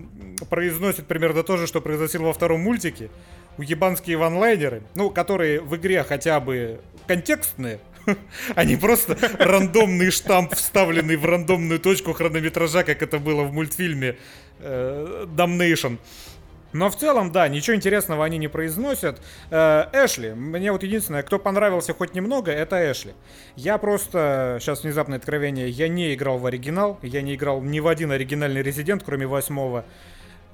произносит 0.48 1.08
примерно 1.08 1.42
то 1.42 1.56
же, 1.56 1.66
что 1.66 1.80
произносил 1.80 2.22
во 2.22 2.32
втором 2.32 2.60
мультике 2.60 3.10
уебанские 3.58 4.16
ванлайнеры, 4.16 4.82
ну, 4.94 5.10
которые 5.10 5.60
в 5.60 5.76
игре 5.76 6.02
хотя 6.02 6.40
бы 6.40 6.80
контекстные, 7.06 7.78
а 8.54 8.64
не 8.64 8.76
просто 8.76 9.16
рандомный 9.38 10.10
штамп, 10.10 10.54
вставленный 10.54 11.16
в 11.16 11.24
рандомную 11.24 11.80
точку 11.80 12.12
хронометража, 12.12 12.84
как 12.84 13.02
это 13.02 13.18
было 13.18 13.42
в 13.42 13.52
мультфильме 13.52 14.16
э, 14.60 15.26
Damnation. 15.36 15.98
Но 16.72 16.90
в 16.90 16.96
целом, 16.96 17.32
да, 17.32 17.48
ничего 17.48 17.74
интересного 17.74 18.24
они 18.24 18.38
не 18.38 18.48
произносят. 18.48 19.22
Э, 19.50 19.84
Эшли, 19.92 20.32
мне 20.32 20.72
вот 20.72 20.82
единственное, 20.82 21.22
кто 21.22 21.38
понравился 21.38 21.94
хоть 21.94 22.14
немного, 22.14 22.50
это 22.50 22.90
Эшли. 22.90 23.14
Я 23.54 23.78
просто, 23.78 24.58
сейчас 24.60 24.82
внезапное 24.82 25.18
откровение, 25.18 25.70
я 25.70 25.88
не 25.88 26.12
играл 26.12 26.38
в 26.38 26.46
оригинал, 26.46 26.98
я 27.02 27.22
не 27.22 27.34
играл 27.34 27.62
ни 27.62 27.80
в 27.80 27.88
один 27.88 28.12
оригинальный 28.12 28.62
Резидент, 28.62 29.02
кроме 29.04 29.26
восьмого. 29.26 29.86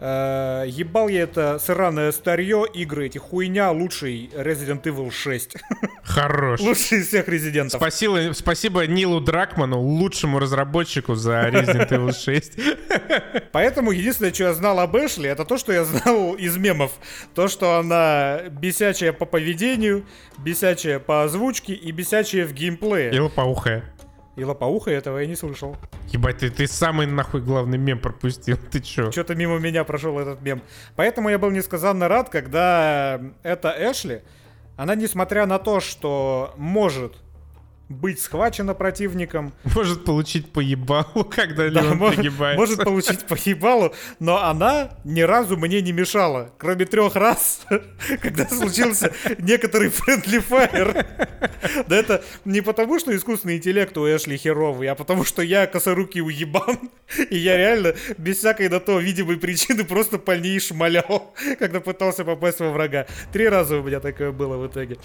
Э, 0.05 0.64
ебал 0.66 1.07
я 1.07 1.22
это 1.22 1.61
сраное 1.61 2.11
старье, 2.11 2.66
игры 2.74 3.07
эти, 3.07 3.18
хуйня, 3.18 3.70
лучший 3.70 4.30
Resident 4.34 4.82
Evil 4.82 5.12
6. 5.12 5.55
Хорош. 6.03 6.59
Лучший 6.59 6.98
из 6.98 7.07
всех 7.07 7.28
резидентов. 7.28 7.80
Спасибо, 7.80 8.32
спасибо 8.32 8.84
Нилу 8.88 9.20
Дракману, 9.20 9.78
лучшему 9.78 10.40
разработчику 10.40 11.14
за 11.14 11.48
Resident 11.50 11.88
Evil 11.90 12.12
6. 12.12 12.59
Поэтому 13.53 13.92
единственное, 13.92 14.34
что 14.34 14.42
я 14.42 14.55
знал 14.55 14.80
об 14.80 14.96
Эшли, 14.96 15.28
это 15.28 15.44
то, 15.44 15.57
что 15.57 15.72
я 15.72 15.84
знал 15.84 16.34
из 16.34 16.57
мемов. 16.57 16.90
То, 17.36 17.46
что 17.46 17.76
она 17.76 18.40
бесячая 18.50 19.12
по 19.12 19.24
поведению, 19.24 20.05
бесячая 20.38 20.98
по 20.98 21.22
озвучке 21.22 21.74
и 21.74 21.92
бесячая 21.92 22.44
в 22.44 22.53
геймплее. 22.53 23.14
И 23.14 23.18
лопоухая. 23.20 23.84
И 24.34 24.44
лопоуха 24.44 24.90
этого 24.90 25.18
я 25.18 25.26
не 25.26 25.36
слышал. 25.36 25.76
Ебать, 26.08 26.38
ты, 26.38 26.50
ты 26.50 26.66
самый 26.66 27.06
нахуй 27.06 27.42
главный 27.42 27.76
мем 27.76 27.98
пропустил, 27.98 28.56
ты 28.70 28.80
чё? 28.80 29.10
Что-то 29.10 29.34
мимо 29.34 29.58
меня 29.58 29.84
прошел 29.84 30.18
этот 30.18 30.40
мем. 30.40 30.62
Поэтому 30.96 31.28
я 31.28 31.38
был 31.38 31.50
несказанно 31.50 32.08
рад, 32.08 32.30
когда 32.30 33.20
эта 33.42 33.74
Эшли, 33.78 34.22
она, 34.76 34.94
несмотря 34.94 35.44
на 35.44 35.58
то, 35.58 35.80
что 35.80 36.54
может 36.56 37.16
быть 37.93 38.20
схвачена 38.20 38.74
противником. 38.74 39.53
Может 39.74 40.05
получить 40.05 40.51
по 40.53 40.61
ебалу, 40.61 41.24
когда 41.30 41.68
да, 41.70 41.82
Леон 41.82 41.99
может, 41.99 42.16
пригибается. 42.16 42.61
Может 42.61 42.84
получить 42.84 43.24
по 43.26 43.34
ебалу, 43.34 43.95
но 44.18 44.43
она 44.43 44.90
ни 45.05 45.20
разу 45.20 45.57
мне 45.57 45.80
не 45.80 45.93
мешала. 45.93 46.53
Кроме 46.59 46.84
трех 46.84 47.14
раз, 47.16 47.62
когда 48.22 48.49
случился 48.49 49.12
некоторый 49.38 49.88
friendly 49.88 50.43
fire. 50.49 51.07
Да 51.86 51.97
это 51.97 52.24
не 52.45 52.61
потому, 52.61 52.99
что 52.99 53.14
искусственный 53.14 53.57
интеллект 53.57 53.97
у 53.97 54.05
Эшли 54.07 54.36
херовый, 54.36 54.88
а 54.88 54.95
потому, 54.95 55.24
что 55.24 55.43
я 55.43 55.66
косорукий 55.66 56.20
уебан. 56.20 56.90
И 57.30 57.36
я 57.36 57.57
реально 57.57 57.95
без 58.18 58.38
всякой 58.38 58.68
на 58.68 58.80
то 58.80 58.99
видимой 58.99 59.36
причины 59.36 59.84
просто 59.84 60.18
по 60.18 60.32
ней 60.32 60.59
шмалял, 60.61 61.34
когда 61.59 61.80
пытался 61.80 62.24
попасть 62.24 62.61
во 62.61 62.70
врага. 62.70 63.07
Три 63.32 63.49
раза 63.49 63.76
у 63.76 63.82
меня 63.82 64.01
такое 64.01 64.32
было 64.32 64.57
в 64.57 64.66
итоге. 64.66 64.99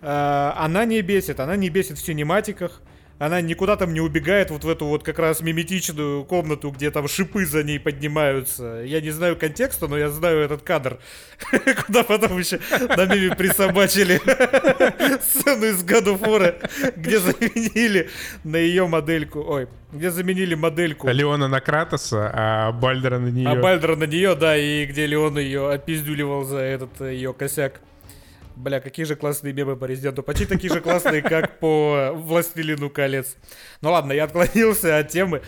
А, 0.00 0.54
она 0.58 0.84
не 0.84 1.00
бесит, 1.02 1.40
она 1.40 1.56
не 1.56 1.70
бесит 1.70 1.98
в 1.98 2.04
синематиках. 2.18 2.82
Она 3.20 3.40
никуда 3.40 3.74
там 3.74 3.92
не 3.92 4.00
убегает 4.00 4.52
вот 4.52 4.62
в 4.62 4.68
эту 4.68 4.86
вот 4.86 5.02
как 5.02 5.18
раз 5.18 5.40
миметичную 5.40 6.24
комнату, 6.24 6.70
где 6.70 6.92
там 6.92 7.08
шипы 7.08 7.44
за 7.46 7.64
ней 7.64 7.80
поднимаются. 7.80 8.82
Я 8.84 9.00
не 9.00 9.10
знаю 9.10 9.36
контекста, 9.36 9.88
но 9.88 9.98
я 9.98 10.08
знаю 10.08 10.38
этот 10.38 10.62
кадр. 10.62 11.00
Куда 11.86 12.04
потом 12.04 12.38
еще 12.38 12.60
на 12.96 13.06
миме 13.06 13.34
присобачили 13.34 14.18
сцену 15.20 15.66
из 15.66 15.82
War, 15.84 16.94
где 16.94 17.18
заменили 17.18 18.08
на 18.44 18.56
ее 18.56 18.86
модельку. 18.86 19.44
Ой, 19.44 19.66
где 19.92 20.12
заменили 20.12 20.54
модельку. 20.54 21.08
Леона 21.08 21.48
на 21.48 21.60
Кратоса, 21.60 22.30
а 22.32 22.70
Бальдера 22.70 23.18
на 23.18 23.30
нее. 23.30 23.48
А 23.48 23.56
Бальдера 23.56 23.96
на 23.96 24.04
нее, 24.04 24.36
да, 24.36 24.56
и 24.56 24.86
где 24.86 25.06
Леон 25.06 25.38
ее 25.40 25.72
опиздюливал 25.72 26.44
за 26.44 26.58
этот 26.58 27.00
ее 27.00 27.34
косяк. 27.34 27.80
Бля, 28.58 28.80
какие 28.80 29.06
же 29.06 29.14
классные 29.14 29.52
мемы 29.52 29.76
по 29.76 29.84
Резиденту. 29.84 30.22
Почти 30.22 30.44
такие 30.44 30.72
же 30.72 30.80
классные, 30.80 31.22
как 31.22 31.58
по 31.60 32.10
Властелину 32.14 32.90
колец. 32.90 33.36
Ну 33.80 33.92
ладно, 33.92 34.12
я 34.12 34.24
отклонился 34.24 34.98
от 34.98 35.08
темы. 35.08 35.42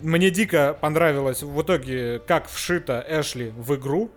Мне 0.00 0.30
дико 0.30 0.76
понравилось 0.80 1.42
в 1.42 1.62
итоге, 1.62 2.20
как 2.26 2.48
вшито 2.48 3.04
Эшли 3.08 3.50
в 3.56 3.76
игру. 3.76 4.10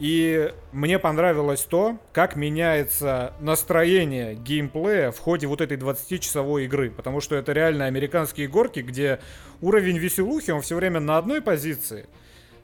И 0.00 0.52
мне 0.72 0.98
понравилось 0.98 1.62
то, 1.62 1.98
как 2.12 2.34
меняется 2.34 3.34
настроение 3.40 4.34
геймплея 4.34 5.12
в 5.12 5.18
ходе 5.18 5.46
вот 5.46 5.60
этой 5.60 5.76
20-часовой 5.76 6.64
игры. 6.64 6.90
Потому 6.90 7.20
что 7.20 7.36
это 7.36 7.52
реально 7.52 7.86
американские 7.86 8.48
горки, 8.48 8.80
где 8.80 9.20
уровень 9.60 9.98
веселухи, 9.98 10.50
он 10.50 10.62
все 10.62 10.74
время 10.74 11.00
на 11.00 11.18
одной 11.18 11.40
позиции– 11.40 12.06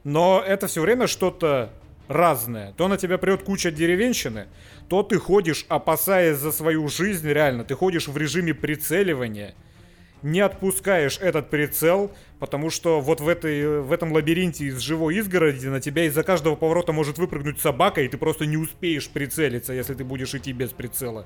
Но 0.03 0.41
это 0.45 0.67
все 0.67 0.81
время 0.81 1.05
что-то 1.07 1.69
разное. 2.07 2.73
То 2.73 2.87
на 2.87 2.97
тебя 2.97 3.17
прет 3.17 3.43
куча 3.43 3.71
деревенщины, 3.71 4.47
то 4.89 5.03
ты 5.03 5.17
ходишь, 5.17 5.65
опасаясь 5.69 6.37
за 6.37 6.51
свою 6.51 6.87
жизнь, 6.87 7.27
реально. 7.27 7.63
Ты 7.63 7.75
ходишь 7.75 8.07
в 8.07 8.17
режиме 8.17 8.53
прицеливания, 8.53 9.53
не 10.21 10.39
отпускаешь 10.39 11.19
этот 11.19 11.49
прицел, 11.49 12.11
потому 12.39 12.69
что 12.69 13.01
вот 13.01 13.21
в, 13.21 13.27
этой, 13.27 13.81
в 13.81 13.91
этом 13.91 14.11
лабиринте 14.11 14.65
из 14.65 14.79
живой 14.79 15.17
изгороди 15.17 15.67
на 15.67 15.79
тебя 15.79 16.05
из-за 16.05 16.23
каждого 16.23 16.55
поворота 16.55 16.91
может 16.91 17.17
выпрыгнуть 17.17 17.59
собака, 17.59 18.01
и 18.01 18.07
ты 18.07 18.17
просто 18.17 18.45
не 18.45 18.57
успеешь 18.57 19.09
прицелиться, 19.09 19.73
если 19.73 19.93
ты 19.93 20.03
будешь 20.03 20.33
идти 20.33 20.53
без 20.53 20.71
прицела. 20.71 21.25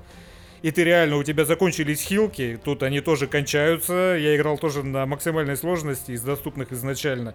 И 0.62 0.70
ты 0.70 0.84
реально, 0.84 1.16
у 1.16 1.24
тебя 1.24 1.44
закончились 1.44 2.00
хилки, 2.00 2.58
тут 2.62 2.84
они 2.84 3.00
тоже 3.00 3.26
кончаются. 3.26 4.16
Я 4.16 4.36
играл 4.36 4.58
тоже 4.58 4.84
на 4.84 5.06
максимальной 5.06 5.56
сложности 5.56 6.12
из 6.12 6.22
доступных 6.22 6.70
изначально. 6.70 7.34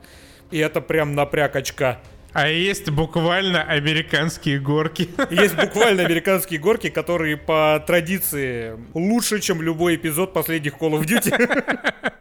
И 0.50 0.58
это 0.60 0.80
прям 0.80 1.14
напряг 1.14 1.58
очка. 1.58 2.00
А 2.34 2.48
есть 2.48 2.90
буквально 2.92 3.64
американские 3.64 4.60
горки. 4.60 5.10
Есть 5.32 5.56
буквально 5.56 6.04
американские 6.04 6.60
горки, 6.60 6.90
которые 6.90 7.36
по 7.38 7.84
традиции 7.86 8.78
лучше, 8.94 9.40
чем 9.40 9.62
любой 9.62 9.96
эпизод 9.96 10.34
последних 10.34 10.74
Call 10.74 11.00
of 11.00 11.06
Duty. 11.06 12.14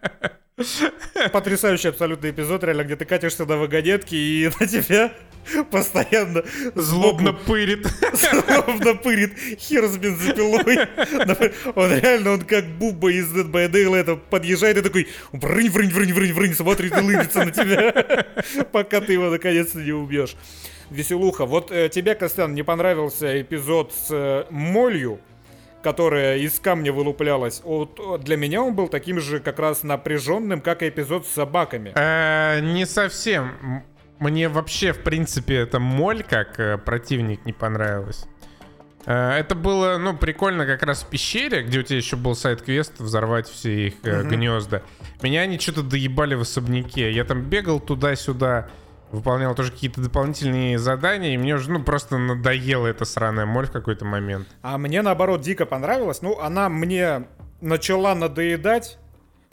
Потрясающий 1.33 1.89
абсолютный 1.89 2.31
эпизод, 2.31 2.65
реально, 2.65 2.85
где 2.85 2.97
ты 2.97 3.05
катишься 3.05 3.45
на 3.45 3.59
вагонетке 3.59 4.17
и 4.17 4.51
на 4.59 4.67
тебя 4.67 5.13
постоянно 5.71 6.45
злобно 6.75 7.35
пырит. 7.35 7.87
Злобно 8.15 8.95
пырит 8.95 9.37
хер 9.59 9.87
с 9.87 9.99
бензопилой. 9.99 10.89
Он 11.75 11.93
реально, 11.99 12.33
он 12.33 12.41
как 12.41 12.67
Буба 12.67 13.13
из 13.13 13.31
Dead 13.35 13.51
by 13.51 13.71
Daylight 13.71 14.19
подъезжает 14.31 14.79
и 14.79 14.81
такой 14.81 15.09
врынь, 15.33 15.71
врынь, 15.71 15.93
врынь, 15.93 16.15
врынь, 16.15 16.33
врынь, 16.33 16.55
смотрит 16.55 16.97
и 16.97 17.01
лыбится 17.01 17.45
на 17.45 17.51
тебя, 17.51 18.27
пока 18.73 19.03
ты 19.03 19.13
его 19.13 19.29
наконец-то 19.29 19.79
не 19.81 19.93
убьешь. 19.93 20.37
Веселуха. 20.89 21.45
Вот 21.45 21.71
э, 21.71 21.91
тебе, 21.91 22.15
Костян, 22.15 22.55
не 22.55 22.63
понравился 22.63 23.43
эпизод 23.43 23.93
с 23.93 24.07
э, 24.11 24.47
молью, 24.51 25.21
которая 25.83 26.39
из 26.39 26.59
камня 26.59 26.93
вылуплялась, 26.93 27.61
вот 27.65 28.23
для 28.25 28.37
меня 28.37 28.63
он 28.63 28.75
был 28.75 28.89
таким 28.89 29.21
же 29.21 29.41
как 29.41 29.59
раз 29.59 29.83
напряженным, 29.83 30.61
как 30.61 30.83
и 30.83 30.89
эпизод 30.89 31.27
с 31.27 31.31
собаками. 31.31 31.93
Э, 31.95 32.61
не 32.61 32.87
совсем. 32.87 33.85
Мне 34.19 34.49
вообще, 34.49 34.93
в 34.93 35.03
принципе, 35.03 35.57
эта 35.57 35.79
моль 35.79 36.23
как 36.23 36.59
э, 36.59 36.79
противник 36.79 37.45
не 37.45 37.53
понравилась. 37.53 38.27
Э, 39.05 39.33
это 39.33 39.55
было, 39.55 39.99
ну, 39.99 40.17
прикольно 40.17 40.67
как 40.67 40.83
раз 40.83 41.03
в 41.03 41.09
пещере, 41.09 41.63
где 41.63 41.81
у 41.81 41.83
тебя 41.83 41.99
еще 41.99 42.17
был 42.17 42.35
сайт-квест 42.35 42.99
взорвать 42.99 43.49
все 43.49 43.89
их 43.89 43.95
э, 44.03 44.21
угу. 44.21 44.31
гнезда. 44.31 44.83
Меня 45.23 45.43
они 45.43 45.59
что-то 45.59 45.83
доебали 45.83 46.35
в 46.35 46.41
особняке. 46.43 47.13
Я 47.13 47.25
там 47.25 47.43
бегал 47.43 47.79
туда-сюда 47.79 48.69
выполнял 49.13 49.55
тоже 49.55 49.73
какие-то 49.73 50.01
дополнительные 50.01 50.79
задания, 50.79 51.35
и 51.35 51.37
мне 51.37 51.55
уже, 51.55 51.71
ну, 51.71 51.83
просто 51.83 52.19
надоела 52.19 52.87
эта 52.87 53.05
сраная 53.05 53.47
моль 53.47 53.67
в 53.67 53.73
какой-то 53.73 54.05
момент. 54.05 54.49
А 54.63 54.79
мне, 54.79 55.03
наоборот, 55.03 55.41
дико 55.41 55.67
понравилось. 55.67 56.23
Ну, 56.23 56.39
она 56.39 56.69
мне 56.69 57.27
начала 57.61 58.15
надоедать 58.15 58.99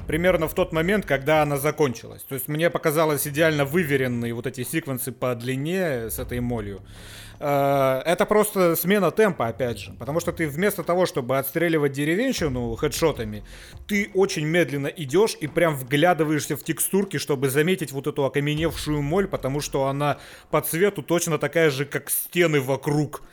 примерно 0.07 0.47
в 0.47 0.53
тот 0.53 0.73
момент, 0.73 1.05
когда 1.05 1.41
она 1.41 1.57
закончилась. 1.57 2.23
То 2.23 2.35
есть 2.35 2.47
мне 2.47 2.69
показалось 2.69 3.27
идеально 3.27 3.65
выверенные 3.65 4.33
вот 4.33 4.47
эти 4.47 4.63
секвенсы 4.63 5.11
по 5.11 5.35
длине 5.35 6.09
с 6.09 6.19
этой 6.19 6.39
молью. 6.39 6.81
Э, 7.39 8.01
это 8.05 8.25
просто 8.25 8.75
смена 8.75 9.11
темпа, 9.11 9.47
опять 9.47 9.79
же. 9.79 9.91
Потому 9.99 10.19
что 10.19 10.31
ты 10.31 10.47
вместо 10.47 10.83
того, 10.83 11.05
чтобы 11.05 11.37
отстреливать 11.37 11.91
деревенщину 11.91 12.75
хедшотами, 12.75 13.43
ты 13.87 14.09
очень 14.13 14.45
медленно 14.45 14.87
идешь 14.87 15.35
и 15.39 15.47
прям 15.47 15.75
вглядываешься 15.75 16.55
в 16.55 16.63
текстурки, 16.63 17.17
чтобы 17.17 17.49
заметить 17.49 17.91
вот 17.91 18.07
эту 18.07 18.23
окаменевшую 18.23 19.01
моль, 19.01 19.27
потому 19.27 19.59
что 19.59 19.87
она 19.87 20.19
по 20.51 20.61
цвету 20.61 21.03
точно 21.03 21.37
такая 21.37 21.69
же, 21.69 21.85
как 21.85 22.09
стены 22.09 22.61
вокруг. 22.61 23.23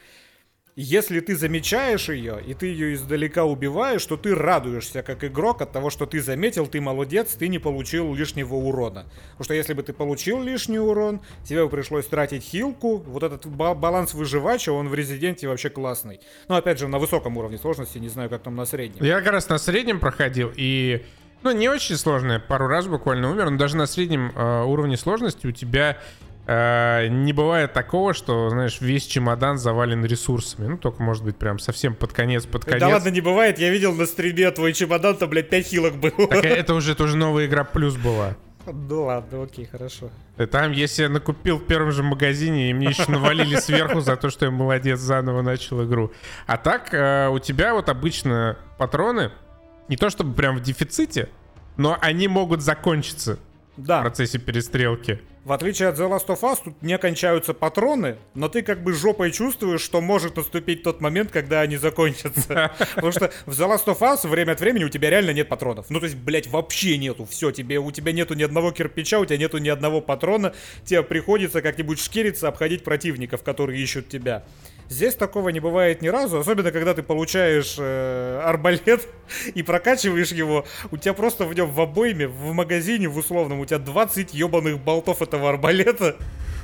Если 0.76 1.20
ты 1.20 1.36
замечаешь 1.36 2.08
ее, 2.08 2.40
и 2.46 2.54
ты 2.54 2.66
ее 2.66 2.94
издалека 2.94 3.44
убиваешь, 3.44 4.04
то 4.06 4.16
ты 4.16 4.34
радуешься 4.34 5.02
как 5.02 5.24
игрок 5.24 5.62
от 5.62 5.72
того, 5.72 5.90
что 5.90 6.06
ты 6.06 6.20
заметил, 6.20 6.66
ты 6.66 6.80
молодец, 6.80 7.34
ты 7.34 7.48
не 7.48 7.58
получил 7.58 8.14
лишнего 8.14 8.54
урона. 8.54 9.06
Потому 9.32 9.44
что 9.44 9.54
если 9.54 9.74
бы 9.74 9.82
ты 9.82 9.92
получил 9.92 10.42
лишний 10.42 10.78
урон, 10.78 11.20
тебе 11.44 11.64
бы 11.64 11.70
пришлось 11.70 12.06
тратить 12.06 12.44
хилку, 12.44 12.98
вот 12.98 13.22
этот 13.22 13.46
баланс 13.46 14.14
выживача, 14.14 14.72
он 14.72 14.88
в 14.88 14.94
Резиденте 14.94 15.48
вообще 15.48 15.70
классный. 15.70 16.20
Но 16.48 16.56
опять 16.56 16.78
же, 16.78 16.88
на 16.88 16.98
высоком 16.98 17.36
уровне 17.36 17.58
сложности, 17.58 17.98
не 17.98 18.08
знаю, 18.08 18.30
как 18.30 18.42
там 18.42 18.54
на 18.54 18.64
среднем. 18.64 19.04
Я 19.04 19.20
как 19.20 19.32
раз 19.32 19.48
на 19.48 19.58
среднем 19.58 19.98
проходил, 19.98 20.52
и 20.54 21.04
ну, 21.42 21.52
не 21.52 21.68
очень 21.68 21.96
сложное, 21.96 22.38
пару 22.38 22.66
раз 22.66 22.86
буквально 22.86 23.30
умер, 23.30 23.50
но 23.50 23.56
даже 23.56 23.76
на 23.76 23.86
среднем 23.86 24.30
э, 24.34 24.62
уровне 24.64 24.98
сложности 24.98 25.46
у 25.46 25.52
тебя 25.52 25.98
не 26.52 27.32
бывает 27.32 27.72
такого, 27.72 28.12
что, 28.12 28.50
знаешь, 28.50 28.80
весь 28.80 29.06
чемодан 29.06 29.56
завален 29.56 30.04
ресурсами. 30.04 30.66
Ну, 30.66 30.78
только, 30.78 31.02
может 31.02 31.22
быть, 31.22 31.36
прям 31.36 31.60
совсем 31.60 31.94
под 31.94 32.12
конец, 32.12 32.44
под 32.46 32.64
конец. 32.64 32.80
Да 32.80 32.88
ладно, 32.88 33.10
не 33.10 33.20
бывает. 33.20 33.58
Я 33.58 33.70
видел 33.70 33.94
на 33.94 34.06
стриме 34.06 34.50
твой 34.50 34.72
чемодан, 34.72 35.16
там, 35.16 35.30
блядь, 35.30 35.48
5 35.48 35.66
хилок 35.66 35.94
было. 35.96 36.26
Так 36.28 36.44
это 36.44 36.74
уже 36.74 36.94
тоже 36.96 37.16
новая 37.16 37.46
игра 37.46 37.62
плюс 37.62 37.96
была. 37.96 38.36
Ну 38.66 39.04
ладно, 39.04 39.44
окей, 39.44 39.66
хорошо. 39.66 40.10
И 40.38 40.46
там, 40.46 40.72
если 40.72 41.04
я 41.04 41.08
накупил 41.08 41.58
в 41.58 41.66
первом 41.66 41.92
же 41.92 42.02
магазине, 42.02 42.70
и 42.70 42.74
мне 42.74 42.88
еще 42.88 43.10
навалили 43.10 43.56
сверху 43.56 44.00
за 44.00 44.16
то, 44.16 44.30
что 44.30 44.46
я 44.46 44.50
молодец, 44.50 44.98
заново 45.00 45.42
начал 45.42 45.84
игру. 45.84 46.12
А 46.46 46.56
так, 46.56 46.92
э, 46.92 47.28
у 47.28 47.38
тебя 47.38 47.74
вот 47.74 47.88
обычно 47.88 48.58
патроны, 48.78 49.30
не 49.88 49.96
то 49.96 50.10
чтобы 50.10 50.34
прям 50.34 50.56
в 50.56 50.60
дефиците, 50.60 51.30
но 51.76 51.96
они 52.00 52.28
могут 52.28 52.60
закончиться 52.60 53.38
да. 53.84 54.00
в 54.00 54.02
процессе 54.02 54.38
перестрелки. 54.38 55.20
В 55.44 55.52
отличие 55.52 55.88
от 55.88 55.98
The 55.98 56.06
Last 56.06 56.26
of 56.26 56.40
Us, 56.42 56.58
тут 56.62 56.82
не 56.82 56.98
кончаются 56.98 57.54
патроны, 57.54 58.18
но 58.34 58.50
ты 58.50 58.60
как 58.60 58.82
бы 58.82 58.92
жопой 58.92 59.30
чувствуешь, 59.30 59.80
что 59.80 60.02
может 60.02 60.36
наступить 60.36 60.82
тот 60.82 61.00
момент, 61.00 61.30
когда 61.30 61.62
они 61.62 61.78
закончатся. 61.78 62.72
Потому 62.94 63.10
что 63.10 63.32
в 63.46 63.58
The 63.58 63.66
Last 63.66 63.86
of 63.86 64.00
Us 64.00 64.28
время 64.28 64.52
от 64.52 64.60
времени 64.60 64.84
у 64.84 64.90
тебя 64.90 65.08
реально 65.08 65.30
нет 65.30 65.48
патронов. 65.48 65.86
Ну, 65.88 65.98
то 65.98 66.04
есть, 66.04 66.18
блядь, 66.18 66.46
вообще 66.46 66.98
нету. 66.98 67.24
Все, 67.24 67.52
тебе, 67.52 67.78
у 67.78 67.90
тебя 67.90 68.12
нету 68.12 68.34
ни 68.34 68.42
одного 68.42 68.70
кирпича, 68.70 69.18
у 69.18 69.24
тебя 69.24 69.38
нету 69.38 69.56
ни 69.56 69.70
одного 69.70 70.02
патрона. 70.02 70.52
Тебе 70.84 71.02
приходится 71.02 71.62
как-нибудь 71.62 72.00
шкириться, 72.00 72.46
обходить 72.46 72.84
противников, 72.84 73.42
которые 73.42 73.82
ищут 73.82 74.10
тебя. 74.10 74.44
Здесь 74.90 75.14
такого 75.14 75.50
не 75.50 75.60
бывает 75.60 76.02
ни 76.02 76.08
разу, 76.08 76.40
особенно 76.40 76.72
когда 76.72 76.94
ты 76.94 77.04
получаешь 77.04 77.76
э, 77.78 78.42
арбалет 78.44 79.06
и 79.54 79.62
прокачиваешь 79.62 80.32
его, 80.32 80.66
у 80.90 80.96
тебя 80.96 81.14
просто 81.14 81.44
в 81.44 81.54
нем 81.54 81.70
в 81.70 81.80
обойме, 81.80 82.26
в 82.26 82.52
магазине, 82.52 83.06
в 83.08 83.16
условном, 83.16 83.60
у 83.60 83.64
тебя 83.64 83.78
20 83.78 84.34
ебаных 84.34 84.80
болтов 84.80 85.22
этого 85.22 85.48
арбалета. 85.48 86.16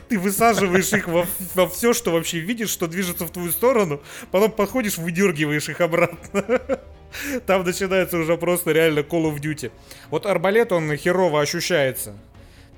Ты 0.09 0.18
высаживаешь 0.18 0.93
их 0.93 1.07
во, 1.07 1.24
во 1.55 1.68
все, 1.68 1.93
что 1.93 2.11
вообще 2.11 2.41
видишь, 2.41 2.70
что 2.70 2.89
движется 2.89 3.27
в 3.27 3.31
твою 3.31 3.53
сторону, 3.53 4.03
потом 4.33 4.51
подходишь, 4.51 4.99
выдергиваешь 4.99 5.68
их 5.68 5.81
обратно. 5.81 6.61
Там 7.47 7.64
начинается 7.64 8.18
уже 8.18 8.37
просто 8.37 8.72
реально 8.72 9.01
Call 9.01 9.33
of 9.33 9.41
Duty. 9.41 9.70
Вот 10.11 10.27
арбалет, 10.27 10.72
он 10.72 10.97
херово 10.97 11.43
ощущается 11.43 12.16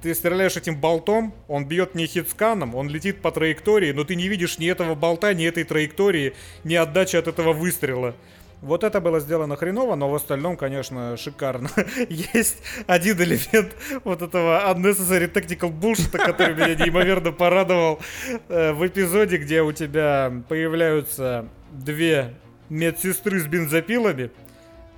ты 0.03 0.15
стреляешь 0.15 0.57
этим 0.57 0.81
болтом, 0.81 1.35
он 1.49 1.67
бьет 1.67 1.95
не 1.95 2.07
хитсканом, 2.07 2.75
он 2.75 2.89
летит 2.89 3.21
по 3.21 3.31
траектории, 3.31 3.93
но 3.93 4.05
ты 4.05 4.15
не 4.15 4.29
видишь 4.29 4.59
ни 4.59 4.67
этого 4.67 4.95
болта, 4.95 5.35
ни 5.35 5.45
этой 5.45 5.65
траектории, 5.65 6.35
ни 6.65 6.75
отдачи 6.75 7.17
от 7.17 7.29
этого 7.29 7.53
выстрела. 7.53 8.15
Вот 8.61 8.83
это 8.83 9.01
было 9.01 9.21
сделано 9.21 9.57
хреново, 9.57 9.95
но 9.95 10.11
в 10.11 10.15
остальном, 10.15 10.57
конечно, 10.57 11.17
шикарно. 11.17 11.71
Есть 12.09 12.59
один 12.87 13.21
элемент 13.23 13.77
вот 14.03 14.21
этого 14.21 14.73
unnecessary 14.75 15.33
tactical 15.33 15.73
bullshit, 15.73 16.11
который 16.11 16.55
меня 16.55 16.75
неимоверно 16.75 17.31
порадовал 17.31 18.01
э, 18.49 18.73
в 18.73 18.85
эпизоде, 18.85 19.37
где 19.37 19.63
у 19.63 19.71
тебя 19.71 20.33
появляются 20.49 21.49
две 21.71 22.35
медсестры 22.69 23.41
с 23.41 23.47
бензопилами. 23.47 24.31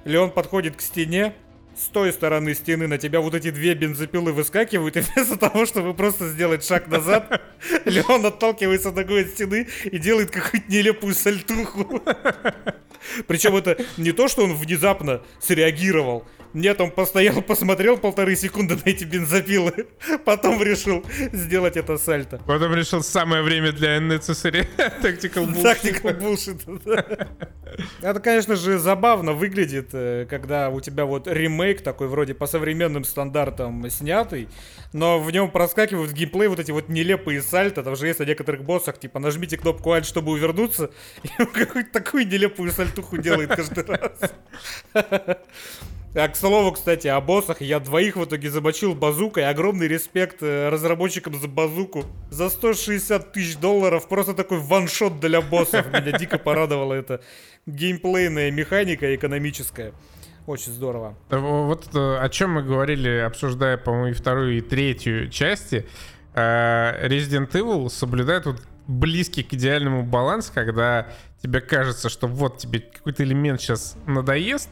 Леон 0.05 0.31
подходит 0.31 0.77
к 0.77 0.81
стене, 0.81 1.35
с 1.77 1.89
той 1.89 2.13
стороны 2.13 2.55
стены 2.55 2.87
на 2.87 2.99
тебя 2.99 3.21
вот 3.21 3.35
эти 3.35 3.51
две 3.51 3.75
бензопилы 3.75 4.33
выскакивают, 4.33 4.97
и 4.97 5.01
вместо 5.15 5.37
того, 5.37 5.67
чтобы 5.67 5.95
просто 5.95 6.29
сделать 6.29 6.65
шаг 6.65 6.89
назад, 6.89 7.43
Леон 7.85 8.27
отталкивается 8.27 8.91
ногой 8.93 9.23
от 9.23 9.29
стены 9.29 9.69
и 9.85 9.99
делает 9.99 10.31
какую-то 10.31 10.71
нелепую 10.71 11.15
сальтуху. 11.15 12.03
Причем 13.27 13.57
это 13.57 13.79
не 13.97 14.13
то, 14.13 14.29
что 14.29 14.45
он 14.45 14.55
внезапно 14.55 15.23
среагировал, 15.41 16.27
нет, 16.53 16.81
он 16.81 16.91
постоял, 16.91 17.43
посмотрел 17.43 17.97
полторы 17.97 18.35
секунды 18.37 18.77
на 18.77 18.89
эти 18.89 19.05
бензопилы, 19.05 19.87
потом 20.25 20.63
решил 20.63 21.05
сделать 21.33 21.77
это 21.77 21.97
сальто. 21.99 22.41
Потом 22.47 22.75
решил 22.75 23.03
самое 23.03 23.43
время 23.43 23.73
для 23.73 23.99
unnecessary 23.99 24.67
tactical 25.03 25.47
bullshit. 25.47 26.03
Tactical 26.03 26.21
bullshit, 26.21 27.29
Это, 28.03 28.21
конечно 28.21 28.57
же, 28.57 28.79
забавно 28.79 29.33
выглядит, 29.33 29.91
э, 29.93 30.27
когда 30.29 30.71
у 30.71 30.81
тебя 30.81 31.05
вот 31.05 31.29
ремейк 31.29 31.83
такой 31.83 32.09
вроде 32.09 32.35
по 32.35 32.47
современным 32.47 33.05
стандартам 33.05 33.89
снятый, 33.89 34.49
но 34.93 35.21
в 35.21 35.31
нем 35.31 35.51
проскакивают 35.51 36.11
в 36.11 36.15
геймплей 36.15 36.49
вот 36.49 36.59
эти 36.59 36.73
вот 36.73 36.89
нелепые 36.89 37.43
сальто, 37.43 37.83
там 37.83 37.95
же 37.95 38.09
есть 38.09 38.19
на 38.19 38.25
некоторых 38.25 38.65
боссах, 38.65 38.99
типа 38.99 39.21
нажмите 39.21 39.57
кнопку 39.57 39.91
Alt, 39.91 40.05
чтобы 40.05 40.33
увернуться, 40.33 40.91
и 41.23 41.29
он 41.39 41.47
какую-то 41.47 41.93
такую 41.93 42.27
нелепую 42.27 42.73
сальтуху 42.73 43.19
делает 43.19 43.55
каждый 43.55 43.85
раз. 43.85 44.33
А, 46.13 46.27
к 46.27 46.35
слову, 46.35 46.73
кстати, 46.73 47.07
о 47.07 47.21
боссах. 47.21 47.61
Я 47.61 47.79
двоих 47.79 48.17
в 48.17 48.25
итоге 48.25 48.51
замочил 48.51 48.95
базукой. 48.95 49.49
Огромный 49.49 49.87
респект 49.87 50.43
э, 50.43 50.69
разработчикам 50.69 51.41
за 51.41 51.47
базуку. 51.47 52.05
За 52.31 52.51
160 52.51 53.33
тысяч 53.33 53.57
долларов 53.57 54.09
просто 54.09 54.35
такой 54.35 54.59
ваншот 54.59 55.21
для 55.21 55.41
боссов. 55.41 55.87
Меня 55.87 56.19
дико 56.19 56.39
порадовало 56.39 56.95
это. 56.95 57.21
Геймплейная 57.67 58.51
механика 58.51 59.15
экономическая. 59.15 59.93
Очень 60.47 60.73
здорово. 60.73 61.17
Вот 61.29 61.95
э, 61.95 62.17
о 62.19 62.29
чем 62.29 62.55
мы 62.55 62.65
говорили, 62.65 63.19
обсуждая, 63.19 63.77
по-моему, 63.77 64.09
и 64.09 64.13
вторую, 64.13 64.59
и 64.59 64.61
третью 64.63 65.29
части. 65.31 65.87
Э, 66.35 67.07
Resident 67.07 67.53
Evil 67.53 67.89
соблюдает 67.89 68.47
вот 68.47 68.61
близкий 68.89 69.45
к 69.45 69.53
идеальному 69.53 70.03
баланс, 70.03 70.51
когда 70.53 71.07
тебе 71.41 71.61
кажется, 71.61 72.09
что 72.09 72.27
вот 72.27 72.59
тебе 72.59 72.81
какой-то 72.81 73.23
элемент 73.23 73.61
сейчас 73.61 73.97
надоест, 74.07 74.71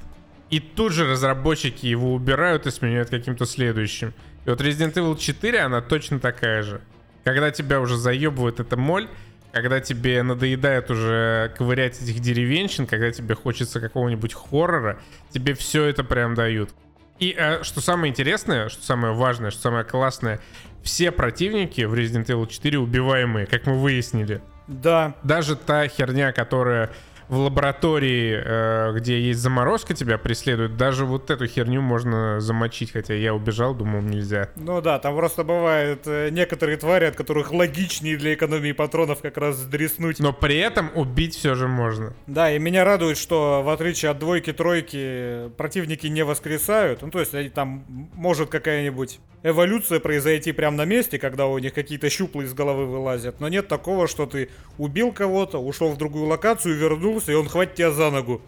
и 0.50 0.60
тут 0.60 0.92
же 0.92 1.10
разработчики 1.10 1.86
его 1.86 2.14
убирают 2.14 2.66
и 2.66 2.70
сменяют 2.70 3.10
каким-то 3.10 3.44
следующим. 3.44 4.14
И 4.46 4.50
вот 4.50 4.60
Resident 4.60 4.94
Evil 4.94 5.18
4, 5.18 5.60
она 5.60 5.80
точно 5.80 6.20
такая 6.20 6.62
же. 6.62 6.80
Когда 7.24 7.50
тебя 7.50 7.80
уже 7.80 7.96
заебывает 7.96 8.60
эта 8.60 8.76
моль, 8.76 9.08
когда 9.52 9.80
тебе 9.80 10.22
надоедает 10.22 10.90
уже 10.90 11.52
ковырять 11.56 12.00
этих 12.00 12.20
деревенщин, 12.20 12.86
когда 12.86 13.10
тебе 13.10 13.34
хочется 13.34 13.80
какого-нибудь 13.80 14.34
хоррора, 14.34 14.98
тебе 15.30 15.54
все 15.54 15.84
это 15.84 16.04
прям 16.04 16.34
дают. 16.34 16.70
И 17.18 17.34
а, 17.36 17.64
что 17.64 17.80
самое 17.80 18.10
интересное, 18.10 18.68
что 18.68 18.82
самое 18.82 19.12
важное, 19.12 19.50
что 19.50 19.60
самое 19.60 19.84
классное, 19.84 20.40
все 20.82 21.10
противники 21.10 21.82
в 21.82 21.94
Resident 21.94 22.26
Evil 22.26 22.48
4 22.48 22.78
убиваемые, 22.78 23.46
как 23.46 23.66
мы 23.66 23.78
выяснили. 23.78 24.40
Да. 24.68 25.14
Даже 25.22 25.56
та 25.56 25.88
херня, 25.88 26.32
которая 26.32 26.90
в 27.28 27.36
лаборатории, 27.36 28.40
э, 28.42 28.92
где 28.96 29.20
есть 29.20 29.40
заморозка, 29.40 29.94
тебя 29.94 30.18
преследует, 30.18 30.76
даже 30.76 31.04
вот 31.04 31.30
эту 31.30 31.46
херню 31.46 31.80
можно 31.82 32.40
замочить, 32.40 32.92
хотя 32.92 33.14
я 33.14 33.34
убежал, 33.34 33.74
думал, 33.74 34.00
нельзя. 34.00 34.50
Ну 34.56 34.80
да, 34.80 34.98
там 34.98 35.14
просто 35.16 35.44
бывают 35.44 36.02
э, 36.06 36.30
некоторые 36.30 36.78
твари, 36.78 37.04
от 37.06 37.16
которых 37.16 37.52
логичнее 37.52 38.16
для 38.16 38.34
экономии 38.34 38.72
патронов 38.72 39.20
как 39.20 39.36
раз 39.36 39.60
дреснуть. 39.64 40.18
Но 40.18 40.32
при 40.32 40.56
этом 40.56 40.90
убить 40.94 41.36
все 41.36 41.54
же 41.54 41.68
можно. 41.68 42.14
Да, 42.26 42.50
и 42.50 42.58
меня 42.58 42.84
радует, 42.84 43.18
что 43.18 43.62
в 43.62 43.68
отличие 43.68 44.10
от 44.10 44.18
двойки-тройки 44.18 45.50
противники 45.56 46.06
не 46.06 46.24
воскресают. 46.24 47.02
Ну 47.02 47.10
то 47.10 47.20
есть 47.20 47.34
они 47.34 47.50
там 47.50 47.84
может 48.14 48.48
какая-нибудь 48.48 49.20
эволюция 49.42 50.00
произойти 50.00 50.52
прямо 50.52 50.76
на 50.76 50.84
месте, 50.84 51.18
когда 51.18 51.46
у 51.46 51.58
них 51.58 51.74
какие-то 51.74 52.10
щуплы 52.10 52.44
из 52.44 52.54
головы 52.54 52.86
вылазят. 52.86 53.40
Но 53.40 53.48
нет 53.48 53.68
такого, 53.68 54.08
что 54.08 54.26
ты 54.26 54.50
убил 54.78 55.12
кого-то, 55.12 55.58
ушел 55.58 55.90
в 55.90 55.96
другую 55.96 56.26
локацию, 56.26 56.78
вернулся, 57.18 57.32
и 57.32 57.34
он 57.34 57.48
хватит 57.48 57.74
тебя 57.74 57.90
за 57.90 58.10
ногу. 58.10 58.40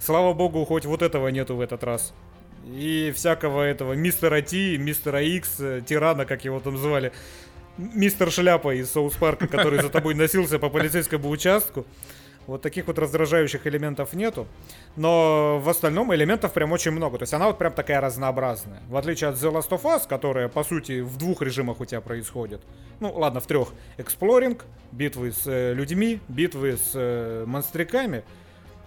Слава 0.00 0.32
богу, 0.34 0.64
хоть 0.64 0.84
вот 0.84 1.02
этого 1.02 1.28
нету 1.28 1.56
в 1.56 1.60
этот 1.60 1.84
раз. 1.84 2.12
И 2.66 3.12
всякого 3.14 3.62
этого 3.62 3.94
мистера 3.94 4.40
Ти, 4.40 4.78
мистера 4.78 5.20
Икс, 5.22 5.60
э, 5.60 5.82
тирана, 5.86 6.24
как 6.24 6.44
его 6.44 6.60
там 6.60 6.76
звали. 6.76 7.12
Мистер 7.78 8.30
Шляпа 8.30 8.74
из 8.74 8.90
Соус 8.90 9.14
Парка, 9.14 9.48
который 9.48 9.80
за 9.80 9.88
тобой 9.88 10.14
носился 10.14 10.58
по 10.58 10.68
полицейскому 10.68 11.28
участку. 11.28 11.84
Вот 12.46 12.62
таких 12.62 12.86
вот 12.86 12.98
раздражающих 12.98 13.66
элементов 13.66 14.12
нету. 14.14 14.46
Но 14.96 15.58
в 15.60 15.68
остальном 15.68 16.14
элементов 16.14 16.52
прям 16.52 16.72
очень 16.72 16.90
много. 16.90 17.18
То 17.18 17.22
есть 17.22 17.34
она 17.34 17.46
вот 17.46 17.58
прям 17.58 17.72
такая 17.72 18.00
разнообразная. 18.00 18.82
В 18.88 18.96
отличие 18.96 19.30
от 19.30 19.36
The 19.36 19.52
Last 19.52 19.70
of 19.70 19.82
Us, 19.82 20.08
которая, 20.08 20.48
по 20.48 20.64
сути, 20.64 21.00
в 21.00 21.16
двух 21.16 21.42
режимах 21.42 21.80
у 21.80 21.84
тебя 21.84 22.00
происходит. 22.00 22.60
Ну, 23.00 23.12
ладно, 23.12 23.40
в 23.40 23.46
трех. 23.46 23.68
Эксплоринг, 23.96 24.64
битвы 24.90 25.32
с 25.32 25.46
э, 25.46 25.72
людьми, 25.74 26.20
битвы 26.28 26.76
с 26.76 26.92
э, 26.94 27.44
монстриками. 27.46 28.24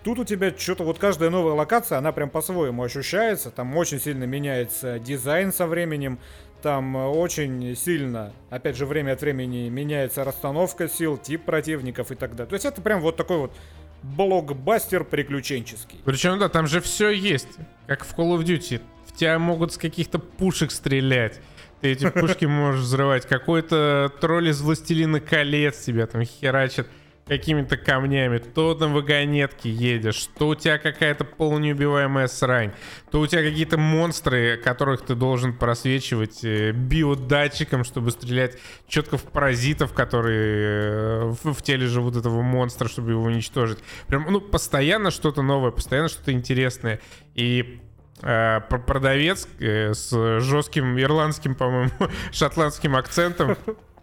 Тут 0.06 0.20
у 0.20 0.24
тебя 0.24 0.54
что-то, 0.56 0.84
вот 0.84 1.00
каждая 1.00 1.32
новая 1.32 1.54
локация, 1.54 1.98
она 1.98 2.12
прям 2.12 2.30
по-своему 2.30 2.84
ощущается. 2.84 3.50
Там 3.50 3.76
очень 3.76 4.00
сильно 4.00 4.26
меняется 4.26 5.00
дизайн 5.00 5.52
со 5.52 5.66
временем. 5.66 6.20
Там 6.66 6.98
э, 6.98 7.06
очень 7.06 7.76
сильно, 7.76 8.34
опять 8.50 8.76
же, 8.76 8.88
время 8.88 9.12
от 9.12 9.22
времени 9.22 9.70
меняется 9.70 10.24
расстановка 10.24 10.90
сил, 10.90 11.16
тип 11.16 11.46
противников 11.46 12.12
и 12.12 12.16
так 12.16 12.32
далее. 12.32 12.50
То 12.50 12.56
есть 12.56 12.66
это 12.66 12.82
прям 12.82 13.02
вот 13.02 13.18
такой 13.18 13.38
вот 13.38 13.56
блокбастер 14.02 15.04
приключенческий. 15.04 16.00
Причем, 16.04 16.40
да, 16.40 16.50
там 16.50 16.66
же 16.66 16.82
все 16.82 17.12
есть. 17.12 17.50
Как 17.86 18.04
в 18.04 18.18
Call 18.18 18.36
of 18.36 18.44
Duty. 18.44 18.82
В 19.06 19.16
тебя 19.16 19.38
могут 19.38 19.74
с 19.74 19.78
каких-то 19.78 20.18
пушек 20.18 20.72
стрелять. 20.72 21.40
Ты 21.82 21.92
эти 21.92 22.10
пушки 22.10 22.46
можешь 22.50 22.82
взрывать. 22.82 23.28
Какой-то 23.28 24.12
тролль 24.20 24.50
из 24.50 24.60
Властелина 24.60 25.20
колец 25.20 25.84
тебя 25.84 26.08
там 26.08 26.24
херачит 26.24 26.88
какими-то 27.28 27.76
камнями, 27.78 28.38
то 28.38 28.76
на 28.76 28.88
вагонетке 28.88 29.70
едешь, 29.70 30.30
то 30.38 30.50
у 30.50 30.56
тебя 30.56 30.78
какая-то 30.78 31.26
полунеубиваемая 31.26 32.28
срань, 32.28 32.72
то 33.10 33.20
у 33.20 33.28
тебя 33.28 33.42
какие-то 33.42 33.78
монстры, 33.78 34.58
которых 34.58 35.02
ты 35.02 35.16
должен 35.16 35.58
просвечивать 35.58 36.44
э, 36.44 36.72
биодатчиком, 36.72 37.84
чтобы 37.84 38.12
стрелять 38.12 38.58
четко 38.88 39.18
в 39.18 39.24
паразитов, 39.24 39.94
которые 39.94 41.32
э, 41.32 41.34
в, 41.44 41.62
теле 41.64 41.88
живут 41.88 42.16
этого 42.16 42.44
монстра, 42.44 42.88
чтобы 42.88 43.12
его 43.12 43.24
уничтожить. 43.24 43.80
Прям, 44.08 44.28
ну, 44.30 44.40
постоянно 44.40 45.10
что-то 45.10 45.42
новое, 45.42 45.72
постоянно 45.72 46.10
что-то 46.10 46.32
интересное. 46.32 47.00
И 47.34 47.82
э, 48.22 48.62
продавец 48.70 49.48
с 49.60 50.40
жестким 50.42 51.00
ирландским, 51.00 51.56
по-моему, 51.56 51.92
шотландским 52.32 52.96
акцентом 52.96 53.58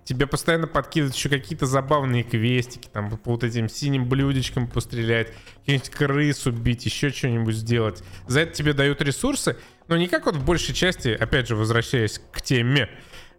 тебе 0.05 0.27
постоянно 0.27 0.67
подкидывают 0.67 1.15
еще 1.15 1.29
какие-то 1.29 1.67
забавные 1.67 2.23
квестики, 2.23 2.89
там 2.93 3.11
по 3.11 3.33
вот 3.33 3.45
этим 3.45 3.69
синим 3.69 4.09
блюдечкам 4.09 4.67
пострелять, 4.67 5.29
какую-нибудь 5.61 5.91
крысу 5.91 6.53
бить, 6.53 6.85
еще 6.85 7.11
что-нибудь 7.11 7.55
сделать. 7.55 8.03
За 8.27 8.41
это 8.41 8.53
тебе 8.53 8.73
дают 8.73 9.01
ресурсы, 9.01 9.57
но 9.89 9.97
не 9.97 10.09
как 10.09 10.27
вот 10.27 10.37
в 10.37 10.45
большей 10.45 10.75
части, 10.75 11.09
опять 11.09 11.49
же, 11.49 11.57
возвращаясь 11.57 12.21
к 12.33 12.43
теме, 12.43 12.89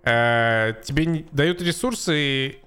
э, 0.04 0.74
тебе 0.84 1.26
дают 1.32 1.62
ресурсы 1.62 2.14
и 2.16 2.60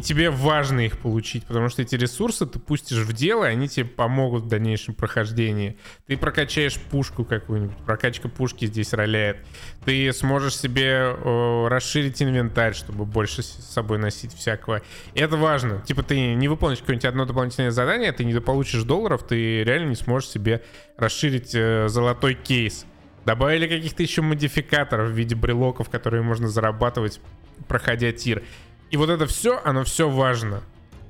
тебе 0.00 0.30
важно 0.30 0.80
их 0.80 0.98
получить, 0.98 1.44
потому 1.46 1.68
что 1.68 1.82
эти 1.82 1.94
ресурсы 1.94 2.46
ты 2.46 2.58
пустишь 2.58 2.98
в 2.98 3.12
дело, 3.12 3.44
и 3.44 3.48
они 3.52 3.68
тебе 3.68 3.86
помогут 3.86 4.44
в 4.44 4.48
дальнейшем 4.48 4.94
прохождении. 4.94 5.76
Ты 6.06 6.16
прокачаешь 6.16 6.76
пушку 6.76 7.24
какую-нибудь, 7.24 7.76
прокачка 7.78 8.28
пушки 8.28 8.66
здесь 8.66 8.92
роляет. 8.92 9.38
Ты 9.84 10.12
сможешь 10.12 10.56
себе 10.56 11.14
о, 11.24 11.68
расширить 11.68 12.22
инвентарь, 12.22 12.74
чтобы 12.74 13.04
больше 13.04 13.42
с 13.42 13.46
собой 13.46 13.98
носить 13.98 14.34
всякого. 14.34 14.82
И 15.14 15.20
это 15.20 15.36
важно. 15.36 15.80
Типа 15.80 16.02
ты 16.02 16.34
не 16.34 16.48
выполнишь 16.48 16.78
какое-нибудь 16.78 17.06
одно 17.06 17.24
дополнительное 17.24 17.70
задание, 17.70 18.12
ты 18.12 18.24
не 18.24 18.38
получишь 18.40 18.82
долларов, 18.82 19.22
ты 19.26 19.64
реально 19.64 19.90
не 19.90 19.96
сможешь 19.96 20.30
себе 20.30 20.62
расширить 20.96 21.54
э, 21.54 21.88
золотой 21.88 22.34
кейс. 22.34 22.86
Добавили 23.24 23.68
каких-то 23.68 24.02
еще 24.02 24.22
модификаторов 24.22 25.10
в 25.10 25.12
виде 25.12 25.34
брелоков, 25.34 25.90
которые 25.90 26.22
можно 26.22 26.48
зарабатывать, 26.48 27.20
проходя 27.66 28.12
тир. 28.12 28.42
И 28.90 28.96
вот 28.96 29.10
это 29.10 29.26
все, 29.26 29.60
оно 29.64 29.84
все 29.84 30.08
важно. 30.08 30.62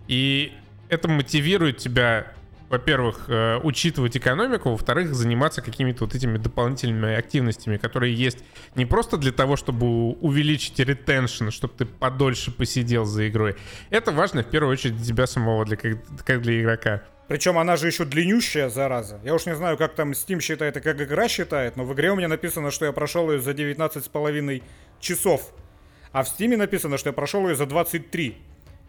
И 0.09 0.53
это 0.89 1.09
мотивирует 1.09 1.79
тебя, 1.79 2.33
во-первых, 2.71 3.27
э, 3.29 3.59
учитывать 3.63 4.17
экономику, 4.17 4.71
во-вторых, 4.71 5.15
заниматься 5.15 5.63
какими-то 5.63 6.05
вот 6.05 6.15
этими 6.15 6.39
дополнительными 6.39 7.15
активностями, 7.15 7.77
которые 7.77 8.15
есть 8.15 8.39
не 8.75 8.87
просто 8.87 9.17
для 9.17 9.33
того, 9.33 9.57
чтобы 9.57 10.11
увеличить 10.13 10.79
ретеншн, 10.81 11.51
чтобы 11.51 11.75
ты 11.77 11.85
подольше 11.85 12.51
посидел 12.51 13.05
за 13.05 13.29
игрой. 13.29 13.57
Это 13.91 14.13
важно 14.13 14.43
в 14.43 14.47
первую 14.47 14.73
очередь 14.73 14.97
для 14.97 15.05
тебя 15.05 15.27
самого, 15.27 15.65
для, 15.65 15.77
как, 15.77 15.99
как 16.25 16.43
для 16.43 16.61
игрока. 16.61 17.03
Причем 17.29 17.59
она 17.59 17.77
же 17.77 17.87
еще 17.87 18.07
длиннющая, 18.07 18.71
зараза. 18.71 19.21
Я 19.23 19.35
уж 19.35 19.45
не 19.45 19.55
знаю, 19.55 19.77
как 19.77 19.95
там 19.95 20.13
Steam 20.13 20.41
считает 20.41 20.79
и 20.79 20.81
как 20.81 20.99
игра 21.01 21.29
считает, 21.29 21.77
но 21.77 21.85
в 21.85 21.93
игре 21.93 22.11
у 22.11 22.17
меня 22.17 22.29
написано, 22.29 22.71
что 22.71 22.87
я 22.87 22.93
прошел 22.93 23.31
ее 23.31 23.39
за 23.39 23.51
19,5 23.51 24.63
часов. 24.99 25.53
А 26.19 26.25
в 26.25 26.29
Стиме 26.29 26.57
написано, 26.57 26.99
что 26.99 27.11
я 27.11 27.13
прошел 27.13 27.49
ее 27.49 27.55
за 27.55 27.65
23. 27.65 28.37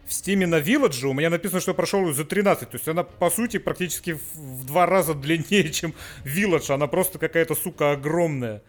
В 0.04 0.12
Стиме 0.12 0.48
на 0.48 0.58
Village 0.58 1.06
у 1.06 1.12
меня 1.12 1.30
написано, 1.30 1.60
что 1.60 1.70
я 1.70 1.74
прошел 1.76 2.00
ее 2.00 2.12
за 2.12 2.24
13. 2.24 2.68
То 2.68 2.76
есть 2.76 2.88
она, 2.88 3.04
по 3.04 3.30
сути, 3.30 3.60
практически 3.60 4.18
в, 4.34 4.64
два 4.64 4.86
раза 4.86 5.14
длиннее, 5.14 5.70
чем 5.72 5.94
Village. 6.24 6.74
Она 6.74 6.88
просто 6.88 7.20
какая-то, 7.20 7.54
сука, 7.54 7.92
огромная. 7.92 8.62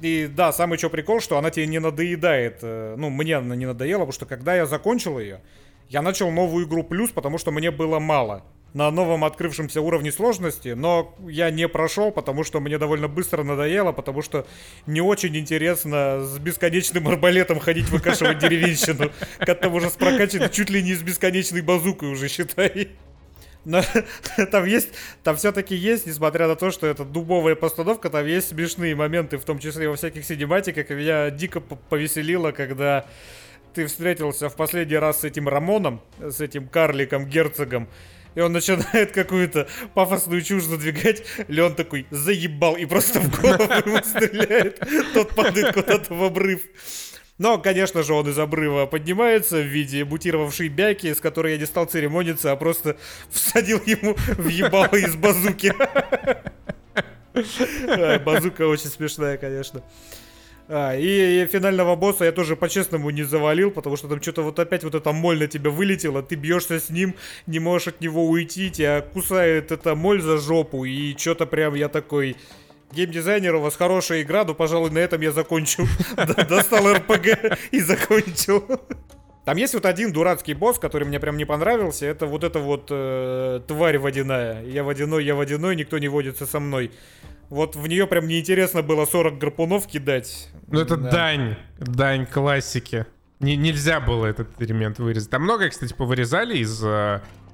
И 0.00 0.30
да, 0.34 0.54
самый 0.54 0.78
что 0.78 0.88
прикол, 0.88 1.20
что 1.20 1.36
она 1.36 1.50
тебе 1.50 1.66
не 1.66 1.78
надоедает. 1.78 2.60
Э, 2.62 2.94
ну, 2.96 3.10
мне 3.10 3.36
она 3.36 3.54
не 3.54 3.66
надоела, 3.66 3.98
потому 3.98 4.12
что 4.12 4.24
когда 4.24 4.56
я 4.56 4.64
закончил 4.64 5.18
ее, 5.18 5.42
я 5.90 6.00
начал 6.00 6.30
новую 6.30 6.66
игру 6.66 6.84
плюс, 6.84 7.10
потому 7.10 7.36
что 7.36 7.50
мне 7.50 7.70
было 7.70 7.98
мало 7.98 8.44
на 8.76 8.90
новом 8.90 9.24
открывшемся 9.24 9.80
уровне 9.80 10.12
сложности, 10.12 10.68
но 10.68 11.14
я 11.26 11.50
не 11.50 11.66
прошел, 11.66 12.12
потому 12.12 12.44
что 12.44 12.60
мне 12.60 12.76
довольно 12.76 13.08
быстро 13.08 13.42
надоело, 13.42 13.92
потому 13.92 14.20
что 14.20 14.46
не 14.86 15.00
очень 15.00 15.34
интересно 15.34 16.20
с 16.22 16.38
бесконечным 16.38 17.08
арбалетом 17.08 17.58
ходить 17.58 17.88
выкашивать 17.88 18.38
деревенщину, 18.38 19.10
как-то 19.38 19.70
уже 19.70 19.88
с 19.88 19.96
чуть 20.50 20.68
ли 20.68 20.82
не 20.82 20.94
с 20.94 21.02
бесконечной 21.02 21.62
базукой 21.62 22.10
уже, 22.10 22.28
считай. 22.28 22.88
Но 23.64 23.80
там 24.52 24.66
есть, 24.66 24.90
там 25.24 25.36
все-таки 25.36 25.74
есть, 25.74 26.06
несмотря 26.06 26.46
на 26.46 26.54
то, 26.54 26.70
что 26.70 26.86
это 26.86 27.06
дубовая 27.06 27.54
постановка, 27.54 28.10
там 28.10 28.26
есть 28.26 28.48
смешные 28.48 28.94
моменты, 28.94 29.38
в 29.38 29.44
том 29.46 29.58
числе 29.58 29.88
во 29.88 29.96
всяких 29.96 30.22
синематиках, 30.26 30.90
и 30.90 30.94
меня 30.94 31.30
дико 31.30 31.60
повеселило, 31.60 32.52
когда 32.52 33.06
ты 33.72 33.86
встретился 33.86 34.50
в 34.50 34.54
последний 34.54 34.96
раз 34.96 35.20
с 35.20 35.24
этим 35.24 35.48
Рамоном, 35.48 36.02
с 36.20 36.42
этим 36.42 36.68
карликом, 36.68 37.24
герцогом, 37.24 37.88
и 38.36 38.40
он 38.40 38.52
начинает 38.52 39.12
какую-то 39.12 39.66
пафосную 39.94 40.42
чушь 40.42 40.64
задвигать, 40.64 41.24
Леон 41.48 41.74
такой 41.74 42.06
заебал 42.10 42.76
и 42.76 42.84
просто 42.84 43.18
в 43.18 43.40
голову 43.40 43.64
ему 43.64 43.98
стреляет. 44.04 44.78
Тот 45.14 45.34
падает 45.34 45.74
куда-то 45.74 46.14
в 46.14 46.22
обрыв. 46.22 46.60
Но, 47.38 47.58
конечно 47.58 48.02
же, 48.02 48.12
он 48.12 48.28
из 48.28 48.38
обрыва 48.38 48.86
поднимается 48.86 49.56
в 49.56 49.66
виде 49.66 50.04
мутировавшей 50.04 50.68
бяки, 50.68 51.12
с 51.12 51.20
которой 51.20 51.54
я 51.54 51.58
не 51.58 51.66
стал 51.66 51.86
церемониться, 51.86 52.52
а 52.52 52.56
просто 52.56 52.96
всадил 53.30 53.80
ему 53.84 54.14
в 54.14 54.48
ебало 54.48 54.96
из 54.96 55.16
базуки. 55.16 55.74
Базука 58.24 58.66
очень 58.66 58.88
смешная, 58.88 59.36
конечно. 59.36 59.82
А, 60.68 60.96
и, 60.96 61.42
и 61.42 61.46
финального 61.46 61.94
босса 61.94 62.24
я 62.24 62.32
тоже 62.32 62.56
по-честному 62.56 63.10
не 63.10 63.22
завалил, 63.22 63.70
потому 63.70 63.96
что 63.96 64.08
там 64.08 64.20
что-то 64.20 64.42
вот 64.42 64.58
опять 64.58 64.82
вот 64.82 64.94
эта 64.94 65.12
моль 65.12 65.38
на 65.38 65.46
тебя 65.46 65.70
вылетела, 65.70 66.22
ты 66.22 66.34
бьешься 66.34 66.80
с 66.80 66.90
ним, 66.90 67.14
не 67.46 67.60
можешь 67.60 67.88
от 67.88 68.00
него 68.00 68.26
уйти, 68.26 68.70
тебя 68.70 69.00
кусает 69.00 69.70
эта 69.70 69.94
моль 69.94 70.20
за 70.20 70.38
жопу, 70.38 70.84
и 70.84 71.16
что-то 71.16 71.46
прям 71.46 71.74
я 71.74 71.88
такой... 71.88 72.36
Геймдизайнер, 72.92 73.56
у 73.56 73.60
вас 73.60 73.74
хорошая 73.74 74.22
игра, 74.22 74.44
но, 74.44 74.54
пожалуй, 74.54 74.90
на 74.90 74.98
этом 74.98 75.20
я 75.20 75.32
закончу. 75.32 75.86
Достал 76.48 76.94
РПГ 76.94 77.58
и 77.72 77.80
закончил. 77.80 78.64
Там 79.44 79.56
есть 79.56 79.74
вот 79.74 79.86
один 79.86 80.12
дурацкий 80.12 80.54
босс, 80.54 80.78
который 80.78 81.06
мне 81.06 81.18
прям 81.18 81.36
не 81.36 81.44
понравился. 81.44 82.06
Это 82.06 82.26
вот 82.26 82.42
эта 82.42 82.60
вот 82.60 82.88
э, 82.90 83.60
тварь 83.66 83.98
водяная. 83.98 84.64
Я 84.64 84.82
водяной, 84.82 85.24
я 85.24 85.34
водяной, 85.34 85.76
никто 85.76 85.98
не 85.98 86.08
водится 86.08 86.46
со 86.46 86.60
мной. 86.60 86.90
Вот 87.48 87.76
в 87.76 87.86
нее 87.86 88.06
прям 88.06 88.26
неинтересно 88.26 88.82
было 88.82 89.04
40 89.04 89.38
гарпунов 89.38 89.86
кидать. 89.86 90.48
Ну 90.68 90.80
это 90.80 90.96
да. 90.96 91.10
дань, 91.10 91.56
дань 91.78 92.26
классики. 92.26 93.06
Не, 93.38 93.56
нельзя 93.56 94.00
было 94.00 94.26
этот 94.26 94.60
элемент 94.60 94.98
вырезать. 94.98 95.30
Там 95.30 95.42
много, 95.42 95.68
кстати, 95.68 95.92
повырезали 95.92 96.56
из 96.58 96.82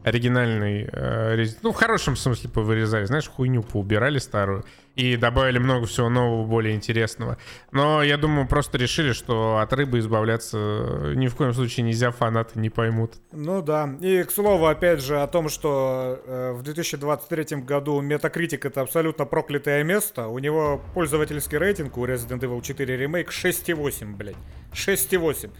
э, 0.04 0.08
оригинальной... 0.08 0.88
Э, 0.92 1.44
ну, 1.62 1.72
в 1.72 1.76
хорошем 1.76 2.16
смысле 2.16 2.50
повырезали. 2.50 3.04
Знаешь, 3.04 3.28
хуйню 3.28 3.62
поубирали 3.62 4.18
старую 4.18 4.64
и 4.94 5.16
добавили 5.16 5.58
много 5.58 5.86
всего 5.86 6.08
нового, 6.08 6.46
более 6.46 6.74
интересного. 6.74 7.38
Но 7.70 8.02
я 8.02 8.18
думаю, 8.18 8.46
просто 8.46 8.78
решили, 8.78 9.12
что 9.12 9.58
от 9.58 9.72
рыбы 9.72 9.98
избавляться 9.98 11.12
ни 11.14 11.28
в 11.28 11.36
коем 11.36 11.54
случае 11.54 11.84
нельзя, 11.86 12.10
фанаты 12.10 12.58
не 12.58 12.70
поймут. 12.70 13.14
Ну 13.32 13.62
да. 13.62 13.88
И, 14.00 14.22
к 14.22 14.30
слову, 14.30 14.66
опять 14.66 15.02
же, 15.02 15.20
о 15.20 15.26
том, 15.26 15.48
что 15.48 16.20
э, 16.26 16.52
в 16.52 16.62
2023 16.62 17.62
году 17.62 18.02
Metacritic 18.02 18.66
это 18.66 18.82
абсолютно 18.82 19.24
проклятое 19.24 19.82
место. 19.82 20.28
У 20.28 20.38
него 20.38 20.80
пользовательский 20.94 21.58
рейтинг 21.58 21.96
у 21.96 22.06
Resident 22.06 22.40
Evil 22.40 22.60
4 22.60 23.06
Remake 23.06 23.28
6,8, 23.28 24.16
блядь. 24.16 24.36
6,8. 24.72 25.50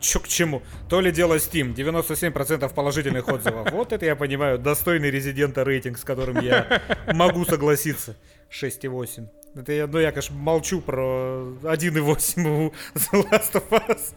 Чё 0.00 0.20
к 0.20 0.28
чему? 0.28 0.62
То 0.88 1.00
ли 1.00 1.12
дело 1.12 1.34
Steam, 1.36 1.74
97% 1.74 2.74
положительных 2.74 3.28
отзывов. 3.28 3.70
Вот 3.80 3.92
это 3.92 4.06
я 4.06 4.16
понимаю, 4.16 4.58
достойный 4.58 5.10
резидента 5.10 5.64
рейтинг, 5.64 5.98
с 5.98 6.04
которым 6.04 6.40
я 6.40 6.82
могу 7.12 7.44
согласиться. 7.44 8.16
6,8. 8.50 9.28
Это 9.54 9.72
я, 9.72 9.86
ну, 9.88 9.98
я, 9.98 10.12
конечно, 10.12 10.36
молчу 10.36 10.80
про 10.80 11.42
1.8 11.62 12.46
у 12.46 12.72
The 12.94 13.30
Last 13.30 13.54
of 13.54 13.68
Us. 13.70 14.14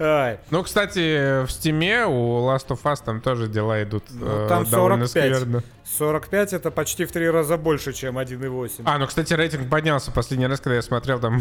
Ай. 0.00 0.40
Ну, 0.50 0.62
кстати, 0.64 1.44
в 1.44 1.50
Стиме 1.50 2.06
у 2.06 2.40
Last 2.48 2.68
of 2.68 2.82
Us 2.82 2.96
там 3.04 3.20
тоже 3.20 3.46
дела 3.46 3.82
идут 3.84 4.02
ну, 4.10 4.48
там 4.48 4.64
э, 4.64 4.66
45. 4.66 5.08
скверно. 5.08 5.62
45 5.84 6.52
это 6.54 6.70
почти 6.72 7.04
в 7.04 7.12
три 7.12 7.30
раза 7.30 7.56
больше, 7.56 7.92
чем 7.92 8.18
1.8. 8.18 8.82
А, 8.84 8.98
ну, 8.98 9.06
кстати, 9.06 9.32
рейтинг 9.32 9.70
поднялся 9.70 10.10
последний 10.10 10.48
раз, 10.48 10.60
когда 10.60 10.74
я 10.74 10.82
смотрел, 10.82 11.20
там 11.20 11.40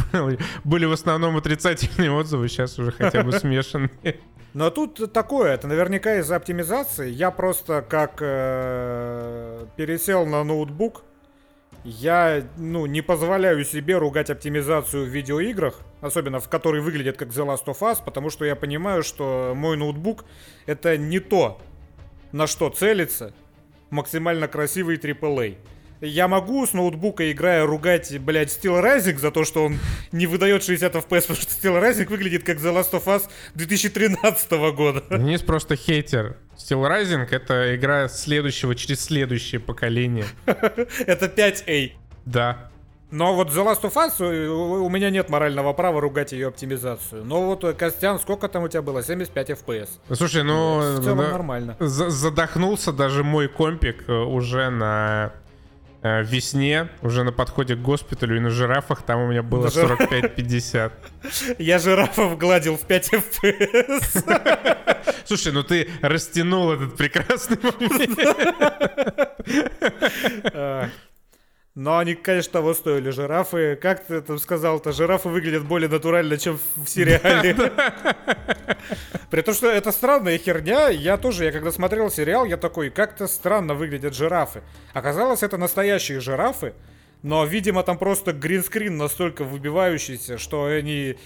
были 0.64 0.86
в 0.86 0.92
основном 0.92 1.36
отрицательные 1.36 2.12
отзывы, 2.12 2.48
сейчас 2.50 2.78
уже 2.78 2.92
хотя 2.92 3.24
бы 3.24 3.32
смешанные. 3.40 4.20
Но 4.54 4.70
тут 4.70 5.12
такое, 5.12 5.54
это 5.54 5.68
наверняка 5.68 6.18
из-за 6.18 6.36
оптимизации. 6.36 7.10
Я 7.10 7.32
просто 7.32 7.82
как 7.82 8.18
э, 8.22 9.66
пересел 9.76 10.28
на 10.28 10.44
ноутбук, 10.44 11.02
я, 11.84 12.48
ну, 12.58 12.86
не 12.86 13.02
позволяю 13.02 13.64
себе 13.66 13.98
ругать 13.98 14.30
оптимизацию 14.30 15.06
в 15.06 15.10
видеоиграх, 15.10 15.82
особенно 16.02 16.40
в 16.40 16.50
которой 16.50 16.82
выглядят 16.82 17.18
как 17.18 17.30
The 17.30 17.46
Last 17.46 17.66
of 17.66 17.80
Us, 17.80 18.04
потому 18.04 18.30
что 18.30 18.46
я 18.46 18.56
понимаю, 18.56 19.04
что 19.04 19.54
мой 19.56 19.76
ноутбук 19.76 20.26
это 20.66 20.98
не 20.98 21.20
то, 21.20 21.62
на 22.32 22.48
что 22.48 22.70
целится 22.70 23.34
максимально 23.90 24.48
красивый 24.48 24.98
AAA. 24.98 25.58
Я 26.06 26.28
могу 26.28 26.66
с 26.68 26.74
ноутбука, 26.74 27.32
играя, 27.32 27.66
ругать, 27.66 28.20
блядь, 28.20 28.50
Steel 28.50 28.84
Rising 28.84 29.18
за 29.18 29.32
то, 29.32 29.46
что 29.46 29.64
он 29.64 29.80
не 30.12 30.28
выдает 30.28 30.62
60 30.62 30.94
FPS, 30.96 31.22
потому 31.22 31.40
что 31.40 31.52
Steel 31.54 31.82
Rising 31.82 32.10
выглядит 32.10 32.44
как 32.44 32.58
The 32.58 32.76
Last 32.76 32.92
of 32.92 33.06
Us 33.06 33.24
2013 33.56 34.52
года. 34.76 35.02
Денис 35.10 35.42
просто 35.42 35.78
хейтер. 35.78 36.36
Steel 36.58 36.86
Rising— 36.86 37.26
это 37.32 37.76
игра 37.78 38.10
следующего 38.10 38.76
через 38.76 39.00
следующее 39.00 39.62
поколение. 39.62 40.26
Это 40.46 41.26
5A. 41.26 41.92
Да. 42.26 42.70
Но 43.10 43.36
вот 43.36 43.50
The 43.50 43.64
Last 43.64 43.84
of 43.84 43.94
Us, 43.94 44.14
э, 44.20 44.48
у 44.48 44.90
меня 44.90 45.10
нет 45.10 45.30
морального 45.30 45.72
права 45.74 46.02
ругать 46.02 46.32
ее 46.32 46.48
оптимизацию. 46.48 47.24
Но 47.24 47.46
вот, 47.46 47.64
э, 47.64 47.74
Костян, 47.74 48.20
сколько 48.20 48.50
там 48.50 48.64
у 48.64 48.68
тебя 48.68 48.82
было? 48.82 49.04
75 49.04 49.52
FPS. 49.52 49.90
Слушай, 50.12 50.44
ну... 50.44 50.80
В 50.80 51.04
целом 51.04 51.20
да, 51.20 51.32
нормально. 51.32 51.76
Задохнулся 51.80 52.92
даже 52.92 53.24
мой 53.24 53.48
компик 53.48 54.06
э, 54.08 54.14
уже 54.14 54.70
на 54.70 55.34
э, 56.04 56.24
весне, 56.24 56.90
уже 57.02 57.24
на 57.24 57.32
подходе 57.32 57.76
к 57.76 57.80
госпиталю, 57.80 58.38
и 58.38 58.40
на 58.40 58.50
жирафах 58.50 59.02
там 59.04 59.22
у 59.22 59.28
меня 59.28 59.42
было 59.42 59.68
45-50. 59.68 60.92
Я 61.58 61.80
жирафов 61.80 62.38
гладил 62.38 62.78
в 62.78 62.82
5 62.82 63.14
FPS. 63.14 64.14
Слушай, 65.26 65.54
ну 65.54 65.64
ты 65.64 65.90
растянул 66.02 66.72
этот 66.72 66.96
прекрасный 66.98 67.58
момент. 67.62 68.20
Но 71.76 71.98
они, 71.98 72.14
конечно, 72.14 72.54
того 72.54 72.76
стоили. 72.76 73.10
Жирафы, 73.10 73.76
как 73.76 74.06
ты 74.06 74.22
там 74.22 74.38
сказал-то, 74.38 74.92
жирафы 74.92 75.30
выглядят 75.30 75.66
более 75.66 75.90
натурально, 75.90 76.38
чем 76.38 76.60
в 76.76 76.88
сериале. 76.88 77.56
При 79.32 79.42
том, 79.42 79.56
что 79.56 79.72
это 79.72 79.92
странная 79.92 80.38
херня. 80.38 80.90
Я 80.90 81.18
тоже, 81.18 81.46
я 81.46 81.52
когда 81.52 81.72
смотрел 81.72 82.12
сериал, 82.12 82.46
я 82.46 82.58
такой, 82.58 82.92
как-то 82.92 83.26
странно 83.26 83.74
выглядят 83.74 84.14
жирафы. 84.14 84.62
Оказалось, 84.94 85.42
это 85.42 85.58
настоящие 85.58 86.20
жирафы. 86.20 86.76
Но, 87.24 87.44
видимо, 87.44 87.82
там 87.82 87.98
просто 87.98 88.34
гринскрин 88.34 88.96
настолько 88.96 89.44
выбивающийся, 89.44 90.38
что 90.38 90.66
они 90.66 91.18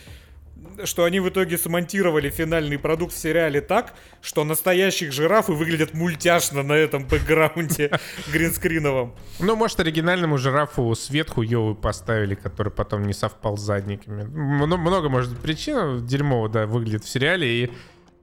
что 0.86 1.04
они 1.04 1.20
в 1.20 1.30
итоге 1.30 1.58
смонтировали 1.58 2.30
финальный 2.30 2.78
продукт 2.78 3.14
в 3.14 3.18
сериале 3.18 3.62
так, 3.62 3.94
что 4.22 4.44
настоящих 4.44 5.12
жирафы 5.12 5.54
выглядят 5.54 5.94
мультяшно 5.94 6.64
на 6.64 6.74
этом 6.74 7.06
бэкграунде 7.06 7.92
гринскриновом. 8.32 9.16
Ну, 9.40 9.56
может, 9.56 9.80
оригинальному 9.80 10.38
жирафу 10.38 10.94
свет 10.96 11.30
хуёвый 11.30 11.76
поставили, 11.76 12.36
который 12.36 12.72
потом 12.72 13.04
не 13.04 13.14
совпал 13.14 13.58
с 13.58 13.62
задниками. 13.62 14.24
Много, 14.24 15.10
может 15.10 15.38
причин 15.40 16.06
дерьмово, 16.06 16.50
да, 16.50 16.66
выглядит 16.66 17.04
в 17.04 17.10
сериале 17.10 17.64
и 17.64 17.72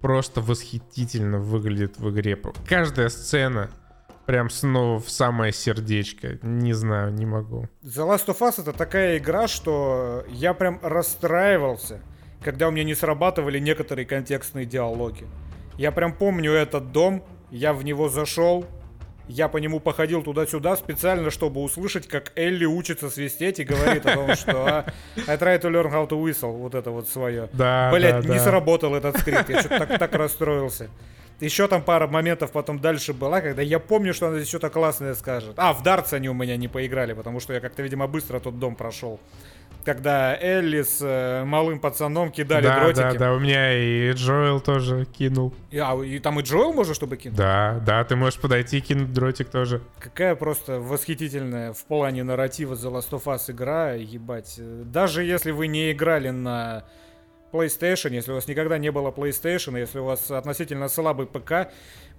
просто 0.01 0.41
восхитительно 0.41 1.39
выглядит 1.39 1.99
в 1.99 2.11
игре. 2.11 2.39
Каждая 2.69 3.09
сцена 3.09 3.71
прям 4.27 4.51
снова 4.51 5.01
в 5.01 5.11
самое 5.11 5.53
сердечко. 5.53 6.39
Не 6.43 6.73
знаю, 6.73 7.13
не 7.13 7.27
могу. 7.27 7.69
The 7.83 8.07
Last 8.07 8.27
of 8.27 8.39
Us 8.41 8.61
это 8.61 8.73
такая 8.73 9.19
игра, 9.19 9.49
что 9.49 10.25
я 10.29 10.55
прям 10.55 10.79
расстраивался 10.83 12.01
когда 12.45 12.69
у 12.69 12.71
меня 12.71 12.85
не 12.85 12.95
срабатывали 12.95 13.59
некоторые 13.59 14.07
контекстные 14.07 14.67
диалоги. 14.67 15.27
Я 15.79 15.91
прям 15.91 16.13
помню 16.13 16.53
этот 16.53 16.93
дом, 16.93 17.25
я 17.51 17.73
в 17.73 17.83
него 17.83 18.09
зашел, 18.09 18.67
я 19.27 19.49
по 19.49 19.57
нему 19.57 19.81
походил 19.81 20.23
туда-сюда 20.23 20.77
специально, 20.77 21.31
чтобы 21.31 21.63
услышать, 21.63 22.07
как 22.07 22.33
Элли 22.37 22.67
учится 22.67 23.09
свистеть 23.09 23.59
и 23.59 23.65
говорит 23.65 24.07
о 24.07 24.15
том, 24.15 24.35
что 24.37 24.67
а, 24.67 24.85
I 25.27 25.37
try 25.37 25.61
to 25.61 25.71
learn 25.71 25.91
how 25.91 26.07
to 26.09 26.23
whistle, 26.23 26.53
вот 26.53 26.75
это 26.75 26.91
вот 26.91 27.09
свое. 27.09 27.49
Да, 27.53 27.91
Блять, 27.93 28.23
да, 28.23 28.29
не 28.29 28.39
да. 28.39 28.45
сработал 28.45 28.95
этот 28.95 29.19
скрипт, 29.19 29.49
я 29.49 29.61
что-то 29.61 29.87
так, 29.87 29.99
так 29.99 30.15
расстроился. 30.15 30.89
Еще 31.41 31.67
там 31.67 31.83
пара 31.83 32.07
моментов 32.07 32.53
потом 32.53 32.79
дальше 32.79 33.13
была, 33.13 33.41
когда 33.41 33.61
я 33.61 33.81
помню, 33.81 34.15
что 34.15 34.29
она 34.29 34.37
здесь 34.37 34.49
что-то 34.49 34.71
классное 34.71 35.15
скажет. 35.15 35.55
А, 35.57 35.73
в 35.73 35.83
дартс 35.83 36.13
они 36.13 36.29
у 36.29 36.35
меня 36.35 36.57
не 36.57 36.69
поиграли, 36.69 37.13
потому 37.13 37.41
что 37.41 37.53
я 37.55 37.61
как-то, 37.61 37.83
видимо, 37.83 38.07
быстро 38.07 38.39
тот 38.39 38.59
дом 38.61 38.77
прошел 38.77 39.19
когда 39.85 40.37
Элли 40.41 40.83
с 40.83 40.99
э, 41.01 41.45
малым 41.45 41.79
пацаном 41.81 42.31
кидали 42.31 42.65
да, 42.65 42.81
дротики. 42.81 43.01
Да, 43.01 43.15
да, 43.15 43.33
у 43.33 43.39
меня 43.39 43.73
и 43.73 44.13
Джоэл 44.13 44.61
тоже 44.61 45.07
кинул. 45.07 45.55
И, 45.71 45.79
а, 45.79 45.95
и 46.03 46.19
там 46.19 46.41
и 46.41 46.43
Джоэл 46.43 46.73
можно, 46.73 46.95
чтобы 46.95 47.17
кинуть? 47.17 47.37
Да, 47.37 47.81
да, 47.85 48.05
ты 48.05 48.17
можешь 48.17 48.39
подойти 48.39 48.79
и 48.79 48.81
кинуть 48.81 49.13
дротик 49.13 49.49
тоже. 49.49 49.81
Какая 49.99 50.35
просто 50.35 50.81
восхитительная 50.81 51.73
в 51.73 51.85
плане 51.85 52.25
нарратива 52.25 52.75
The 52.75 52.93
Last 52.93 53.11
of 53.11 53.25
Us 53.25 53.51
игра, 53.51 53.93
ебать. 53.93 54.59
Даже 54.59 55.25
если 55.25 55.51
вы 55.51 55.67
не 55.67 55.93
играли 55.93 56.31
на 56.31 56.85
PlayStation, 57.55 58.13
если 58.13 58.33
у 58.33 58.35
вас 58.35 58.49
никогда 58.49 58.79
не 58.79 58.91
было 58.91 59.13
PlayStation, 59.13 59.79
если 59.79 60.01
у 60.01 60.05
вас 60.05 60.29
относительно 60.31 60.89
слабый 60.89 61.27
ПК, 61.27 61.71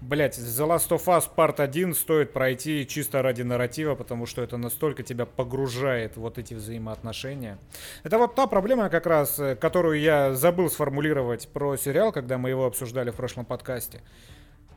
Блять, 0.02 0.38
The 0.38 0.68
Last 0.68 0.90
of 0.90 1.06
Us 1.06 1.30
Part 1.36 1.60
1 1.60 1.96
стоит 1.96 2.34
пройти 2.34 2.86
чисто 2.86 3.22
ради 3.22 3.42
нарратива, 3.42 3.96
потому 3.96 4.26
что 4.26 4.44
это 4.44 4.58
настолько 4.58 5.04
тебя 5.04 5.26
погружает 5.26 6.18
вот 6.18 6.38
эти 6.38 6.54
взаимоотношения. 6.54 7.58
Это 8.04 8.18
вот 8.18 8.36
та 8.36 8.46
проблема 8.46 8.90
как 8.90 9.08
раз, 9.08 9.40
э, 9.40 9.56
которую 9.56 10.00
я 10.00 10.34
забыл 10.34 10.70
сформулировать 10.70 11.48
про 11.48 11.76
сериал, 11.78 12.12
когда 12.12 12.38
мы 12.38 12.50
его 12.50 12.66
обсуждали 12.66 13.10
в 13.10 13.16
прошлом 13.16 13.46
подкасте. 13.46 14.02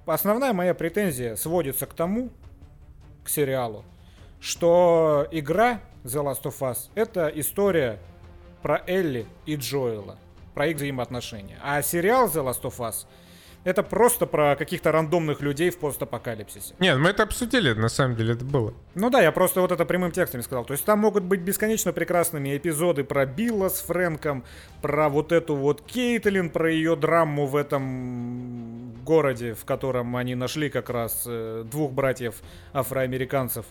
основная 0.07 0.55
моя 0.55 0.73
претензия 0.73 1.37
сводится 1.37 1.85
к 1.87 1.93
тому, 1.93 2.31
к 3.25 3.29
сериалу, 3.29 3.85
что 4.41 5.27
игра 5.31 5.81
The 6.05 6.23
Last 6.25 6.45
of 6.45 6.59
Us 6.61 6.89
это 6.95 7.31
история 7.35 7.99
про 8.63 8.83
Элли 8.87 9.27
и 9.45 9.57
Джоэла, 9.57 10.17
про 10.55 10.69
их 10.69 10.77
взаимоотношения. 10.77 11.59
А 11.63 11.83
сериал 11.83 12.29
The 12.29 12.43
Last 12.43 12.63
of 12.63 12.79
Us 12.79 13.07
это 13.65 13.83
просто 13.83 14.27
про 14.27 14.57
каких-то 14.57 14.93
рандомных 14.93 15.41
людей 15.41 15.71
в 15.71 15.79
постапокалипсисе. 15.79 16.75
Нет, 16.79 16.99
мы 16.99 17.11
это 17.11 17.23
обсудили, 17.25 17.73
на 17.73 17.89
самом 17.89 18.17
деле 18.17 18.35
это 18.35 18.45
было. 18.45 18.75
Ну 18.95 19.11
да, 19.11 19.21
я 19.21 19.33
просто 19.33 19.61
вот 19.61 19.73
это 19.73 19.85
прямым 19.85 20.13
текстом 20.13 20.43
сказал. 20.43 20.65
То 20.65 20.73
есть 20.73 20.85
там 20.85 21.01
могут 21.01 21.25
быть 21.25 21.41
бесконечно 21.41 21.93
прекрасными 21.93 22.57
эпизоды 22.57 23.05
про 23.05 23.27
Билла 23.27 23.69
с 23.69 23.81
Фрэнком, 23.81 24.45
про 24.83 25.09
вот 25.09 25.33
эту 25.33 25.55
вот 25.55 25.83
Кейтлин, 25.83 26.51
про 26.51 26.71
ее 26.71 26.97
драму 26.97 27.47
в 27.47 27.57
этом 27.57 28.95
городе, 29.05 29.55
в 29.55 29.65
котором 29.65 30.17
они 30.17 30.35
нашли 30.35 30.71
как 30.71 30.91
раз 30.91 31.25
э, 31.27 31.65
двух 31.71 31.93
братьев 31.93 32.37
афроамериканцев. 32.73 33.67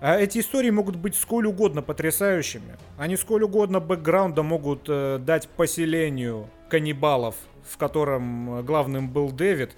А 0.00 0.18
эти 0.18 0.38
истории 0.38 0.70
могут 0.70 0.96
быть 0.96 1.14
сколь 1.14 1.46
угодно 1.46 1.82
потрясающими. 1.82 2.78
Они 2.96 3.16
сколь 3.16 3.42
угодно 3.42 3.80
бэкграунда 3.80 4.42
могут 4.42 4.84
э, 4.88 5.18
дать 5.18 5.48
поселению 5.48 6.48
каннибалов, 6.70 7.34
в 7.66 7.76
котором 7.76 8.64
главным 8.64 9.10
был 9.10 9.30
Дэвид. 9.30 9.76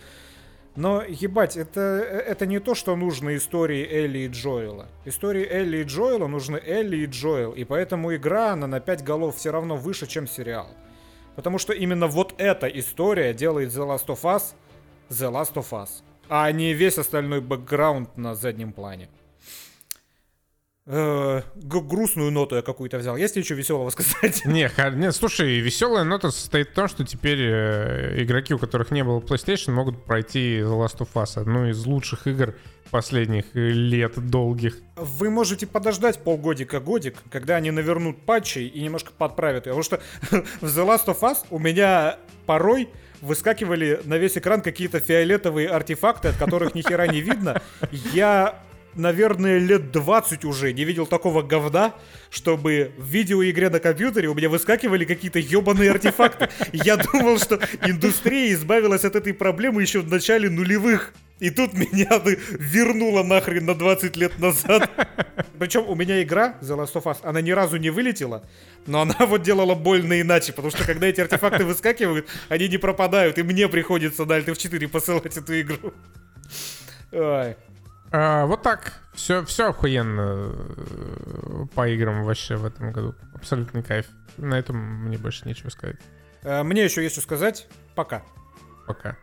Но, 0.75 1.03
ебать, 1.03 1.57
это, 1.57 1.81
это 1.81 2.47
не 2.47 2.59
то, 2.59 2.75
что 2.75 2.97
нужно 2.97 3.37
истории 3.37 3.87
Элли 3.87 4.21
и 4.21 4.29
Джоэла. 4.29 4.89
Истории 5.05 5.47
Элли 5.47 5.79
и 5.79 5.85
Джоэла 5.85 6.27
нужны 6.29 6.57
Элли 6.57 6.99
и 6.99 7.07
Джоэл. 7.07 7.53
И 7.53 7.65
поэтому 7.65 8.15
игра, 8.15 8.53
она 8.53 8.67
на 8.67 8.81
5 8.81 9.05
голов 9.05 9.37
все 9.37 9.53
равно 9.53 9.77
выше, 9.77 10.07
чем 10.07 10.27
сериал. 10.27 10.69
Потому 11.37 11.59
что 11.59 11.75
именно 11.75 12.07
вот 12.07 12.35
эта 12.39 12.67
история 12.69 13.35
делает 13.35 13.71
The 13.71 13.87
Last 13.87 14.07
of 14.07 14.23
Us 14.23 14.55
The 15.11 15.31
Last 15.31 15.55
of 15.55 15.71
Us. 15.71 16.03
А 16.29 16.51
не 16.53 16.73
весь 16.73 16.97
остальной 16.97 17.43
бэкграунд 17.43 18.17
на 18.17 18.35
заднем 18.35 18.73
плане 18.73 19.05
э, 19.05 19.22
грустную 20.85 22.33
ноту 22.33 22.57
я 22.57 22.63
какую-то 22.63 22.99
взял. 22.99 23.17
Есть 23.17 23.37
ли 23.37 23.43
еще 23.43 23.55
веселого 23.55 23.91
сказать? 23.91 24.43
Не, 24.47 24.71
не, 24.97 25.13
слушай, 25.13 25.61
веселая 25.61 26.05
нота 26.05 26.31
состоит 26.31 26.71
в 26.71 26.75
том, 26.75 26.89
что 26.89 27.05
теперь 27.05 27.39
э, 27.41 28.23
игроки, 28.23 28.55
у 28.55 28.59
которых 28.59 28.91
не 28.91 29.05
было 29.05 29.21
PlayStation, 29.21 29.73
могут 29.73 30.05
пройти 30.05 30.59
The 30.59 30.73
Last 30.73 30.99
of 30.99 31.09
Us, 31.15 31.41
одну 31.41 31.69
из 31.69 31.85
лучших 31.87 32.27
игр 32.27 32.55
последних 32.91 33.47
лет 33.55 34.19
долгих. 34.29 34.77
Вы 34.97 35.31
можете 35.31 35.67
подождать 35.67 36.19
полгодика-годик, 36.23 37.17
когда 37.31 37.57
они 37.57 37.71
навернут 37.71 38.27
патчи 38.27 38.59
и 38.59 38.83
немножко 38.83 39.13
подправят 39.17 39.67
ее. 39.67 39.75
Потому 39.75 39.83
что 39.83 40.01
в 40.61 40.67
The 40.67 40.87
Last 40.87 41.07
of 41.07 41.21
Us 41.21 41.39
у 41.51 41.59
меня 41.59 42.19
порой 42.45 42.91
выскакивали 43.23 44.01
на 44.05 44.19
весь 44.19 44.37
экран 44.37 44.61
какие-то 44.61 45.01
фиолетовые 45.01 45.69
артефакты, 45.69 46.29
от 46.29 46.37
которых 46.37 46.75
ни 46.75 46.83
хера 46.83 47.07
не 47.07 47.21
видно. 47.21 47.63
Я 48.13 48.61
наверное, 48.95 49.59
лет 49.59 49.91
20 49.91 50.45
уже 50.45 50.73
не 50.73 50.85
видел 50.85 51.07
такого 51.07 51.43
говна, 51.43 51.95
чтобы 52.31 52.93
в 52.99 53.07
видеоигре 53.07 53.71
на 53.71 53.81
компьютере 53.81 54.29
у 54.29 54.35
меня 54.35 54.49
выскакивали 54.49 55.05
какие-то 55.05 55.39
ебаные 55.39 55.91
артефакты. 55.91 56.49
Я 56.73 56.97
думал, 56.97 57.39
что 57.39 57.61
индустрия 57.85 58.53
избавилась 58.53 59.05
от 59.05 59.17
этой 59.17 59.35
проблемы 59.35 59.83
еще 59.83 60.01
в 60.01 60.09
начале 60.09 60.49
нулевых. 60.49 61.13
И 61.41 61.51
тут 61.51 61.73
меня 61.73 62.23
вернуло 62.51 63.25
нахрен 63.25 63.67
на 63.67 63.75
20 63.75 64.17
лет 64.17 64.39
назад. 64.39 64.89
Причем 65.59 65.89
у 65.89 65.97
меня 65.97 66.23
игра 66.23 66.57
The 66.61 66.77
Last 66.77 66.95
of 66.95 67.03
Us, 67.05 67.19
она 67.23 67.41
ни 67.41 67.51
разу 67.51 67.79
не 67.79 67.91
вылетела, 67.91 68.45
но 68.87 69.01
она 69.01 69.17
вот 69.27 69.43
делала 69.43 69.75
больно 69.75 70.21
иначе, 70.21 70.53
потому 70.53 70.71
что 70.71 70.85
когда 70.85 71.09
эти 71.09 71.21
артефакты 71.21 71.65
выскакивают, 71.65 72.29
они 72.49 72.69
не 72.69 72.79
пропадают, 72.79 73.39
и 73.39 73.43
мне 73.43 73.69
приходится 73.69 74.25
на 74.25 74.39
Alt 74.39 74.47
F4 74.47 74.89
посылать 74.89 75.37
эту 75.37 75.61
игру. 75.61 75.93
Ой. 77.11 77.57
А, 78.13 78.45
вот 78.47 78.63
так. 78.63 78.93
Все, 79.15 79.45
все 79.45 79.71
охуенно 79.71 80.53
э, 80.55 81.67
по 81.75 81.89
играм 81.89 82.25
вообще 82.25 82.57
в 82.57 82.65
этом 82.67 82.93
году. 82.93 83.15
Абсолютный 83.35 83.83
кайф. 83.83 84.07
На 84.37 84.59
этом 84.59 84.77
мне 84.77 85.19
больше 85.19 85.47
нечего 85.49 85.71
сказать. 85.71 85.97
Э, 86.43 86.63
мне 86.63 86.85
еще 86.85 87.03
есть 87.03 87.15
что 87.15 87.23
сказать. 87.23 87.67
Пока. 87.95 88.23
Пока. 88.87 89.17